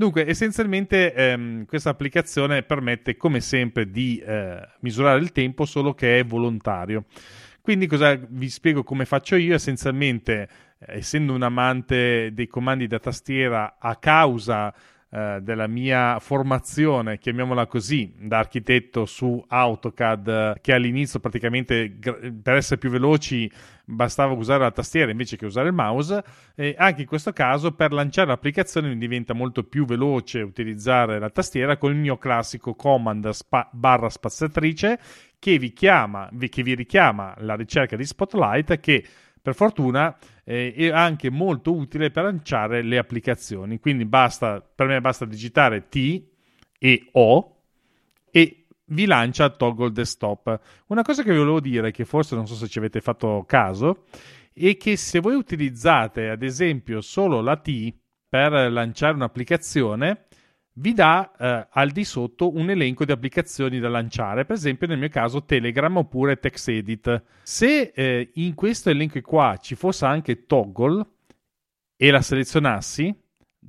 Dunque, 0.00 0.28
essenzialmente 0.28 1.12
ehm, 1.12 1.64
questa 1.64 1.90
applicazione 1.90 2.62
permette, 2.62 3.16
come 3.16 3.40
sempre, 3.40 3.90
di 3.90 4.22
eh, 4.24 4.60
misurare 4.78 5.18
il 5.18 5.32
tempo, 5.32 5.64
solo 5.64 5.92
che 5.92 6.20
è 6.20 6.24
volontario. 6.24 7.06
Quindi 7.60 7.88
cosa 7.88 8.14
vi 8.14 8.48
spiego 8.48 8.84
come 8.84 9.04
faccio 9.06 9.34
io? 9.34 9.56
Essenzialmente, 9.56 10.48
eh, 10.78 10.98
essendo 10.98 11.32
un 11.32 11.42
amante 11.42 12.30
dei 12.32 12.46
comandi 12.46 12.86
da 12.86 13.00
tastiera 13.00 13.78
a 13.80 13.96
causa 13.96 14.72
eh, 15.10 15.38
della 15.40 15.66
mia 15.66 16.18
formazione, 16.18 17.18
chiamiamola 17.18 17.66
così, 17.66 18.12
da 18.18 18.38
architetto 18.38 19.06
su 19.06 19.42
AutoCAD, 19.46 20.60
che 20.60 20.74
all'inizio 20.74 21.18
praticamente 21.18 21.90
per 22.42 22.56
essere 22.56 22.76
più 22.76 22.90
veloci 22.90 23.50
bastava 23.86 24.34
usare 24.34 24.64
la 24.64 24.70
tastiera 24.70 25.10
invece 25.10 25.38
che 25.38 25.46
usare 25.46 25.68
il 25.68 25.74
mouse. 25.74 26.22
E 26.54 26.74
anche 26.76 27.00
in 27.00 27.06
questo 27.06 27.32
caso, 27.32 27.72
per 27.72 27.92
lanciare 27.92 28.28
l'applicazione, 28.28 28.94
diventa 28.98 29.32
molto 29.32 29.64
più 29.64 29.86
veloce 29.86 30.42
utilizzare 30.42 31.18
la 31.18 31.30
tastiera 31.30 31.78
con 31.78 31.90
il 31.92 31.96
mio 31.96 32.18
classico 32.18 32.74
command 32.74 33.30
spa- 33.30 33.68
barra 33.72 34.10
spaziatrice 34.10 34.98
che 35.38 35.58
vi 35.58 35.72
chiama, 35.72 36.28
che 36.50 36.62
vi 36.62 36.74
richiama 36.74 37.34
la 37.38 37.54
ricerca 37.54 37.96
di 37.96 38.04
Spotlight 38.04 38.78
che 38.80 39.04
per 39.40 39.54
fortuna 39.54 40.14
eh, 40.48 40.72
è 40.74 40.88
anche 40.88 41.28
molto 41.28 41.74
utile 41.74 42.10
per 42.10 42.24
lanciare 42.24 42.80
le 42.82 42.96
applicazioni. 42.96 43.78
Quindi 43.78 44.06
basta, 44.06 44.62
per 44.62 44.86
me 44.86 44.98
basta 44.98 45.26
digitare 45.26 45.88
T 45.88 46.22
e 46.78 47.08
O 47.12 47.64
e 48.30 48.64
vi 48.86 49.04
lancia 49.04 49.50
Toggle 49.50 49.92
Desktop. 49.92 50.58
Una 50.86 51.02
cosa 51.02 51.22
che 51.22 51.32
vi 51.32 51.36
volevo 51.36 51.60
dire, 51.60 51.90
che 51.90 52.06
forse 52.06 52.34
non 52.34 52.46
so 52.46 52.54
se 52.54 52.66
ci 52.66 52.78
avete 52.78 53.02
fatto 53.02 53.44
caso, 53.46 54.04
è 54.54 54.74
che 54.78 54.96
se 54.96 55.20
voi 55.20 55.34
utilizzate 55.34 56.30
ad 56.30 56.42
esempio 56.42 57.02
solo 57.02 57.42
la 57.42 57.58
T 57.58 57.94
per 58.26 58.72
lanciare 58.72 59.14
un'applicazione, 59.14 60.27
vi 60.78 60.92
dà 60.92 61.32
eh, 61.38 61.66
al 61.70 61.90
di 61.90 62.04
sotto 62.04 62.54
un 62.56 62.70
elenco 62.70 63.04
di 63.04 63.12
applicazioni 63.12 63.78
da 63.78 63.88
lanciare, 63.88 64.44
per 64.44 64.56
esempio 64.56 64.86
nel 64.86 64.98
mio 64.98 65.08
caso 65.08 65.44
Telegram 65.44 65.96
oppure 65.96 66.38
TextEdit. 66.38 67.22
Se 67.42 67.92
eh, 67.94 68.30
in 68.34 68.54
questo 68.54 68.90
elenco 68.90 69.20
qua 69.20 69.56
ci 69.60 69.74
fosse 69.74 70.06
anche 70.06 70.46
Toggle 70.46 71.06
e 71.96 72.10
la 72.10 72.22
selezionassi, 72.22 73.14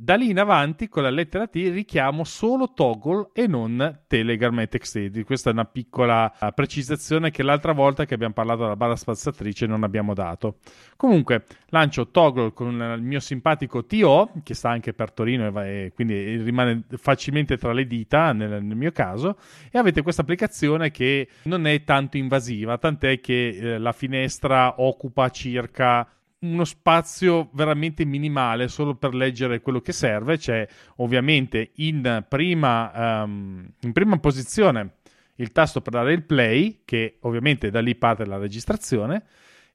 da 0.02 0.16
lì 0.16 0.30
in 0.30 0.40
avanti 0.40 0.88
con 0.88 1.04
la 1.04 1.10
lettera 1.10 1.46
T 1.48 1.56
richiamo 1.56 2.24
solo 2.24 2.72
Toggle 2.74 3.32
e 3.34 3.48
non 3.48 4.04
Telegram 4.08 4.58
e 4.60 4.68
TextEdit. 4.68 5.26
Questa 5.26 5.50
è 5.50 5.54
una 5.54 5.66
piccola 5.66 6.34
uh, 6.40 6.54
precisazione 6.54 7.32
che 7.32 7.44
l'altra 7.44 7.74
volta 7.74 8.06
che 8.06 8.14
abbiamo 8.14 8.34
parlato 8.34 8.62
della 8.62 8.78
barra 8.78 8.96
spaziatrice 8.96 9.66
non 9.66 9.84
abbiamo 9.84 10.14
dato. 10.14 10.60
Comunque 10.96 11.44
lancio 11.68 12.12
Toggle 12.12 12.54
con 12.54 12.96
il 12.96 13.04
mio 13.04 13.20
simpatico 13.20 13.86
TO 13.86 14.32
che 14.42 14.54
sta 14.54 14.70
anche 14.70 14.94
per 14.94 15.12
Torino 15.12 15.62
e, 15.62 15.86
e 15.86 15.92
quindi 15.94 16.38
rimane 16.38 16.86
facilmente 16.96 17.58
tra 17.58 17.74
le 17.74 17.86
dita 17.86 18.32
nel, 18.32 18.64
nel, 18.64 18.78
mio 18.78 18.94
caso 18.94 19.38
e 19.70 19.78
avete 19.78 20.02
questa 20.02 20.22
applicazione 20.22 20.92
che 20.92 21.28
non 21.44 21.68
è 21.68 21.84
tanto 21.84 22.16
invasiva, 22.16 22.78
tant'è 22.78 23.20
che 23.20 23.50
eh, 23.50 23.78
la 23.78 23.92
finestra 23.92 24.76
occupa 24.78 25.30
circa 25.30 26.08
uno 26.40 26.64
spazio 26.64 27.50
veramente 27.54 28.06
minimale 28.06 28.68
solo 28.68 28.96
per 28.96 29.14
leggere 29.14 29.62
quello 29.62 29.82
che 29.82 29.92
serve. 29.92 30.38
C'è 30.38 30.68
ovviamente 30.98 31.72
in 31.76 32.26
prima, 32.28 33.24
um, 33.24 33.70
in 33.82 33.92
prima 33.92 34.18
posizione 34.20 34.94
il 35.36 35.52
tasto 35.52 35.82
per 35.82 35.94
dare 35.94 36.14
il 36.14 36.24
play, 36.24 36.82
che 36.86 37.18
ovviamente 37.22 37.70
da 37.70 37.82
lì 37.82 37.96
parte 37.96 38.26
la 38.26 38.38
registrazione. 38.38 39.24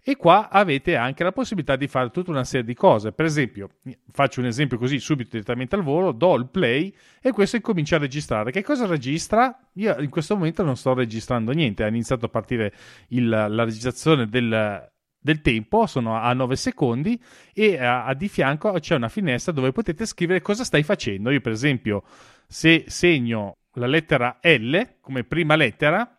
E 0.07 0.17
qua 0.17 0.51
avete 0.51 0.97
anche 0.97 1.25
la 1.25 1.33
possibilità 1.33 1.77
di 1.77 1.89
fare 1.89 2.11
tutta 2.11 2.31
una 2.31 2.45
serie 2.45 2.67
di 2.67 2.75
cose. 2.75 3.13
Per 3.13 3.25
esempio, 3.25 3.71
faccio 4.13 4.41
un 4.41 4.47
esempio 4.47 4.77
così 4.77 4.99
subito 4.99 5.31
direttamente 5.33 5.77
al 5.77 5.83
volo, 5.83 6.13
do 6.13 6.35
il 6.35 6.49
play 6.49 6.95
e 7.23 7.33
questo 7.33 7.57
incomincia 7.57 7.97
a 7.97 8.01
registrare. 8.01 8.51
Che 8.51 8.63
cosa 8.63 8.85
registra? 8.85 9.59
Io 9.75 9.99
in 10.01 10.11
questo 10.11 10.37
momento 10.37 10.63
non 10.63 10.77
sto 10.77 10.93
registrando 10.93 11.53
niente, 11.53 11.85
ha 11.85 11.89
iniziato 11.89 12.27
a 12.27 12.29
partire 12.29 12.75
il, 13.09 13.27
la 13.27 13.65
registrazione 13.65 14.29
del, 14.29 14.93
del 15.25 15.41
tempo, 15.41 15.87
sono 15.87 16.17
a 16.17 16.35
9 16.35 16.55
secondi 16.55 17.19
e 17.55 17.83
a, 17.83 18.05
a, 18.05 18.13
di 18.13 18.29
fianco 18.29 18.71
c'è 18.73 18.95
una 18.95 19.09
finestra 19.09 19.55
dove 19.55 19.73
potete 19.73 20.05
scrivere 20.05 20.43
cosa 20.43 20.65
stai 20.65 20.83
facendo. 20.83 21.31
Io 21.31 21.41
per 21.41 21.53
esempio 21.53 22.03
se 22.47 22.85
segno 22.89 23.57
la 23.77 23.87
lettera 23.87 24.39
L 24.43 24.79
come 25.01 25.25
prima 25.25 25.57
lettera 25.57 26.15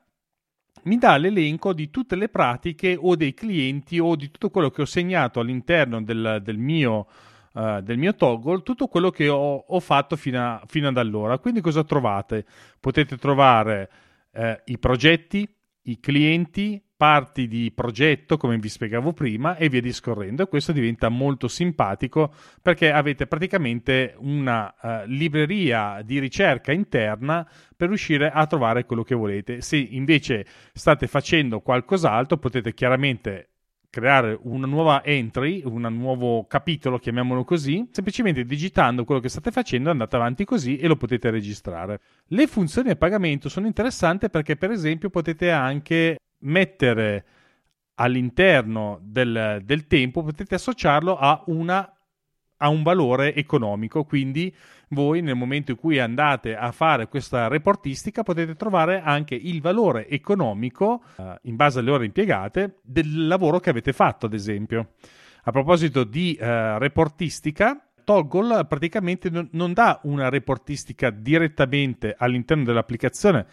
mi 0.85 0.97
dà 0.97 1.17
l'elenco 1.17 1.71
di 1.71 1.91
tutte 1.91 2.15
le 2.15 2.29
pratiche 2.29 2.97
o 2.99 3.15
dei 3.15 3.35
clienti 3.35 3.99
o 3.99 4.15
di 4.15 4.31
tutto 4.31 4.49
quello 4.49 4.71
che 4.71 4.81
ho 4.81 4.85
segnato 4.85 5.39
all'interno 5.39 6.01
del, 6.01 6.41
del 6.43 6.57
mio 6.57 7.07
Uh, 7.55 7.79
del 7.79 7.97
mio 7.97 8.13
toggle 8.15 8.63
tutto 8.63 8.87
quello 8.87 9.09
che 9.11 9.29
ho, 9.29 9.55
ho 9.65 9.79
fatto 9.79 10.17
fino, 10.17 10.45
a, 10.45 10.61
fino, 10.67 10.89
ad 10.89 10.97
allora. 10.97 11.37
Quindi 11.37 11.61
cosa 11.61 11.85
trovate? 11.85 12.43
Potete 12.81 13.15
trovare 13.15 13.89
uh, 14.31 14.55
i 14.65 14.77
progetti, 14.77 15.47
i 15.83 15.97
clienti, 16.01 16.84
parti 16.97 17.47
di 17.47 17.71
progetto, 17.73 18.37
come 18.37 18.57
vi 18.57 18.69
spiegavo 18.69 19.13
prima, 19.13 19.57
e 19.57 19.69
via 19.69 19.81
discorrendo. 19.81 20.47
Questo 20.47 20.71
diventa 20.71 21.09
molto 21.09 21.47
simpatico 21.47 22.33
perché 22.61 22.91
avete 22.91 23.27
praticamente 23.27 24.15
una 24.19 24.73
uh, 24.81 24.87
libreria 25.05 26.01
di 26.03 26.19
ricerca 26.19 26.71
interna 26.71 27.47
per 27.75 27.89
riuscire 27.89 28.29
a 28.31 28.45
trovare 28.47 28.85
quello 28.85 29.03
che 29.03 29.15
volete. 29.15 29.61
Se 29.61 29.77
invece 29.77 30.45
state 30.73 31.07
facendo 31.07 31.59
qualcos'altro, 31.59 32.37
potete 32.37 32.73
chiaramente 32.73 33.49
creare 33.95 34.37
una 34.41 34.67
nuova 34.67 35.05
entry, 35.05 35.61
un 35.63 35.83
nuovo 35.83 36.45
capitolo, 36.47 36.99
chiamiamolo 36.99 37.45
così, 37.45 37.87
semplicemente 37.91 38.43
digitando 38.43 39.05
quello 39.05 39.21
che 39.21 39.29
state 39.29 39.51
facendo, 39.51 39.89
andate 39.89 40.17
avanti 40.17 40.43
così 40.43 40.75
e 40.75 40.87
lo 40.87 40.97
potete 40.97 41.29
registrare. 41.29 42.01
Le 42.27 42.45
funzioni 42.47 42.89
a 42.89 42.97
pagamento 42.97 43.47
sono 43.47 43.67
interessanti 43.67 44.29
perché, 44.29 44.57
per 44.57 44.71
esempio, 44.71 45.09
potete 45.09 45.49
anche 45.49 46.17
mettere 46.45 47.25
all'interno 47.95 48.99
del, 49.01 49.61
del 49.63 49.87
tempo, 49.87 50.23
potete 50.23 50.55
associarlo 50.55 51.17
a, 51.17 51.43
una, 51.47 51.93
a 52.57 52.69
un 52.69 52.83
valore 52.83 53.33
economico. 53.35 54.03
Quindi 54.03 54.53
voi 54.89 55.21
nel 55.21 55.35
momento 55.35 55.71
in 55.71 55.77
cui 55.77 55.99
andate 55.99 56.55
a 56.55 56.71
fare 56.71 57.07
questa 57.07 57.47
reportistica 57.47 58.23
potete 58.23 58.55
trovare 58.55 59.01
anche 59.01 59.35
il 59.35 59.61
valore 59.61 60.07
economico 60.07 61.03
eh, 61.17 61.39
in 61.43 61.55
base 61.55 61.79
alle 61.79 61.91
ore 61.91 62.05
impiegate 62.05 62.79
del 62.83 63.27
lavoro 63.27 63.59
che 63.59 63.69
avete 63.69 63.93
fatto, 63.93 64.25
ad 64.25 64.33
esempio. 64.33 64.93
A 65.43 65.51
proposito 65.51 66.03
di 66.03 66.33
eh, 66.33 66.79
reportistica, 66.79 67.79
Toggle 68.03 68.65
praticamente 68.65 69.29
non, 69.29 69.47
non 69.51 69.73
dà 69.73 69.99
una 70.03 70.29
reportistica 70.29 71.09
direttamente 71.09 72.15
all'interno 72.17 72.63
dell'applicazione, 72.63 73.45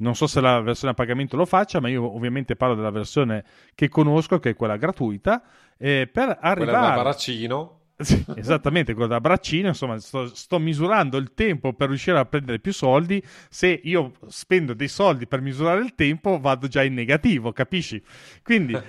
non 0.00 0.14
so 0.14 0.26
se 0.26 0.40
la 0.40 0.60
versione 0.60 0.92
a 0.92 0.94
pagamento 0.94 1.36
lo 1.36 1.46
faccia, 1.46 1.80
ma 1.80 1.88
io 1.88 2.14
ovviamente 2.14 2.56
parlo 2.56 2.74
della 2.74 2.90
versione 2.90 3.44
che 3.74 3.88
conosco, 3.88 4.38
che 4.38 4.50
è 4.50 4.56
quella 4.56 4.76
gratuita. 4.76 5.42
Eh, 5.78 6.08
per 6.12 6.36
arrivare... 6.40 6.64
Quella 6.70 6.88
da 6.88 6.94
baraccino. 6.96 7.78
Sì, 8.00 8.24
esattamente, 8.34 8.94
quello 8.94 9.08
da 9.08 9.20
braccino, 9.20 9.68
insomma, 9.68 9.98
sto, 9.98 10.34
sto, 10.34 10.58
misurando 10.58 11.18
il 11.18 11.34
tempo 11.34 11.74
per 11.74 11.88
riuscire 11.88 12.18
a 12.18 12.24
prendere 12.24 12.58
più 12.58 12.72
soldi. 12.72 13.22
Se 13.50 13.78
io 13.84 14.12
spendo 14.28 14.72
dei 14.72 14.88
soldi 14.88 15.26
per 15.26 15.42
misurare 15.42 15.82
il 15.82 15.94
tempo, 15.94 16.40
vado 16.40 16.66
già 16.66 16.82
in 16.82 16.94
negativo, 16.94 17.52
capisci? 17.52 18.02
Quindi, 18.42 18.72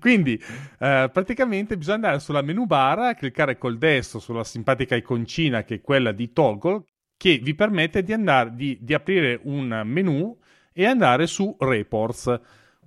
Quindi 0.00 0.34
eh, 0.78 1.10
praticamente 1.12 1.76
bisogna 1.76 1.94
andare 1.94 2.18
sulla 2.18 2.42
menu 2.42 2.66
bar, 2.66 3.14
cliccare 3.14 3.58
col 3.58 3.78
destro 3.78 4.18
sulla 4.18 4.44
simpatica 4.44 4.96
iconcina 4.96 5.62
che 5.62 5.76
è 5.76 5.80
quella 5.80 6.10
di 6.12 6.32
toggle, 6.32 6.84
che 7.22 7.38
vi 7.38 7.54
permette 7.54 8.02
di, 8.02 8.12
andare, 8.12 8.50
di, 8.56 8.78
di 8.80 8.94
aprire 8.94 9.38
un 9.44 9.82
menu 9.84 10.36
e 10.72 10.86
andare 10.86 11.28
su 11.28 11.54
Reports. 11.56 12.40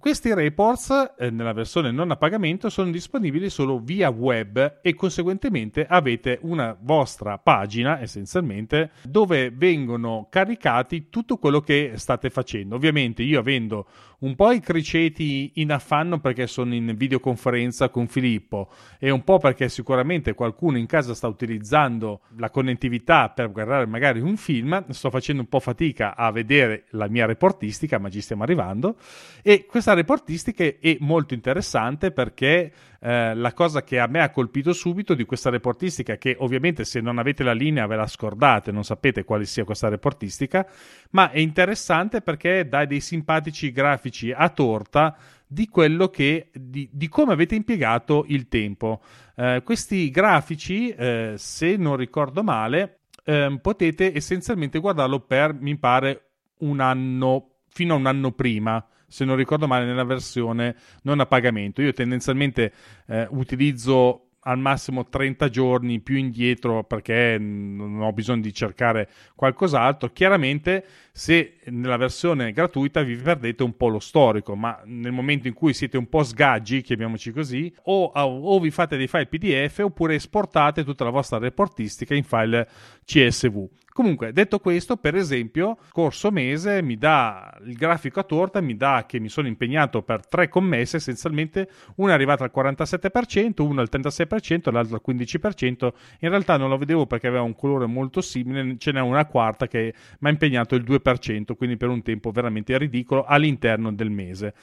Questi 0.05 0.31
reports 0.35 1.13
eh, 1.17 1.31
nella 1.31 1.51
versione 1.51 1.89
non 1.89 2.11
a 2.11 2.15
pagamento 2.15 2.69
sono 2.69 2.91
disponibili 2.91 3.49
solo 3.49 3.79
via 3.79 4.09
web 4.09 4.77
e 4.83 4.93
conseguentemente 4.93 5.83
avete 5.83 6.37
una 6.43 6.77
vostra 6.79 7.39
pagina 7.39 7.99
essenzialmente 7.99 8.91
dove 9.01 9.49
vengono 9.49 10.27
caricati 10.29 11.09
tutto 11.09 11.37
quello 11.37 11.59
che 11.59 11.93
state 11.95 12.29
facendo. 12.29 12.75
Ovviamente 12.75 13.23
io 13.23 13.39
avendo 13.39 13.87
un 14.19 14.35
po' 14.35 14.51
i 14.51 14.59
criceti 14.59 15.53
in 15.55 15.71
affanno 15.71 16.19
perché 16.19 16.45
sono 16.45 16.75
in 16.75 16.93
videoconferenza 16.95 17.89
con 17.89 18.07
Filippo 18.07 18.69
e 18.99 19.09
un 19.09 19.23
po' 19.23 19.39
perché 19.39 19.69
sicuramente 19.69 20.35
qualcuno 20.35 20.77
in 20.77 20.85
casa 20.85 21.15
sta 21.15 21.27
utilizzando 21.27 22.21
la 22.37 22.51
connettività 22.51 23.29
per 23.29 23.51
guardare 23.51 23.87
magari 23.87 24.19
un 24.19 24.37
film, 24.37 24.85
sto 24.89 25.09
facendo 25.09 25.41
un 25.41 25.49
po' 25.49 25.59
fatica 25.59 26.15
a 26.15 26.31
vedere 26.31 26.85
la 26.91 27.07
mia 27.07 27.25
reportistica, 27.25 27.97
ma 27.97 28.11
ci 28.11 28.21
stiamo 28.21 28.43
arrivando 28.43 28.97
e 29.41 29.65
questa 29.65 29.93
reportistica 29.95 30.63
è 30.63 30.97
molto 30.99 31.33
interessante 31.33 32.11
perché 32.11 32.71
eh, 32.99 33.33
la 33.33 33.53
cosa 33.53 33.83
che 33.83 33.99
a 33.99 34.07
me 34.07 34.21
ha 34.21 34.29
colpito 34.29 34.73
subito 34.73 35.15
di 35.15 35.25
questa 35.25 35.49
reportistica, 35.49 36.17
che 36.17 36.35
ovviamente 36.39 36.85
se 36.85 37.01
non 37.01 37.17
avete 37.17 37.43
la 37.43 37.53
linea 37.53 37.87
ve 37.87 37.95
la 37.95 38.07
scordate, 38.07 38.71
non 38.71 38.83
sapete 38.83 39.23
quale 39.23 39.45
sia 39.45 39.63
questa 39.63 39.89
reportistica, 39.89 40.67
ma 41.11 41.31
è 41.31 41.39
interessante 41.39 42.21
perché 42.21 42.67
dà 42.67 42.85
dei 42.85 42.99
simpatici 42.99 43.71
grafici 43.71 44.31
a 44.31 44.49
torta 44.49 45.17
di 45.47 45.67
quello 45.67 46.09
che 46.09 46.49
di, 46.53 46.89
di 46.91 47.07
come 47.07 47.33
avete 47.33 47.55
impiegato 47.55 48.25
il 48.27 48.47
tempo. 48.47 49.01
Eh, 49.35 49.61
questi 49.63 50.09
grafici, 50.11 50.89
eh, 50.89 51.33
se 51.37 51.75
non 51.77 51.95
ricordo 51.95 52.43
male, 52.43 52.99
ehm, 53.23 53.57
potete 53.57 54.15
essenzialmente 54.15 54.79
guardarlo 54.79 55.21
per 55.21 55.53
mi 55.53 55.77
pare 55.77 56.29
un 56.59 56.79
anno 56.79 57.49
fino 57.69 57.93
a 57.93 57.97
un 57.97 58.05
anno 58.05 58.31
prima 58.31 58.85
se 59.15 59.23
non 59.23 59.37
ricordo 59.37 59.65
male, 59.65 59.85
nella 59.85 60.03
versione 60.03 60.75
non 61.03 61.21
a 61.21 61.25
pagamento. 61.25 61.81
Io 61.81 61.93
tendenzialmente 61.93 62.73
eh, 63.07 63.25
utilizzo 63.29 64.31
al 64.41 64.59
massimo 64.59 65.07
30 65.07 65.49
giorni 65.49 66.01
più 66.01 66.17
indietro 66.17 66.83
perché 66.83 67.37
non 67.39 68.01
ho 68.01 68.11
bisogno 68.11 68.41
di 68.41 68.53
cercare 68.53 69.09
qualcos'altro. 69.33 70.11
Chiaramente, 70.11 70.85
se 71.13 71.59
nella 71.67 71.95
versione 71.95 72.51
gratuita 72.51 73.03
vi 73.03 73.15
perdete 73.15 73.63
un 73.63 73.77
po' 73.77 73.87
lo 73.87 73.99
storico, 73.99 74.53
ma 74.53 74.81
nel 74.83 75.13
momento 75.13 75.47
in 75.47 75.53
cui 75.53 75.73
siete 75.73 75.97
un 75.97 76.09
po' 76.09 76.21
sgaggi, 76.21 76.81
chiamiamoci 76.81 77.31
così, 77.31 77.73
o, 77.83 78.11
o 78.13 78.59
vi 78.59 78.69
fate 78.69 78.97
dei 78.97 79.07
file 79.07 79.27
PDF 79.27 79.79
oppure 79.81 80.15
esportate 80.15 80.83
tutta 80.83 81.05
la 81.05 81.09
vostra 81.09 81.37
reportistica 81.37 82.13
in 82.13 82.25
file 82.25 82.67
CSV. 83.05 83.65
Comunque, 83.95 84.33
detto 84.33 84.59
questo, 84.59 84.97
per 84.97 85.15
esempio, 85.15 85.77
scorso 85.87 86.29
mese 86.29 86.81
mi 86.81 86.97
dà 86.97 87.57
il 87.63 87.75
grafico 87.75 88.19
a 88.19 88.23
torta, 88.23 88.59
mi 88.59 88.75
dà 88.75 89.05
che 89.07 89.21
mi 89.21 89.29
sono 89.29 89.47
impegnato 89.47 90.01
per 90.01 90.27
tre 90.27 90.49
commesse, 90.49 90.97
essenzialmente 90.97 91.69
una 91.95 92.11
è 92.11 92.13
arrivata 92.13 92.43
al 92.43 92.51
47%, 92.53 93.61
una 93.61 93.79
al 93.79 93.87
36%, 93.89 94.69
l'altra 94.69 94.97
al 94.97 95.15
15%. 95.15 95.93
In 96.19 96.29
realtà 96.29 96.57
non 96.57 96.67
lo 96.67 96.77
vedevo 96.77 97.05
perché 97.05 97.27
aveva 97.27 97.43
un 97.43 97.55
colore 97.55 97.85
molto 97.85 98.19
simile, 98.19 98.75
ce 98.77 98.91
n'è 98.91 98.99
una 98.99 99.25
quarta 99.27 99.65
che 99.65 99.93
mi 100.19 100.27
ha 100.27 100.31
impegnato 100.31 100.75
il 100.75 100.83
2%, 100.83 101.55
quindi 101.55 101.77
per 101.77 101.87
un 101.87 102.01
tempo 102.01 102.31
veramente 102.31 102.77
ridicolo 102.77 103.23
all'interno 103.23 103.93
del 103.93 104.11
mese. 104.11 104.55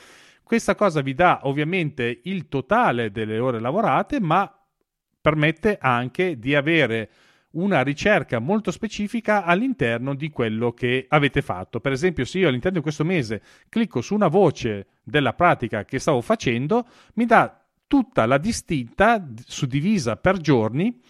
Questa 0.43 0.75
cosa 0.75 1.01
vi 1.01 1.15
dà 1.15 1.41
ovviamente 1.45 2.21
il 2.25 2.49
totale 2.49 3.11
delle 3.11 3.39
ore 3.39 3.61
lavorate, 3.61 4.21
ma 4.21 4.55
permette 5.23 5.79
anche 5.81 6.39
di 6.39 6.55
avere 6.55 7.09
una 7.53 7.83
ricerca 7.83 8.39
molto 8.39 8.71
specifica 8.71 9.45
all'interno 9.45 10.15
di 10.15 10.31
quello 10.31 10.73
che 10.73 11.07
avete 11.09 11.43
fatto. 11.43 11.81
Per 11.81 11.93
esempio, 11.93 12.25
se 12.25 12.39
io 12.39 12.49
all'interno 12.49 12.79
di 12.79 12.83
questo 12.83 13.05
mese 13.05 13.43
clicco 13.69 14.01
su 14.01 14.15
una 14.15 14.29
voce 14.29 14.87
della 15.03 15.33
pratica 15.33 15.85
che 15.85 15.99
stavo 15.99 16.21
facendo, 16.21 16.87
mi 17.15 17.27
dà 17.27 17.65
tutta 17.87 18.27
la 18.27 18.39
distinta 18.39 19.27
suddivisa 19.47 20.17
per 20.17 20.39
giorni 20.39 21.01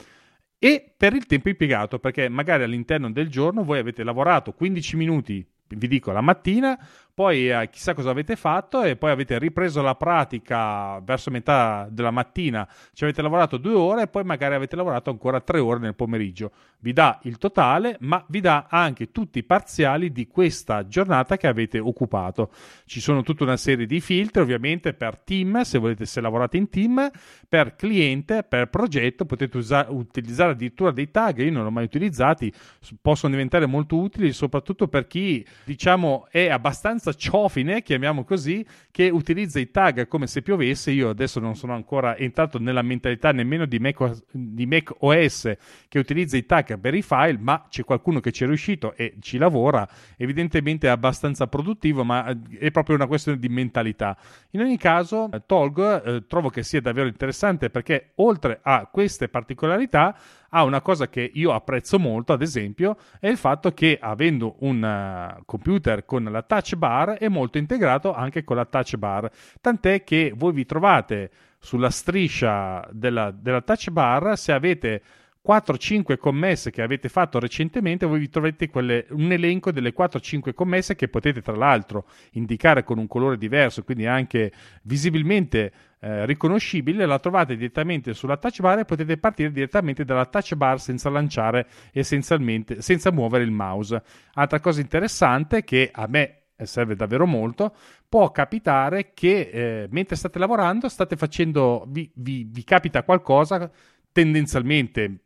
e 0.58 0.92
per 0.96 1.14
il 1.14 1.26
tempo 1.26 1.48
impiegato, 1.48 1.98
perché 1.98 2.28
magari 2.28 2.62
all'interno 2.62 3.10
del 3.10 3.28
giorno 3.28 3.64
voi 3.64 3.78
avete 3.78 4.02
lavorato 4.02 4.52
15 4.52 4.96
minuti 4.96 5.46
vi 5.76 5.88
dico 5.88 6.12
la 6.12 6.20
mattina, 6.20 6.78
poi 7.14 7.50
eh, 7.50 7.68
chissà 7.70 7.94
cosa 7.94 8.10
avete 8.10 8.36
fatto 8.36 8.82
e 8.82 8.96
poi 8.96 9.10
avete 9.10 9.38
ripreso 9.38 9.82
la 9.82 9.94
pratica 9.94 10.98
verso 11.00 11.30
metà 11.30 11.86
della 11.90 12.10
mattina, 12.10 12.66
ci 12.92 13.04
avete 13.04 13.22
lavorato 13.22 13.56
due 13.56 13.74
ore 13.74 14.02
e 14.02 14.08
poi 14.08 14.24
magari 14.24 14.54
avete 14.54 14.76
lavorato 14.76 15.10
ancora 15.10 15.40
tre 15.40 15.58
ore 15.58 15.78
nel 15.80 15.94
pomeriggio. 15.94 16.52
Vi 16.78 16.92
dà 16.92 17.20
il 17.22 17.38
totale, 17.38 17.96
ma 18.00 18.24
vi 18.28 18.40
dà 18.40 18.66
anche 18.68 19.10
tutti 19.12 19.38
i 19.38 19.44
parziali 19.44 20.10
di 20.10 20.26
questa 20.26 20.86
giornata 20.88 21.36
che 21.36 21.46
avete 21.46 21.78
occupato. 21.78 22.50
Ci 22.86 23.00
sono 23.00 23.22
tutta 23.22 23.44
una 23.44 23.56
serie 23.56 23.86
di 23.86 24.00
filtri, 24.00 24.42
ovviamente 24.42 24.92
per 24.94 25.18
team, 25.18 25.60
se 25.62 25.78
volete 25.78 26.06
se 26.06 26.20
lavorate 26.20 26.56
in 26.56 26.68
team, 26.68 27.10
per 27.48 27.76
cliente, 27.76 28.42
per 28.42 28.68
progetto, 28.68 29.24
potete 29.24 29.58
usa- 29.58 29.86
utilizzare 29.90 30.52
addirittura 30.52 30.90
dei 30.90 31.10
tag, 31.10 31.38
io 31.38 31.52
non 31.52 31.62
l'ho 31.62 31.70
mai 31.70 31.84
utilizzati, 31.84 32.52
possono 33.00 33.32
diventare 33.32 33.66
molto 33.66 33.96
utili 33.96 34.32
soprattutto 34.32 34.88
per 34.88 35.06
chi 35.06 35.44
diciamo 35.64 36.26
è 36.30 36.48
abbastanza 36.48 37.01
ciofine, 37.10 37.82
chiamiamo 37.82 38.24
così, 38.24 38.64
che 38.90 39.08
utilizza 39.08 39.58
i 39.58 39.70
tag 39.70 40.06
come 40.06 40.26
se 40.26 40.42
piovesse. 40.42 40.90
Io 40.90 41.08
adesso 41.08 41.40
non 41.40 41.56
sono 41.56 41.74
ancora 41.74 42.16
entrato 42.16 42.58
nella 42.58 42.82
mentalità 42.82 43.32
nemmeno 43.32 43.66
di 43.66 43.78
Mac, 43.78 44.22
di 44.30 44.66
Mac 44.66 44.92
OS 44.98 45.52
che 45.88 45.98
utilizza 45.98 46.36
i 46.36 46.46
tag 46.46 46.78
per 46.78 46.94
i 46.94 47.02
file, 47.02 47.38
ma 47.38 47.66
c'è 47.68 47.82
qualcuno 47.84 48.20
che 48.20 48.30
ci 48.30 48.44
è 48.44 48.46
riuscito 48.46 48.94
e 48.94 49.16
ci 49.20 49.38
lavora. 49.38 49.88
Evidentemente 50.16 50.86
è 50.86 50.90
abbastanza 50.90 51.46
produttivo, 51.46 52.04
ma 52.04 52.28
eh, 52.28 52.38
è 52.58 52.70
proprio 52.70 52.94
una 52.94 53.06
questione 53.06 53.38
di 53.38 53.48
mentalità. 53.48 54.16
In 54.50 54.60
ogni 54.60 54.76
caso, 54.76 55.28
Tolg 55.46 56.04
eh, 56.04 56.26
trovo 56.26 56.50
che 56.50 56.62
sia 56.62 56.80
davvero 56.80 57.08
interessante 57.08 57.70
perché 57.70 58.12
oltre 58.16 58.60
a 58.62 58.88
queste 58.90 59.28
particolarità 59.28 60.16
ha 60.54 60.64
una 60.64 60.80
cosa 60.80 61.08
che 61.08 61.30
io 61.32 61.52
apprezzo 61.52 61.98
molto, 61.98 62.32
ad 62.32 62.42
esempio, 62.42 62.96
è 63.18 63.28
il 63.28 63.36
fatto 63.36 63.72
che 63.72 63.98
avendo 64.00 64.56
un 64.60 64.82
uh, 64.82 65.42
computer 65.46 66.04
con 66.04 66.24
la 66.24 66.42
touch 66.42 66.76
bar 66.76 67.12
è 67.12 67.28
molto 67.28 67.58
integrato 67.58 68.12
anche 68.12 68.44
con 68.44 68.56
la 68.56 68.66
touch 68.66 68.96
bar, 68.96 69.30
tant'è 69.60 70.04
che 70.04 70.32
voi 70.36 70.52
vi 70.52 70.66
trovate 70.66 71.30
sulla 71.58 71.90
striscia 71.90 72.86
della, 72.90 73.30
della 73.30 73.62
touch 73.62 73.90
bar 73.90 74.36
se 74.36 74.52
avete 74.52 75.02
4-5 75.44 76.18
commesse 76.18 76.70
che 76.70 76.82
avete 76.82 77.08
fatto 77.08 77.40
recentemente, 77.40 78.06
voi 78.06 78.20
vi 78.20 78.28
troverete 78.28 78.68
quelle, 78.68 79.06
un 79.10 79.32
elenco 79.32 79.72
delle 79.72 79.92
4-5 79.92 80.54
commesse 80.54 80.94
che 80.94 81.08
potete 81.08 81.42
tra 81.42 81.56
l'altro 81.56 82.06
indicare 82.32 82.84
con 82.84 82.98
un 82.98 83.08
colore 83.08 83.36
diverso, 83.36 83.82
quindi 83.82 84.06
anche 84.06 84.52
visibilmente 84.82 85.72
eh, 85.98 86.26
riconoscibile, 86.26 87.06
la 87.06 87.18
trovate 87.18 87.56
direttamente 87.56 88.14
sulla 88.14 88.36
touch 88.36 88.60
bar 88.60 88.78
e 88.78 88.84
potete 88.84 89.16
partire 89.16 89.50
direttamente 89.50 90.04
dalla 90.04 90.26
touch 90.26 90.54
bar 90.54 90.80
senza 90.80 91.10
lanciare 91.10 91.66
essenzialmente, 91.92 92.80
senza 92.80 93.10
muovere 93.10 93.42
il 93.42 93.50
mouse. 93.50 94.00
Altra 94.34 94.60
cosa 94.60 94.80
interessante 94.80 95.64
che 95.64 95.90
a 95.92 96.06
me 96.06 96.36
serve 96.62 96.94
davvero 96.94 97.26
molto, 97.26 97.74
può 98.08 98.30
capitare 98.30 99.12
che 99.14 99.50
eh, 99.52 99.88
mentre 99.90 100.14
state 100.14 100.38
lavorando 100.38 100.88
state 100.88 101.16
facendo, 101.16 101.84
vi, 101.88 102.08
vi, 102.14 102.46
vi 102.48 102.62
capita 102.62 103.02
qualcosa 103.02 103.68
tendenzialmente 104.12 105.16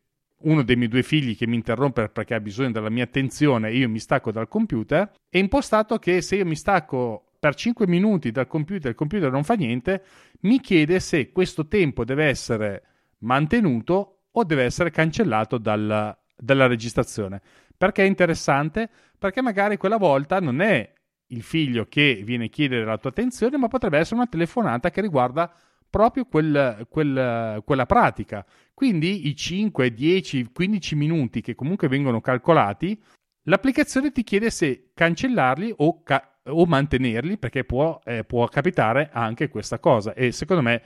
uno 0.42 0.62
dei 0.62 0.76
miei 0.76 0.88
due 0.88 1.02
figli 1.02 1.36
che 1.36 1.46
mi 1.46 1.56
interrompe 1.56 2.08
perché 2.08 2.34
ha 2.34 2.40
bisogno 2.40 2.72
della 2.72 2.90
mia 2.90 3.04
attenzione 3.04 3.72
io 3.72 3.88
mi 3.88 3.98
stacco 3.98 4.30
dal 4.30 4.48
computer, 4.48 5.10
è 5.28 5.38
impostato 5.38 5.98
che 5.98 6.20
se 6.20 6.36
io 6.36 6.44
mi 6.44 6.56
stacco 6.56 7.32
per 7.38 7.54
5 7.54 7.86
minuti 7.86 8.30
dal 8.30 8.46
computer 8.46 8.90
il 8.90 8.96
computer 8.96 9.30
non 9.30 9.44
fa 9.44 9.54
niente, 9.54 10.02
mi 10.40 10.60
chiede 10.60 11.00
se 11.00 11.30
questo 11.32 11.66
tempo 11.66 12.04
deve 12.04 12.24
essere 12.26 12.82
mantenuto 13.18 14.18
o 14.30 14.44
deve 14.44 14.64
essere 14.64 14.90
cancellato 14.90 15.58
dal, 15.58 16.16
dalla 16.36 16.66
registrazione. 16.66 17.40
Perché 17.76 18.02
è 18.02 18.06
interessante? 18.06 18.90
Perché 19.18 19.42
magari 19.42 19.76
quella 19.76 19.96
volta 19.96 20.40
non 20.40 20.60
è 20.60 20.92
il 21.28 21.42
figlio 21.42 21.86
che 21.86 22.22
viene 22.24 22.44
a 22.46 22.48
chiedere 22.48 22.84
la 22.84 22.98
tua 22.98 23.10
attenzione, 23.10 23.56
ma 23.56 23.68
potrebbe 23.68 23.98
essere 23.98 24.16
una 24.16 24.26
telefonata 24.26 24.90
che 24.90 25.00
riguarda 25.00 25.52
proprio 25.96 26.26
quel, 26.26 26.86
quel, 26.90 27.62
quella 27.64 27.86
pratica. 27.86 28.44
Quindi 28.74 29.28
i 29.28 29.34
5, 29.34 29.94
10, 29.94 30.50
15 30.52 30.94
minuti 30.94 31.40
che 31.40 31.54
comunque 31.54 31.88
vengono 31.88 32.20
calcolati, 32.20 33.00
l'applicazione 33.44 34.12
ti 34.12 34.22
chiede 34.22 34.50
se 34.50 34.90
cancellarli 34.92 35.72
o, 35.78 36.02
ca- 36.02 36.36
o 36.48 36.66
mantenerli, 36.66 37.38
perché 37.38 37.64
può, 37.64 37.98
eh, 38.04 38.24
può, 38.24 38.46
capitare 38.48 39.08
anche 39.10 39.48
questa 39.48 39.78
cosa. 39.78 40.12
E 40.12 40.32
secondo 40.32 40.60
me 40.60 40.82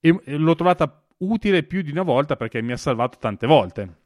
eh, 0.00 0.18
l'ho 0.24 0.54
trovata 0.54 1.04
utile 1.18 1.62
più 1.62 1.82
di 1.82 1.90
una 1.90 2.02
volta 2.02 2.36
perché 2.36 2.62
mi 2.62 2.72
ha 2.72 2.78
salvato 2.78 3.18
tante 3.20 3.46
volte. 3.46 3.96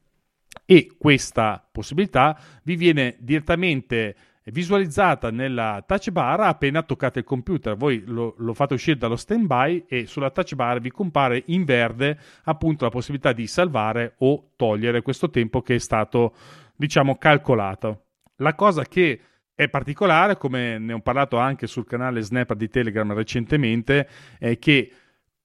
E 0.65 0.97
questa 0.99 1.65
possibilità 1.71 2.37
vi 2.65 2.75
viene 2.75 3.15
direttamente 3.21 4.17
visualizzata 4.51 5.31
nella 5.31 5.83
touch 5.87 6.11
bar 6.11 6.41
appena 6.41 6.83
toccate 6.83 7.21
il 7.21 7.25
computer. 7.25 7.77
Voi 7.77 8.03
lo, 8.07 8.35
lo, 8.39 8.55
fate 8.55 8.75
uscire 8.75 8.97
dallo 8.97 9.17
standby 9.17 9.85
e 9.89 10.07
sulla 10.07 10.31
touch 10.31 10.55
bar 10.55 10.81
vi 10.81 10.91
compare 10.91 11.43
in 11.47 11.65
verde 11.65 12.19
appunto 12.45 12.85
la 12.85 12.91
possibilità 12.91 13.33
di 13.33 13.47
salvare 13.47 14.15
o 14.19 14.51
togliere 14.57 15.03
questo 15.03 15.31
tempo 15.31 15.63
che 15.63 15.77
è 15.77 15.79
stato, 15.79 16.35
diciamo, 16.77 17.17
calcolato. 17.17 18.05
La 18.37 18.55
cosa 18.55 18.85
che 18.85 19.21
è 19.55 19.69
particolare, 19.69 20.39
come 20.39 20.79
ne 20.79 20.95
ho 20.95 21.01
parlato 21.01 21.37
anche 21.37 21.67
sul 21.67 21.87
canale 21.87 22.23
Snapper 22.23 22.57
di 22.57 22.71
Telegram 22.71 23.13
recentemente, 23.13 24.09
è 24.39 24.59
che 24.59 24.93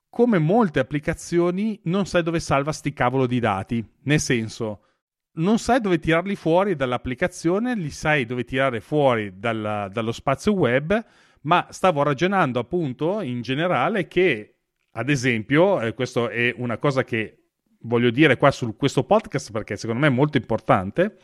come 0.09 0.39
molte 0.39 0.79
applicazioni 0.79 1.77
non 1.83 2.05
sai 2.05 2.23
dove 2.23 2.39
salva 2.39 2.71
sti 2.71 2.93
cavolo 2.93 3.27
di 3.27 3.41
dati. 3.41 3.85
Nel 4.03 4.21
senso, 4.21 4.79
non 5.35 5.57
sai 5.57 5.81
dove 5.81 5.99
tirarli 5.99 6.35
fuori 6.35 6.75
dall'applicazione, 6.75 7.75
li 7.75 7.89
sai 7.89 8.25
dove 8.25 8.43
tirare 8.43 8.79
fuori 8.79 9.37
dalla, 9.37 9.87
dallo 9.89 10.11
spazio 10.11 10.53
web, 10.53 11.03
ma 11.41 11.67
stavo 11.69 12.03
ragionando 12.03 12.59
appunto 12.59 13.21
in 13.21 13.41
generale 13.41 14.07
che, 14.07 14.55
ad 14.91 15.09
esempio, 15.09 15.81
eh, 15.81 15.93
questo 15.93 16.29
è 16.29 16.53
una 16.57 16.77
cosa 16.77 17.03
che 17.03 17.45
voglio 17.81 18.09
dire 18.09 18.37
qua 18.37 18.51
su 18.51 18.75
questo 18.75 19.03
podcast 19.03 19.51
perché 19.51 19.75
secondo 19.75 20.01
me 20.01 20.07
è 20.07 20.11
molto 20.11 20.37
importante. 20.37 21.17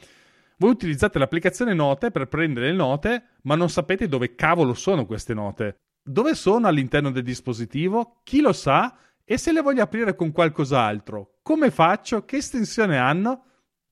Voi 0.57 0.70
utilizzate 0.70 1.18
l'applicazione 1.18 1.74
Note 1.74 2.12
per 2.12 2.28
prendere 2.28 2.68
le 2.68 2.76
note, 2.76 3.24
ma 3.43 3.55
non 3.55 3.70
sapete 3.70 4.07
dove 4.07 4.36
cavolo 4.36 4.74
sono 4.76 5.05
queste 5.05 5.34
note. 5.34 5.78
Dove 6.03 6.36
sono 6.36 6.68
all'interno 6.68 7.12
del 7.12 7.24
dispositivo? 7.24 8.22
Chi 8.24 8.41
lo 8.41 8.53
sa? 8.53 8.95
E 9.24 9.38
se 9.38 9.51
le 9.51 9.62
voglio 9.62 9.82
aprire 9.82 10.16
con 10.16 10.32
qualcos'altro, 10.32 11.39
come 11.41 11.72
faccio? 11.72 12.26
Che 12.26 12.38
estensione 12.38 12.97
hanno? 12.97 13.45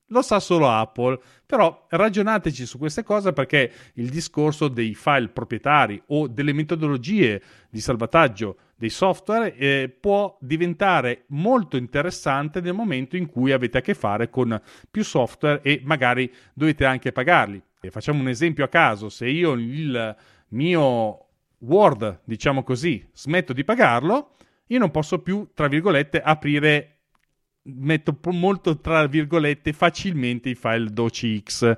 Lo 0.09 0.21
sa 0.21 0.39
solo 0.39 0.69
Apple. 0.69 1.19
Però 1.45 1.87
ragionateci 1.89 2.65
su 2.65 2.77
queste 2.77 3.03
cose 3.03 3.33
perché 3.33 3.71
il 3.93 4.09
discorso 4.09 4.67
dei 4.67 4.93
file 4.93 5.29
proprietari 5.29 6.01
o 6.07 6.27
delle 6.27 6.53
metodologie 6.53 7.41
di 7.69 7.79
salvataggio 7.79 8.57
dei 8.75 8.89
software 8.89 9.55
eh, 9.55 9.93
può 9.99 10.37
diventare 10.39 11.23
molto 11.27 11.75
interessante 11.75 12.61
nel 12.61 12.73
momento 12.73 13.17
in 13.17 13.25
cui 13.25 13.51
avete 13.51 13.79
a 13.79 13.81
che 13.81 13.93
fare 13.93 14.29
con 14.29 14.59
più 14.89 15.03
software 15.03 15.61
e 15.63 15.81
magari 15.83 16.31
dovete 16.53 16.85
anche 16.85 17.11
pagarli. 17.11 17.61
E 17.81 17.91
facciamo 17.91 18.19
un 18.19 18.27
esempio 18.27 18.63
a 18.63 18.69
caso, 18.69 19.09
se 19.09 19.27
io 19.27 19.53
il 19.53 20.15
mio 20.49 21.25
Word, 21.59 22.21
diciamo 22.23 22.63
così, 22.63 23.05
smetto 23.13 23.53
di 23.53 23.63
pagarlo, 23.63 24.35
io 24.67 24.79
non 24.79 24.91
posso 24.91 25.19
più, 25.19 25.49
tra 25.53 25.67
virgolette, 25.67 26.21
aprire 26.21 26.98
metto 27.77 28.17
molto 28.31 28.79
tra 28.79 29.05
virgolette 29.07 29.73
facilmente 29.73 30.49
i 30.49 30.55
file 30.55 30.91
docx. 30.91 31.77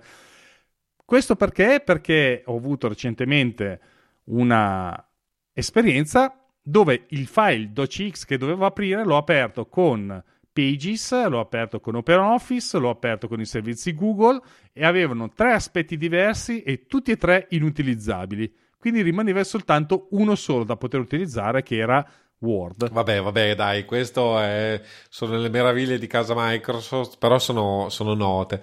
Questo 1.06 1.36
perché? 1.36 1.82
Perché 1.84 2.44
ho 2.46 2.56
avuto 2.56 2.88
recentemente 2.88 3.80
una 4.26 5.08
esperienza 5.54 6.36
dove 6.62 7.06
il 7.10 7.28
file 7.28 7.72
docx 7.72 8.26
che 8.26 8.38
dovevo 8.38 8.66
aprire 8.66 9.04
l'ho 9.04 9.18
aperto 9.18 9.66
con 9.66 10.24
Pages, 10.54 11.28
l'ho 11.28 11.40
aperto 11.40 11.80
con 11.80 11.96
OpenOffice, 11.96 12.78
l'ho 12.78 12.90
aperto 12.90 13.28
con 13.28 13.40
i 13.40 13.46
servizi 13.46 13.94
Google 13.94 14.42
e 14.74 14.86
avevano 14.86 15.30
tre 15.30 15.54
aspetti 15.54 15.98
diversi 15.98 16.62
e 16.62 16.86
tutti 16.88 17.12
e 17.12 17.18
tre 17.18 17.48
inutilizzabili. 17.52 18.54
Quindi 18.78 19.02
rimaneva 19.02 19.44
soltanto 19.44 20.08
uno 20.12 20.36
solo 20.36 20.64
da 20.64 20.76
poter 20.76 21.00
utilizzare 21.00 21.64
che 21.64 21.78
era 21.78 22.06
Word. 22.42 22.92
Vabbè, 22.92 23.22
vabbè, 23.22 23.56
dai, 23.56 23.86
questo 23.86 24.40
è... 24.40 24.82
sono 25.10 25.38
le 25.38 25.50
meraviglie 25.50 25.98
di 25.98 26.08
casa 26.08 26.34
Microsoft, 26.36 27.18
però 27.18 27.40
sono, 27.40 27.90
sono 27.90 28.14
note. 28.14 28.62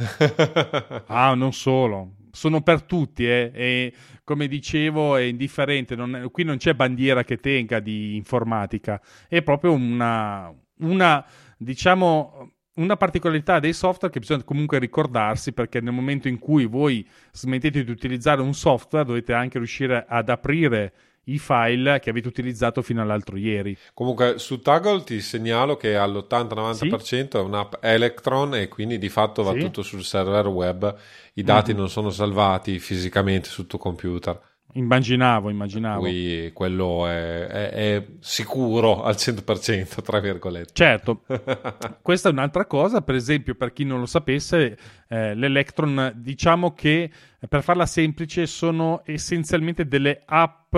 ah, 1.06 1.34
non 1.34 1.52
solo, 1.52 2.14
sono 2.30 2.62
per 2.62 2.82
tutti, 2.82 3.26
eh. 3.26 3.50
e 3.52 3.92
come 4.24 4.46
dicevo 4.46 5.16
è 5.16 5.22
indifferente, 5.22 5.96
non, 5.96 6.28
qui 6.30 6.44
non 6.44 6.56
c'è 6.56 6.74
bandiera 6.74 7.24
che 7.24 7.38
tenga 7.38 7.80
di 7.80 8.14
informatica, 8.14 9.00
è 9.28 9.42
proprio 9.42 9.72
una, 9.72 10.54
una 10.78 11.26
diciamo, 11.58 12.52
una 12.76 12.96
particolarità 12.96 13.58
dei 13.58 13.72
software 13.72 14.12
che 14.12 14.20
bisogna 14.20 14.44
comunque 14.44 14.78
ricordarsi 14.78 15.52
perché 15.52 15.80
nel 15.80 15.92
momento 15.92 16.28
in 16.28 16.38
cui 16.38 16.64
voi 16.64 17.06
smettete 17.32 17.84
di 17.84 17.90
utilizzare 17.90 18.40
un 18.40 18.54
software 18.54 19.04
dovete 19.04 19.32
anche 19.32 19.58
riuscire 19.58 20.04
ad 20.08 20.28
aprire 20.28 20.92
i 21.24 21.38
file 21.38 22.00
che 22.00 22.10
avete 22.10 22.28
utilizzato 22.28 22.82
fino 22.82 23.02
all'altro 23.02 23.36
ieri. 23.36 23.76
Comunque 23.94 24.38
su 24.38 24.60
Toggle 24.60 25.04
ti 25.04 25.20
segnalo 25.20 25.76
che 25.76 25.96
all'80-90% 25.96 26.98
sì? 27.02 27.16
è 27.16 27.38
un'app 27.38 27.74
Electron 27.80 28.54
e 28.54 28.68
quindi 28.68 28.98
di 28.98 29.08
fatto 29.08 29.42
va 29.42 29.52
sì? 29.52 29.60
tutto 29.60 29.82
sul 29.82 30.02
server 30.02 30.46
web, 30.46 30.94
i 31.34 31.42
dati 31.42 31.70
mm-hmm. 31.70 31.80
non 31.80 31.88
sono 31.88 32.10
salvati 32.10 32.78
fisicamente 32.78 33.48
sul 33.48 33.66
tuo 33.66 33.78
computer. 33.78 34.48
Immaginavo, 34.74 35.50
immaginavo. 35.50 36.00
Qui 36.00 36.50
quello 36.52 37.06
è, 37.06 37.46
è, 37.46 37.70
è, 37.70 38.06
sicuro 38.20 39.02
al 39.02 39.14
100%, 39.14 40.00
tra 40.02 40.20
virgolette. 40.20 40.70
Certo, 40.72 41.22
questa 42.02 42.28
è 42.28 42.32
un'altra 42.32 42.66
cosa, 42.66 43.02
per 43.02 43.16
esempio, 43.16 43.56
per 43.56 43.72
chi 43.72 43.84
non 43.84 43.98
lo 43.98 44.06
sapesse, 44.06 44.78
eh, 45.08 45.34
l'Electron, 45.34 46.12
diciamo 46.14 46.72
che 46.72 47.10
per 47.48 47.62
farla 47.62 47.86
semplice, 47.86 48.46
sono 48.46 49.02
essenzialmente 49.04 49.86
delle 49.86 50.22
app 50.24 50.76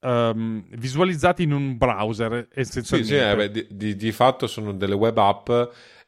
um, 0.00 0.62
visualizzate 0.70 1.42
in 1.42 1.52
un 1.52 1.76
browser, 1.76 2.48
essenzialmente. 2.54 3.14
Sì, 3.14 3.20
sì, 3.20 3.30
eh, 3.30 3.36
beh, 3.36 3.50
di, 3.50 3.66
di, 3.70 3.96
di, 3.96 4.12
fatto 4.12 4.46
sono 4.46 4.72
delle 4.72 4.94
web 4.94 5.16
app 5.18 5.50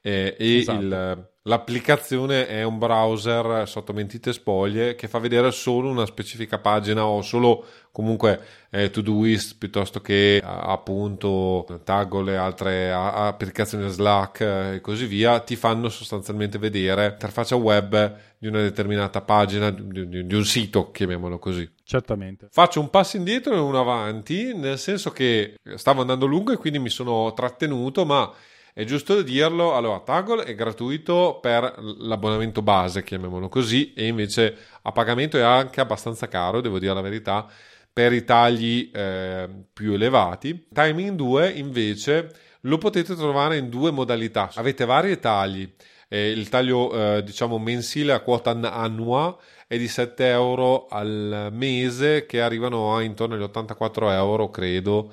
eh, 0.02 0.36
e 0.38 0.56
esatto. 0.58 0.80
il 0.80 1.30
L'applicazione 1.46 2.46
è 2.46 2.62
un 2.62 2.78
browser 2.78 3.66
sotto 3.66 3.92
mentite 3.92 4.32
spoglie 4.32 4.94
che 4.94 5.08
fa 5.08 5.18
vedere 5.18 5.50
solo 5.50 5.90
una 5.90 6.06
specifica 6.06 6.58
pagina 6.58 7.04
o 7.04 7.20
solo 7.20 7.66
comunque 7.90 8.40
eh, 8.70 8.90
Todoist 8.90 9.58
piuttosto 9.58 10.00
che 10.00 10.40
appunto 10.40 11.80
Taggle 11.82 12.30
e 12.30 12.36
altre 12.36 12.92
applicazioni 12.92 13.88
Slack 13.88 14.40
e 14.74 14.80
così 14.80 15.06
via 15.06 15.40
ti 15.40 15.56
fanno 15.56 15.88
sostanzialmente 15.88 16.58
vedere 16.58 17.08
l'interfaccia 17.08 17.56
web 17.56 18.18
di 18.38 18.46
una 18.46 18.60
determinata 18.60 19.20
pagina 19.20 19.72
di, 19.72 20.08
di, 20.08 20.24
di 20.24 20.34
un 20.36 20.44
sito 20.44 20.92
chiamiamolo 20.92 21.40
così 21.40 21.68
certamente 21.82 22.46
faccio 22.52 22.78
un 22.78 22.88
passo 22.88 23.16
indietro 23.16 23.52
e 23.52 23.58
uno 23.58 23.80
avanti 23.80 24.54
nel 24.54 24.78
senso 24.78 25.10
che 25.10 25.56
stavo 25.74 26.02
andando 26.02 26.26
lungo 26.26 26.52
e 26.52 26.56
quindi 26.56 26.78
mi 26.78 26.88
sono 26.88 27.32
trattenuto 27.34 28.04
ma 28.04 28.32
è 28.74 28.84
giusto 28.84 29.20
dirlo, 29.20 29.74
allora 29.74 30.00
Toggle 30.00 30.44
è 30.44 30.54
gratuito 30.54 31.38
per 31.42 31.74
l'abbonamento 31.98 32.62
base, 32.62 33.02
chiamiamolo 33.02 33.48
così, 33.48 33.92
e 33.92 34.06
invece 34.06 34.56
a 34.80 34.92
pagamento 34.92 35.36
è 35.36 35.42
anche 35.42 35.82
abbastanza 35.82 36.26
caro, 36.26 36.62
devo 36.62 36.78
dire 36.78 36.94
la 36.94 37.02
verità, 37.02 37.46
per 37.92 38.14
i 38.14 38.24
tagli 38.24 38.90
eh, 38.90 39.46
più 39.72 39.92
elevati. 39.92 40.68
Timing 40.72 41.16
2 41.16 41.50
invece 41.50 42.30
lo 42.60 42.78
potete 42.78 43.14
trovare 43.14 43.58
in 43.58 43.68
due 43.68 43.90
modalità. 43.90 44.50
Avete 44.54 44.86
vari 44.86 45.18
tagli. 45.20 45.70
Eh, 46.08 46.30
il 46.30 46.48
taglio 46.48 47.16
eh, 47.16 47.22
diciamo 47.22 47.58
mensile 47.58 48.12
a 48.12 48.20
quota 48.20 48.50
annua 48.50 49.36
è 49.66 49.76
di 49.76 49.88
7 49.88 50.28
euro 50.28 50.86
al 50.88 51.48
mese 51.52 52.24
che 52.24 52.40
arrivano 52.40 52.96
a 52.96 53.02
intorno 53.02 53.34
agli 53.34 53.42
84 53.42 54.10
euro 54.10 54.50
credo 54.50 55.12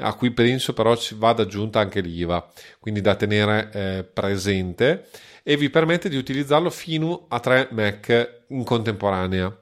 a 0.00 0.14
cui 0.14 0.30
penso 0.32 0.72
però 0.72 0.96
ci 0.96 1.14
vada 1.14 1.42
aggiunta 1.42 1.80
anche 1.80 2.00
l'IVA, 2.00 2.50
quindi 2.78 3.00
da 3.00 3.14
tenere 3.14 3.70
eh, 3.72 4.04
presente 4.04 5.06
e 5.42 5.56
vi 5.56 5.70
permette 5.70 6.08
di 6.08 6.16
utilizzarlo 6.16 6.70
fino 6.70 7.26
a 7.28 7.40
3 7.40 7.68
Mac 7.72 8.44
in 8.48 8.64
contemporanea. 8.64 9.56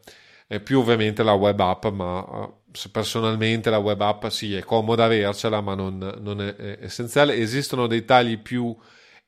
Eh, 0.46 0.60
più 0.60 0.80
ovviamente 0.80 1.22
la 1.22 1.34
web 1.34 1.60
app, 1.60 1.86
ma 1.86 2.24
eh, 2.26 2.88
personalmente 2.90 3.70
la 3.70 3.78
web 3.78 4.00
app 4.00 4.26
sì 4.26 4.54
è 4.54 4.62
comoda 4.62 5.04
avercela, 5.04 5.60
ma 5.60 5.74
non, 5.74 6.18
non 6.20 6.40
è, 6.40 6.54
è 6.56 6.78
essenziale. 6.82 7.36
Esistono 7.36 7.86
dei 7.86 8.04
tagli 8.04 8.38
più 8.38 8.74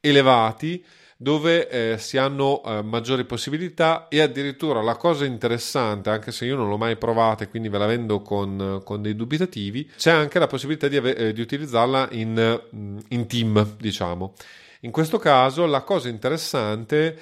elevati 0.00 0.84
dove 1.22 1.68
eh, 1.68 1.98
si 1.98 2.16
hanno 2.16 2.62
eh, 2.64 2.80
maggiori 2.80 3.26
possibilità 3.26 4.08
e 4.08 4.22
addirittura 4.22 4.80
la 4.80 4.96
cosa 4.96 5.26
interessante, 5.26 6.08
anche 6.08 6.32
se 6.32 6.46
io 6.46 6.56
non 6.56 6.70
l'ho 6.70 6.78
mai 6.78 6.96
provata 6.96 7.44
e 7.44 7.48
quindi 7.50 7.68
ve 7.68 7.76
la 7.76 7.84
vendo 7.84 8.22
con, 8.22 8.80
con 8.82 9.02
dei 9.02 9.14
dubitativi, 9.14 9.86
c'è 9.98 10.12
anche 10.12 10.38
la 10.38 10.46
possibilità 10.46 10.88
di, 10.88 10.96
ave- 10.96 11.14
eh, 11.14 11.32
di 11.34 11.42
utilizzarla 11.42 12.08
in, 12.12 12.62
mm, 12.74 12.98
in 13.08 13.26
team, 13.26 13.76
diciamo. 13.76 14.32
In 14.80 14.90
questo 14.92 15.18
caso 15.18 15.66
la 15.66 15.82
cosa 15.82 16.08
interessante 16.08 17.08
è 17.08 17.14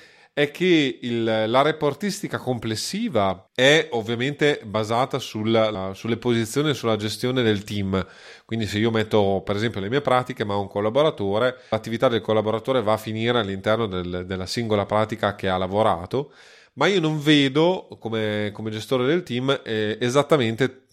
che 0.47 0.99
il, 1.03 1.24
la 1.24 1.62
reportistica 1.62 2.39
complessiva 2.39 3.51
è 3.53 3.89
ovviamente 3.91 4.61
basata 4.64 5.18
sulla, 5.18 5.93
sulle 5.95 6.16
posizioni 6.16 6.70
e 6.70 6.74
sulla 6.74 6.95
gestione 6.95 7.43
del 7.43 7.64
team. 7.64 8.07
Quindi 8.45 8.66
se 8.66 8.78
io 8.78 8.93
metto 8.93 9.43
per 9.45 9.57
esempio 9.57 9.80
le 9.80 9.89
mie 9.89 10.01
pratiche 10.01 10.45
ma 10.45 10.55
ho 10.55 10.61
un 10.61 10.68
collaboratore, 10.68 11.62
l'attività 11.70 12.07
del 12.07 12.20
collaboratore 12.20 12.82
va 12.82 12.93
a 12.93 12.99
finire 12.99 13.41
all'interno 13.41 13.86
del, 13.86 14.24
della 14.26 14.47
singola 14.47 14.86
pratica 14.86 15.34
che 15.34 15.49
ha 15.49 15.57
lavorato, 15.57 16.32
ma 16.74 16.86
io 16.86 17.01
non 17.01 17.20
vedo 17.20 17.89
come, 17.99 18.51
come 18.53 18.70
gestore 18.70 19.07
del 19.07 19.24
team 19.24 19.61
eh, 19.64 19.99
esattamente 20.01 20.84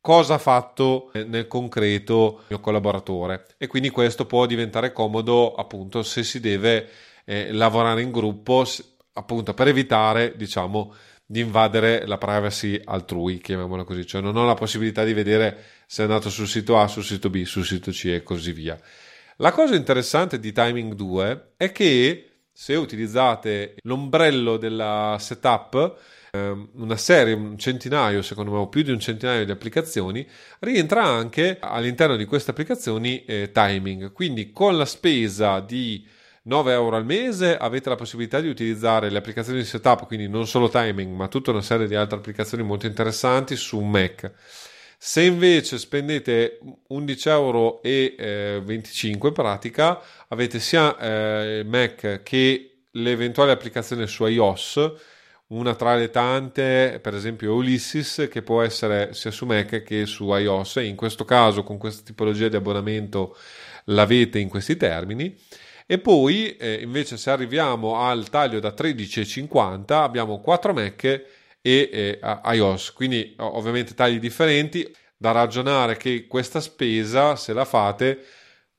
cosa 0.00 0.34
ha 0.34 0.38
fatto 0.38 1.10
nel 1.14 1.48
concreto 1.48 2.36
il 2.40 2.44
mio 2.48 2.60
collaboratore 2.60 3.46
e 3.56 3.66
quindi 3.66 3.88
questo 3.88 4.26
può 4.26 4.44
diventare 4.44 4.92
comodo 4.92 5.54
appunto 5.54 6.02
se 6.02 6.22
si 6.22 6.40
deve 6.40 6.86
eh, 7.24 7.52
lavorare 7.52 8.02
in 8.02 8.10
gruppo 8.10 8.64
appunto 9.14 9.54
per 9.54 9.68
evitare 9.68 10.36
diciamo 10.36 10.94
di 11.26 11.40
invadere 11.40 12.06
la 12.06 12.18
privacy 12.18 12.80
altrui 12.84 13.38
chiamiamola 13.38 13.84
così 13.84 14.06
cioè 14.06 14.20
non 14.20 14.36
ho 14.36 14.44
la 14.44 14.54
possibilità 14.54 15.04
di 15.04 15.12
vedere 15.12 15.64
se 15.86 16.02
è 16.02 16.06
andato 16.06 16.30
sul 16.30 16.48
sito 16.48 16.78
A 16.78 16.86
sul 16.86 17.04
sito 17.04 17.30
B 17.30 17.44
sul 17.44 17.64
sito 17.64 17.90
C 17.90 18.06
e 18.06 18.22
così 18.22 18.52
via 18.52 18.78
la 19.38 19.50
cosa 19.50 19.74
interessante 19.74 20.38
di 20.38 20.52
Timing 20.52 20.94
2 20.94 21.54
è 21.56 21.72
che 21.72 22.28
se 22.52 22.76
utilizzate 22.76 23.74
l'ombrello 23.82 24.56
della 24.58 25.16
setup, 25.18 25.98
ehm, 26.30 26.68
una 26.74 26.96
serie, 26.96 27.34
un 27.34 27.58
centinaio, 27.58 28.22
secondo 28.22 28.52
me, 28.52 28.58
o 28.58 28.68
più 28.68 28.82
di 28.82 28.92
un 28.92 29.00
centinaio 29.00 29.44
di 29.44 29.50
applicazioni, 29.50 30.24
rientra 30.60 31.02
anche 31.02 31.58
all'interno 31.60 32.14
di 32.14 32.26
queste 32.26 32.52
applicazioni 32.52 33.24
eh, 33.24 33.50
timing. 33.52 34.12
Quindi 34.12 34.52
con 34.52 34.76
la 34.76 34.84
spesa 34.84 35.58
di 35.58 36.06
9 36.46 36.72
euro 36.72 36.96
al 36.96 37.06
mese 37.06 37.56
avete 37.56 37.88
la 37.88 37.94
possibilità 37.94 38.38
di 38.40 38.48
utilizzare 38.48 39.08
le 39.08 39.16
applicazioni 39.16 39.60
di 39.60 39.64
setup, 39.64 40.06
quindi 40.06 40.28
non 40.28 40.46
solo 40.46 40.68
timing, 40.68 41.14
ma 41.14 41.28
tutta 41.28 41.50
una 41.50 41.62
serie 41.62 41.86
di 41.86 41.94
altre 41.94 42.18
applicazioni 42.18 42.62
molto 42.62 42.86
interessanti 42.86 43.56
su 43.56 43.78
un 43.78 43.90
Mac. 43.90 44.30
Se 44.98 45.22
invece 45.22 45.78
spendete 45.78 46.58
11,25 46.90 47.28
euro 47.28 47.80
in 47.82 49.32
pratica, 49.32 50.00
avete 50.28 50.58
sia 50.58 50.98
eh, 50.98 51.64
Mac 51.66 52.20
che 52.22 52.82
le 52.90 53.10
eventuali 53.10 53.50
applicazioni 53.50 54.06
su 54.06 54.26
iOS, 54.26 54.92
una 55.46 55.74
tra 55.74 55.94
le 55.94 56.10
tante, 56.10 57.00
per 57.02 57.14
esempio 57.14 57.54
Ulysses, 57.54 58.28
che 58.30 58.42
può 58.42 58.60
essere 58.60 59.14
sia 59.14 59.30
su 59.30 59.46
Mac 59.46 59.82
che 59.82 60.04
su 60.04 60.30
iOS. 60.30 60.76
In 60.76 60.96
questo 60.96 61.24
caso, 61.24 61.62
con 61.62 61.78
questa 61.78 62.02
tipologia 62.02 62.48
di 62.48 62.56
abbonamento, 62.56 63.34
l'avete 63.84 64.38
in 64.38 64.50
questi 64.50 64.76
termini. 64.76 65.34
E 65.86 65.98
poi, 65.98 66.56
eh, 66.56 66.80
invece, 66.80 67.16
se 67.18 67.30
arriviamo 67.30 67.96
al 67.96 68.30
taglio 68.30 68.58
da 68.58 68.72
13,50, 68.72 69.92
abbiamo 70.02 70.40
4 70.40 70.72
Mac 70.72 71.04
e 71.04 71.26
eh, 71.60 72.18
iOS, 72.54 72.92
quindi 72.92 73.34
ovviamente 73.38 73.94
tagli 73.94 74.18
differenti. 74.18 74.90
Da 75.16 75.30
ragionare 75.30 75.96
che 75.96 76.26
questa 76.26 76.60
spesa, 76.60 77.36
se 77.36 77.52
la 77.52 77.64
fate, 77.64 78.24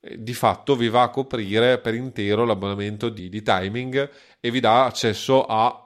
eh, 0.00 0.22
di 0.22 0.34
fatto 0.34 0.76
vi 0.76 0.88
va 0.88 1.02
a 1.02 1.10
coprire 1.10 1.78
per 1.78 1.94
intero 1.94 2.44
l'abbonamento 2.44 3.08
di, 3.08 3.28
di 3.28 3.42
timing 3.42 4.10
e 4.40 4.50
vi 4.50 4.60
dà 4.60 4.84
accesso 4.84 5.44
a 5.46 5.80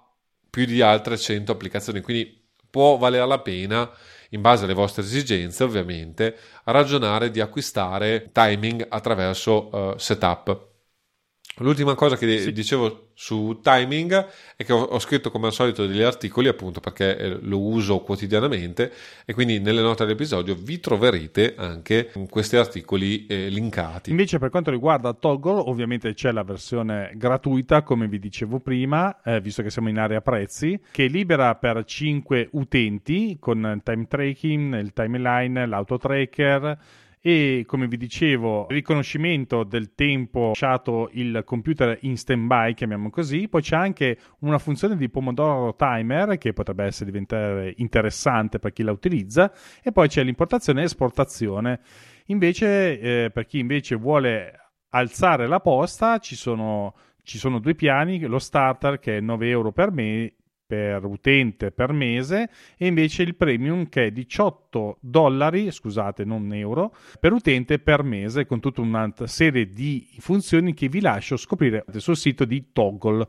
più 0.50 0.64
di 0.64 0.80
altre 0.82 1.16
100 1.16 1.52
applicazioni. 1.52 2.00
Quindi 2.00 2.48
può 2.68 2.96
valere 2.96 3.26
la 3.26 3.40
pena 3.40 3.90
in 4.30 4.40
base 4.40 4.64
alle 4.64 4.74
vostre 4.74 5.02
esigenze, 5.02 5.64
ovviamente, 5.64 6.36
ragionare 6.64 7.30
di 7.30 7.40
acquistare 7.40 8.28
timing 8.32 8.86
attraverso 8.88 9.68
uh, 9.74 9.98
setup. 9.98 10.69
L'ultima 11.62 11.94
cosa 11.94 12.16
che 12.16 12.38
sì. 12.38 12.52
dicevo 12.52 13.08
su 13.14 13.60
timing 13.62 14.26
è 14.56 14.64
che 14.64 14.72
ho, 14.72 14.80
ho, 14.80 14.98
scritto 14.98 15.30
come 15.30 15.48
al 15.48 15.52
solito 15.52 15.86
degli 15.86 16.00
articoli 16.00 16.48
appunto 16.48 16.80
perché 16.80 17.18
eh, 17.18 17.38
lo 17.42 17.60
uso 17.60 18.00
quotidianamente 18.00 18.90
e 19.26 19.34
quindi 19.34 19.60
nelle 19.60 19.82
note 19.82 20.04
dell'episodio 20.04 20.54
vi 20.54 20.80
troverete 20.80 21.54
anche 21.56 22.10
questi 22.30 22.56
articoli 22.56 23.26
eh, 23.26 23.48
linkati. 23.48 24.10
Invece 24.10 24.38
per 24.38 24.48
quanto 24.48 24.70
riguarda 24.70 25.12
Toggle 25.12 25.62
ovviamente 25.66 26.14
c'è 26.14 26.32
la 26.32 26.44
versione 26.44 27.12
gratuita 27.14 27.82
come 27.82 28.08
vi 28.08 28.18
dicevo 28.18 28.60
prima 28.60 29.20
eh, 29.22 29.40
visto 29.40 29.62
che 29.62 29.70
siamo 29.70 29.90
in 29.90 29.98
area 29.98 30.22
prezzi 30.22 30.80
che 30.90 31.04
è 31.04 31.08
libera 31.08 31.54
per 31.56 31.84
5 31.84 32.48
utenti 32.52 33.36
con 33.38 33.58
il 33.58 33.82
time 33.82 34.06
tracking, 34.06 34.78
il 34.78 34.92
timeline, 34.94 35.66
l'auto 35.66 35.98
tracker 35.98 36.78
e 37.22 37.64
come 37.66 37.86
vi 37.86 37.98
dicevo 37.98 38.66
riconoscimento 38.70 39.62
del 39.62 39.94
tempo 39.94 40.48
lasciato 40.48 41.10
il 41.12 41.42
computer 41.44 41.98
in 42.02 42.16
stand 42.16 42.46
by 42.46 42.72
chiamiamo 42.72 43.10
così. 43.10 43.46
Poi 43.48 43.60
c'è 43.60 43.76
anche 43.76 44.18
una 44.40 44.58
funzione 44.58 44.96
di 44.96 45.10
pomodoro 45.10 45.74
timer 45.76 46.38
che 46.38 46.54
potrebbe 46.54 46.84
essere 46.84 47.10
diventare 47.10 47.74
interessante 47.76 48.58
per 48.58 48.72
chi 48.72 48.82
la 48.82 48.92
utilizza. 48.92 49.52
E 49.82 49.92
poi 49.92 50.08
c'è 50.08 50.22
l'importazione 50.24 50.80
e 50.80 50.84
esportazione. 50.84 51.80
Invece 52.26 52.98
eh, 52.98 53.30
per 53.30 53.44
chi 53.44 53.58
invece 53.58 53.96
vuole 53.96 54.54
alzare 54.90 55.46
la 55.46 55.60
posta 55.60 56.18
ci 56.18 56.34
sono 56.34 56.94
ci 57.22 57.38
sono 57.38 57.60
due 57.60 57.74
piani, 57.74 58.18
lo 58.20 58.38
starter 58.38 58.98
che 58.98 59.18
è 59.18 59.20
9 59.20 59.48
euro 59.48 59.70
per 59.70 59.92
me 59.92 60.32
per 60.70 61.04
utente 61.04 61.72
per 61.72 61.90
mese 61.90 62.48
e 62.76 62.86
invece 62.86 63.24
il 63.24 63.34
premium 63.34 63.88
che 63.88 64.06
è 64.06 64.10
18 64.12 64.98
dollari, 65.00 65.72
scusate, 65.72 66.24
non 66.24 66.52
euro, 66.52 66.94
per 67.18 67.32
utente 67.32 67.80
per 67.80 68.04
mese 68.04 68.46
con 68.46 68.60
tutta 68.60 68.80
una 68.80 69.12
serie 69.24 69.68
di 69.68 70.08
funzioni 70.20 70.72
che 70.72 70.88
vi 70.88 71.00
lascio 71.00 71.36
scoprire 71.36 71.84
sul 71.96 72.16
sito 72.16 72.44
di 72.44 72.70
Toggle. 72.72 73.26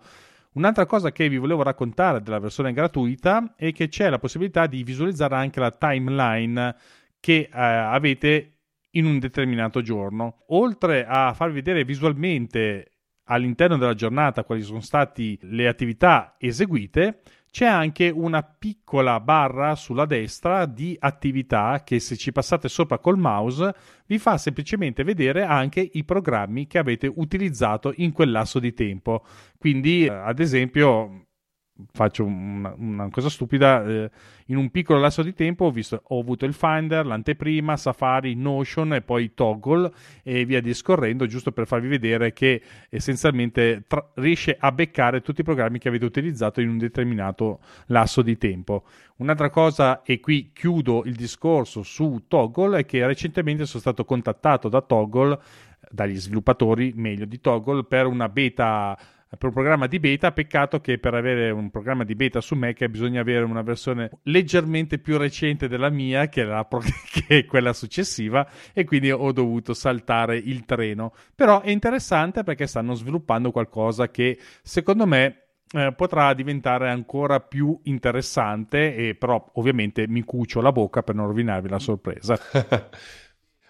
Un'altra 0.52 0.86
cosa 0.86 1.12
che 1.12 1.28
vi 1.30 1.38
volevo 1.38 1.64
raccontare 1.64 2.22
della 2.22 2.38
versione 2.38 2.74
gratuita 2.74 3.56
è 3.58 3.72
che 3.72 3.88
c'è 3.88 4.12
la 4.12 4.20
possibilità 4.20 4.68
di 4.68 4.84
visualizzare 4.84 5.34
anche 5.34 5.60
la 5.60 5.72
timeline 5.72 6.76
che 7.20 7.50
eh, 7.52 7.60
avete 7.60 8.58
in 8.92 9.06
un 9.06 9.18
determinato 9.18 9.82
giorno. 9.82 10.44
Oltre 10.50 11.08
a 11.08 11.34
farvi 11.34 11.56
vedere 11.56 11.86
visualmente 11.86 13.01
all'interno 13.26 13.78
della 13.78 13.94
giornata 13.94 14.44
quali 14.44 14.62
sono 14.62 14.82
state 14.82 15.38
le 15.42 15.68
attività 15.68 16.36
eseguite, 16.38 17.22
c'è 17.52 17.66
anche 17.66 18.10
una 18.10 18.44
piccola 18.44 19.20
barra 19.20 19.76
sulla 19.76 20.06
destra 20.06 20.66
di 20.66 20.96
attività 20.98 21.84
che 21.84 22.00
se 22.00 22.16
ci 22.16 22.32
passate 22.32 22.70
sopra 22.70 22.98
col 22.98 23.18
mouse 23.18 23.76
vi 24.08 24.18
fa 24.20 24.38
semplicemente 24.38 25.04
vedere 25.04 25.44
anche 25.44 25.88
i 25.94 26.06
programmi 26.06 26.66
che 26.66 26.78
avete 26.78 27.12
utilizzato 27.14 27.92
in 27.98 28.14
quel 28.14 28.32
lasso 28.32 28.60
di 28.60 28.74
tempo. 28.74 29.26
Quindi, 29.58 30.06
eh, 30.06 30.10
ad 30.10 30.40
esempio, 30.40 31.26
faccio 31.92 32.26
una, 32.26 32.74
una 32.78 33.10
cosa 33.10 33.30
stupida, 33.30 33.86
eh, 33.86 34.12
in 34.48 34.58
un 34.58 34.70
piccolo 34.70 35.00
lasso 35.00 35.24
di 35.24 35.34
tempo 35.34 35.66
ho, 35.66 35.72
visto, 35.72 36.02
ho 36.04 36.20
avuto 36.20 36.46
il 36.46 36.54
Finder, 36.54 37.06
l'anteprima, 37.06 37.78
Safari, 37.78 38.36
Notion 38.36 38.94
e 38.94 39.02
poi 39.02 39.34
Toggle 39.34 39.92
e 40.24 40.46
via 40.46 40.62
discorrendo, 40.62 41.26
giusto 41.26 41.52
per 41.52 41.68
farvi 41.68 41.88
vedere 41.88 42.34
che 42.34 42.62
essenzialmente 42.90 43.84
tra- 43.88 44.06
riesce 44.16 44.56
a 44.60 44.72
beccare 44.72 45.22
tutti 45.22 45.42
i 45.42 45.46
programmi 45.46 45.80
che 45.80 45.88
avete 45.88 46.06
utilizzato 46.06 46.62
in 46.62 46.70
un 46.70 46.78
determinato 46.78 47.60
lasso 47.88 48.22
di 48.22 48.38
tempo. 48.38 48.84
Un'altra 49.18 49.50
cosa, 49.50 50.02
e 50.02 50.20
qui 50.20 50.52
chiudo 50.54 51.04
il 51.06 51.16
discorso 51.16 51.84
su 51.84 52.24
Toggle, 52.28 52.80
è 52.80 52.86
che 52.86 53.06
recentemente 53.06 53.66
sono 53.66 53.80
stato 53.82 54.04
contattato 54.04 54.68
da 54.68 54.82
Toggle, 54.82 55.40
dagli 55.90 56.16
sviluppatori 56.16 56.94
meglio 56.96 57.26
di 57.26 57.40
Toggle, 57.40 57.84
per 57.84 58.08
una 58.08 58.30
beta 58.30 58.98
per 59.38 59.48
un 59.48 59.54
programma 59.54 59.88
di 59.88 60.00
beta. 60.00 60.32
Peccato 60.32 60.80
che 60.82 60.98
per 60.98 61.14
avere 61.14 61.50
un 61.52 61.70
programma 61.70 62.04
di 62.04 62.16
beta 62.16 62.42
su 62.42 62.56
Mac 62.56 62.86
bisogna 62.88 63.22
avere 63.22 63.46
una 63.46 63.62
versione 63.62 64.10
leggermente 64.24 65.00
più 65.00 65.18
recente 65.18 65.68
della 65.68 65.90
mia, 65.90 66.28
che, 66.28 66.44
la, 66.44 66.68
che 67.12 67.40
è 67.40 67.46
quella 67.46 67.74
successiva, 67.74 68.48
e 68.74 68.84
quindi 68.84 69.12
ho 69.12 69.32
dovuto 69.32 69.74
saltare 69.74 70.38
il 70.38 70.66
treno. 70.66 71.14
Però 71.36 71.62
è 71.62 71.70
interessante 71.70 72.44
perché 72.44 72.68
stanno 72.68 72.94
sviluppando 72.94 73.52
qualcosa 73.52 74.10
che 74.10 74.38
secondo 74.62 75.06
me 75.06 75.42
eh, 75.74 75.94
potrà 75.96 76.34
diventare 76.34 76.90
ancora 76.90 77.40
più 77.40 77.80
interessante 77.84 78.94
e 78.96 79.16
però 79.16 79.52
ovviamente 79.54 80.08
mi 80.08 80.24
cucio 80.24 80.60
la 80.60 80.72
bocca 80.72 81.02
per 81.04 81.16
non 81.16 81.28
rovinarvi 81.28 81.70
la 81.70 81.80
sorpresa. 81.80 82.38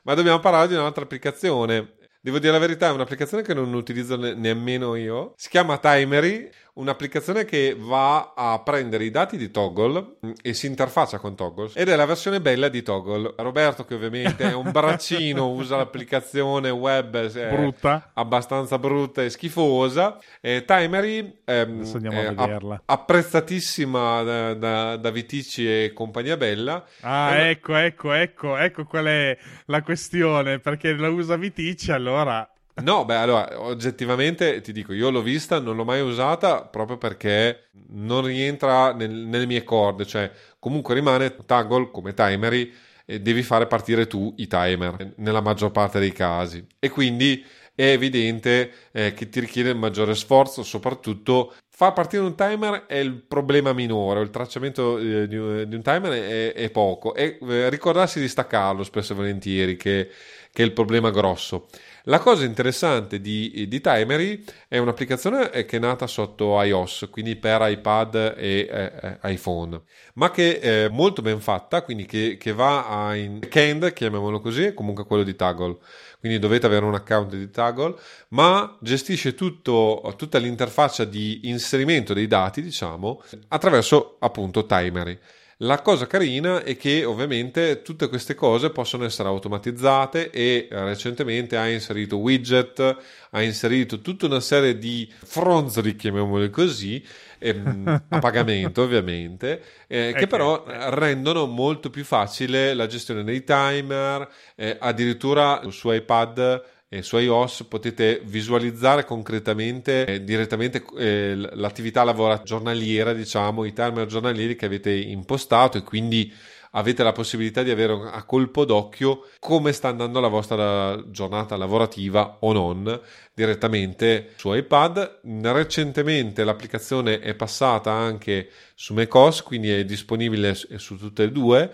Ma 0.03 0.15
dobbiamo 0.15 0.39
parlare 0.39 0.67
di 0.67 0.73
un'altra 0.73 1.03
applicazione 1.03 1.93
Devo 2.23 2.37
dire 2.37 2.51
la 2.51 2.59
verità, 2.59 2.87
è 2.87 2.91
un'applicazione 2.91 3.41
che 3.41 3.55
non 3.55 3.73
utilizzo 3.73 4.15
ne- 4.15 4.35
nemmeno 4.35 4.95
io. 4.95 5.33
Si 5.37 5.49
chiama 5.49 5.79
Timery 5.79 6.47
un'applicazione 6.73 7.45
che 7.45 7.75
va 7.77 8.33
a 8.35 8.61
prendere 8.63 9.03
i 9.03 9.11
dati 9.11 9.37
di 9.37 9.51
Toggle 9.51 10.17
mm, 10.25 10.31
e 10.41 10.53
si 10.53 10.67
interfaccia 10.67 11.19
con 11.19 11.35
Toggle 11.35 11.71
ed 11.73 11.89
è 11.89 11.95
la 11.95 12.05
versione 12.05 12.39
bella 12.41 12.69
di 12.69 12.81
Toggle. 12.81 13.33
Roberto 13.37 13.85
che 13.85 13.95
ovviamente 13.95 14.49
è 14.49 14.53
un 14.53 14.71
braccino, 14.71 15.49
usa 15.51 15.77
l'applicazione 15.77 16.69
web 16.69 17.29
brutta. 17.49 18.11
abbastanza 18.13 18.77
brutta 18.77 19.23
e 19.23 19.29
schifosa. 19.29 20.19
E 20.39 20.63
Timery 20.65 21.41
ehm, 21.45 22.09
è 22.09 22.33
app- 22.35 22.81
apprezzatissima 22.85 24.23
da, 24.23 24.53
da, 24.53 24.95
da, 24.97 25.09
Vitici 25.11 25.67
e 25.67 25.91
compagnia 25.93 26.37
bella. 26.37 26.85
Ah, 27.01 27.35
è 27.35 27.49
ecco, 27.49 27.75
ecco, 27.75 28.13
ecco, 28.13 28.57
ecco 28.57 28.85
qual 28.85 29.05
è 29.05 29.37
la 29.65 29.81
questione, 29.81 30.59
perché 30.59 30.93
la 30.93 31.09
usa 31.09 31.35
Vitici 31.35 31.91
allora 31.91 32.49
No, 32.73 33.03
beh, 33.05 33.15
allora, 33.15 33.61
oggettivamente 33.61 34.61
ti 34.61 34.71
dico, 34.71 34.93
io 34.93 35.09
l'ho 35.11 35.21
vista, 35.21 35.59
non 35.59 35.75
l'ho 35.75 35.83
mai 35.83 36.01
usata 36.01 36.63
proprio 36.63 36.97
perché 36.97 37.69
non 37.89 38.23
rientra 38.25 38.93
nel, 38.93 39.11
nelle 39.11 39.45
mie 39.45 39.63
corde, 39.63 40.05
cioè 40.05 40.31
comunque 40.57 40.95
rimane 40.95 41.35
Toggle 41.45 41.91
come 41.91 42.13
timery 42.13 42.71
e 43.05 43.19
devi 43.21 43.43
fare 43.43 43.67
partire 43.67 44.07
tu 44.07 44.33
i 44.37 44.47
timer 44.47 45.13
nella 45.17 45.41
maggior 45.41 45.71
parte 45.71 45.99
dei 45.99 46.13
casi 46.13 46.65
e 46.79 46.89
quindi 46.89 47.43
è 47.75 47.83
evidente 47.91 48.71
eh, 48.91 49.13
che 49.13 49.29
ti 49.29 49.39
richiede 49.41 49.73
maggiore 49.73 50.15
sforzo, 50.15 50.63
soprattutto 50.63 51.53
far 51.69 51.93
partire 51.93 52.23
un 52.23 52.35
timer 52.35 52.85
è 52.85 52.95
il 52.97 53.13
problema 53.13 53.73
minore, 53.73 54.21
il 54.21 54.29
tracciamento 54.29 54.97
eh, 54.97 55.27
di, 55.27 55.35
un, 55.35 55.65
di, 55.67 55.75
un 55.75 55.81
timer 55.81 56.11
è, 56.11 56.53
è 56.53 56.69
poco 56.71 57.13
e 57.15 57.37
eh, 57.41 57.69
ricordarsi 57.69 58.19
di 58.19 58.27
staccarlo 58.27 58.83
spesso 58.83 59.13
e 59.13 59.15
volentieri 59.15 59.75
che, 59.77 60.09
che 60.51 60.63
è 60.63 60.65
il 60.65 60.73
problema 60.73 61.09
grosso. 61.11 61.67
La 62.05 62.17
cosa 62.17 62.45
interessante 62.45 63.21
di, 63.21 63.67
di 63.67 63.79
Timery 63.79 64.43
è 64.67 64.79
un'applicazione 64.79 65.49
che 65.65 65.77
è 65.77 65.79
nata 65.79 66.07
sotto 66.07 66.59
iOS, 66.59 67.09
quindi 67.11 67.35
per 67.35 67.61
iPad 67.61 68.33
e 68.37 68.67
eh, 68.71 69.31
iPhone, 69.31 69.81
ma 70.15 70.31
che 70.31 70.59
è 70.59 70.89
molto 70.89 71.21
ben 71.21 71.39
fatta, 71.39 71.83
quindi 71.83 72.07
che, 72.07 72.37
che 72.39 72.53
va 72.53 72.87
a 72.87 73.15
in 73.15 73.37
backend, 73.37 73.93
chiamiamolo 73.93 74.39
così, 74.39 74.73
comunque 74.73 75.05
quello 75.05 75.21
di 75.21 75.35
Toggle. 75.35 75.77
Quindi 76.19 76.39
dovete 76.39 76.65
avere 76.65 76.85
un 76.85 76.95
account 76.95 77.35
di 77.35 77.51
Toggle, 77.51 77.95
ma 78.29 78.77
gestisce 78.79 79.35
tutto, 79.35 80.13
tutta 80.17 80.39
l'interfaccia 80.39 81.03
di 81.03 81.49
inserimento 81.49 82.13
dei 82.15 82.27
dati, 82.27 82.63
diciamo, 82.63 83.21
attraverso 83.49 84.17
appunto 84.19 84.65
Timery. 84.65 85.19
La 85.63 85.79
cosa 85.81 86.07
carina 86.07 86.63
è 86.63 86.75
che 86.75 87.05
ovviamente 87.05 87.83
tutte 87.83 88.09
queste 88.09 88.33
cose 88.33 88.71
possono 88.71 89.05
essere 89.05 89.27
automatizzate 89.27 90.31
e 90.31 90.67
eh, 90.69 90.83
recentemente 90.85 91.55
ha 91.55 91.69
inserito 91.69 92.17
widget, 92.17 92.97
ha 93.29 93.41
inserito 93.43 94.01
tutta 94.01 94.25
una 94.25 94.39
serie 94.39 94.79
di 94.79 95.07
fronzoli, 95.23 95.95
chiamiamoli 95.95 96.49
così, 96.49 97.05
ehm, 97.37 98.05
a 98.09 98.17
pagamento 98.17 98.81
ovviamente, 98.81 99.61
eh, 99.85 100.15
che 100.17 100.25
però 100.25 100.63
rendono 100.65 101.45
molto 101.45 101.91
più 101.91 102.05
facile 102.05 102.73
la 102.73 102.87
gestione 102.87 103.23
dei 103.23 103.43
timer, 103.43 104.27
eh, 104.55 104.77
addirittura 104.79 105.61
su 105.69 105.91
iPad 105.91 106.80
e 106.93 107.03
su 107.03 107.17
iOS 107.17 107.67
potete 107.69 108.19
visualizzare 108.25 109.05
concretamente 109.05 110.05
eh, 110.05 110.23
direttamente 110.25 110.83
eh, 110.97 111.35
l'attività 111.53 112.03
lavora 112.03 112.41
giornaliera, 112.43 113.13
diciamo, 113.13 113.63
i 113.63 113.71
timer 113.71 114.07
giornalieri 114.07 114.57
che 114.57 114.65
avete 114.65 114.91
impostato 114.91 115.77
e 115.77 115.83
quindi 115.83 116.33
avete 116.71 117.01
la 117.01 117.13
possibilità 117.13 117.63
di 117.63 117.71
avere 117.71 118.09
a 118.11 118.23
colpo 118.23 118.65
d'occhio 118.65 119.29
come 119.39 119.71
sta 119.71 119.87
andando 119.87 120.19
la 120.19 120.27
vostra 120.27 121.01
giornata 121.09 121.55
lavorativa 121.55 122.39
o 122.41 122.51
non 122.51 122.99
direttamente 123.33 124.33
su 124.35 124.53
iPad. 124.53 125.21
Recentemente 125.43 126.43
l'applicazione 126.43 127.21
è 127.21 127.33
passata 127.35 127.93
anche 127.93 128.49
su 128.75 128.93
macOS, 128.93 129.43
quindi 129.43 129.71
è 129.71 129.85
disponibile 129.85 130.53
su 130.55 130.97
tutte 130.97 131.23
e 131.23 131.31
due 131.31 131.73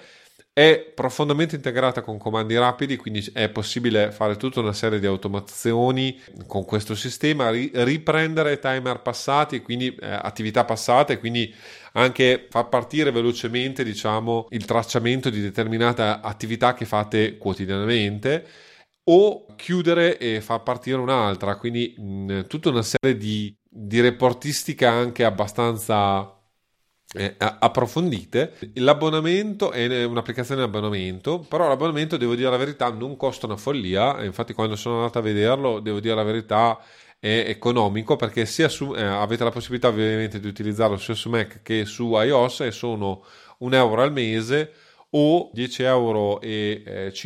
è 0.58 0.92
profondamente 0.92 1.56
integrata 1.56 2.02
con 2.02 2.18
comandi 2.18 2.58
rapidi, 2.58 2.98
quindi 2.98 3.24
è 3.32 3.48
possibile 3.48 4.12
fare 4.12 4.38
tutta 4.38 4.60
una 4.60 4.74
serie 4.74 5.00
di 5.00 5.06
automazioni 5.06 6.20
con 6.48 6.66
questo 6.66 6.96
sistema, 6.96 7.52
ri- 7.52 7.70
riprendere 7.76 8.58
timer 8.58 9.04
passati, 9.04 9.62
quindi 9.62 9.96
eh, 9.96 10.08
attività 10.10 10.66
passate, 10.66 11.20
quindi 11.20 11.54
anche 11.94 12.48
far 12.50 12.70
partire 12.70 13.12
velocemente 13.12 13.84
diciamo, 13.84 14.48
il 14.50 14.66
tracciamento 14.66 15.30
di 15.30 15.42
determinate 15.42 16.02
attività 16.02 16.74
che 16.74 16.86
fate 16.86 17.38
quotidianamente 17.38 18.44
o 19.10 19.46
chiudere 19.56 20.18
e 20.18 20.42
far 20.42 20.64
partire 20.64 20.98
un'altra, 20.98 21.56
quindi 21.58 21.94
mh, 21.96 22.48
tutta 22.48 22.70
una 22.70 22.82
serie 22.82 23.16
di, 23.16 23.56
di 23.62 24.02
reportistica 24.02 24.90
anche 24.90 25.24
abbastanza 25.24 26.37
eh, 27.14 27.36
approfondite. 27.38 28.54
L'abbonamento 28.76 29.72
è 29.72 30.04
un'applicazione 30.04 30.62
di 30.62 30.68
abbonamento, 30.68 31.40
però 31.40 31.68
l'abbonamento, 31.68 32.18
devo 32.18 32.36
dire 32.36 32.50
la 32.50 32.58
verità, 32.58 32.90
non 32.90 33.16
costa 33.16 33.46
una 33.46 33.58
follia. 33.58 34.24
Infatti, 34.24 34.54
quando 34.54 34.76
sono 34.76 34.98
andato 34.98 35.20
a 35.20 35.22
vederlo, 35.22 35.80
devo 35.80 36.00
dire 36.00 36.16
la 36.16 36.24
verità, 36.24 36.80
è 37.20 37.46
economico 37.48 38.16
perché 38.16 38.46
sia 38.46 38.70
su, 38.70 38.94
eh, 38.96 39.02
avete 39.02 39.44
la 39.44 39.52
possibilità 39.52 39.88
ovviamente 39.88 40.40
di 40.40 40.48
utilizzarlo 40.48 40.98
sia 40.98 41.16
su 41.16 41.30
Mac 41.30 41.62
che 41.64 41.86
su 41.86 42.14
iOS 42.14 42.62
e 42.62 42.72
sono 42.72 43.24
un 43.60 43.74
euro 43.74 44.04
al 44.04 44.12
mese 44.12 44.72
o 45.12 45.52
10,50 45.56 45.84
euro 45.84 46.40
eh, 46.42 47.24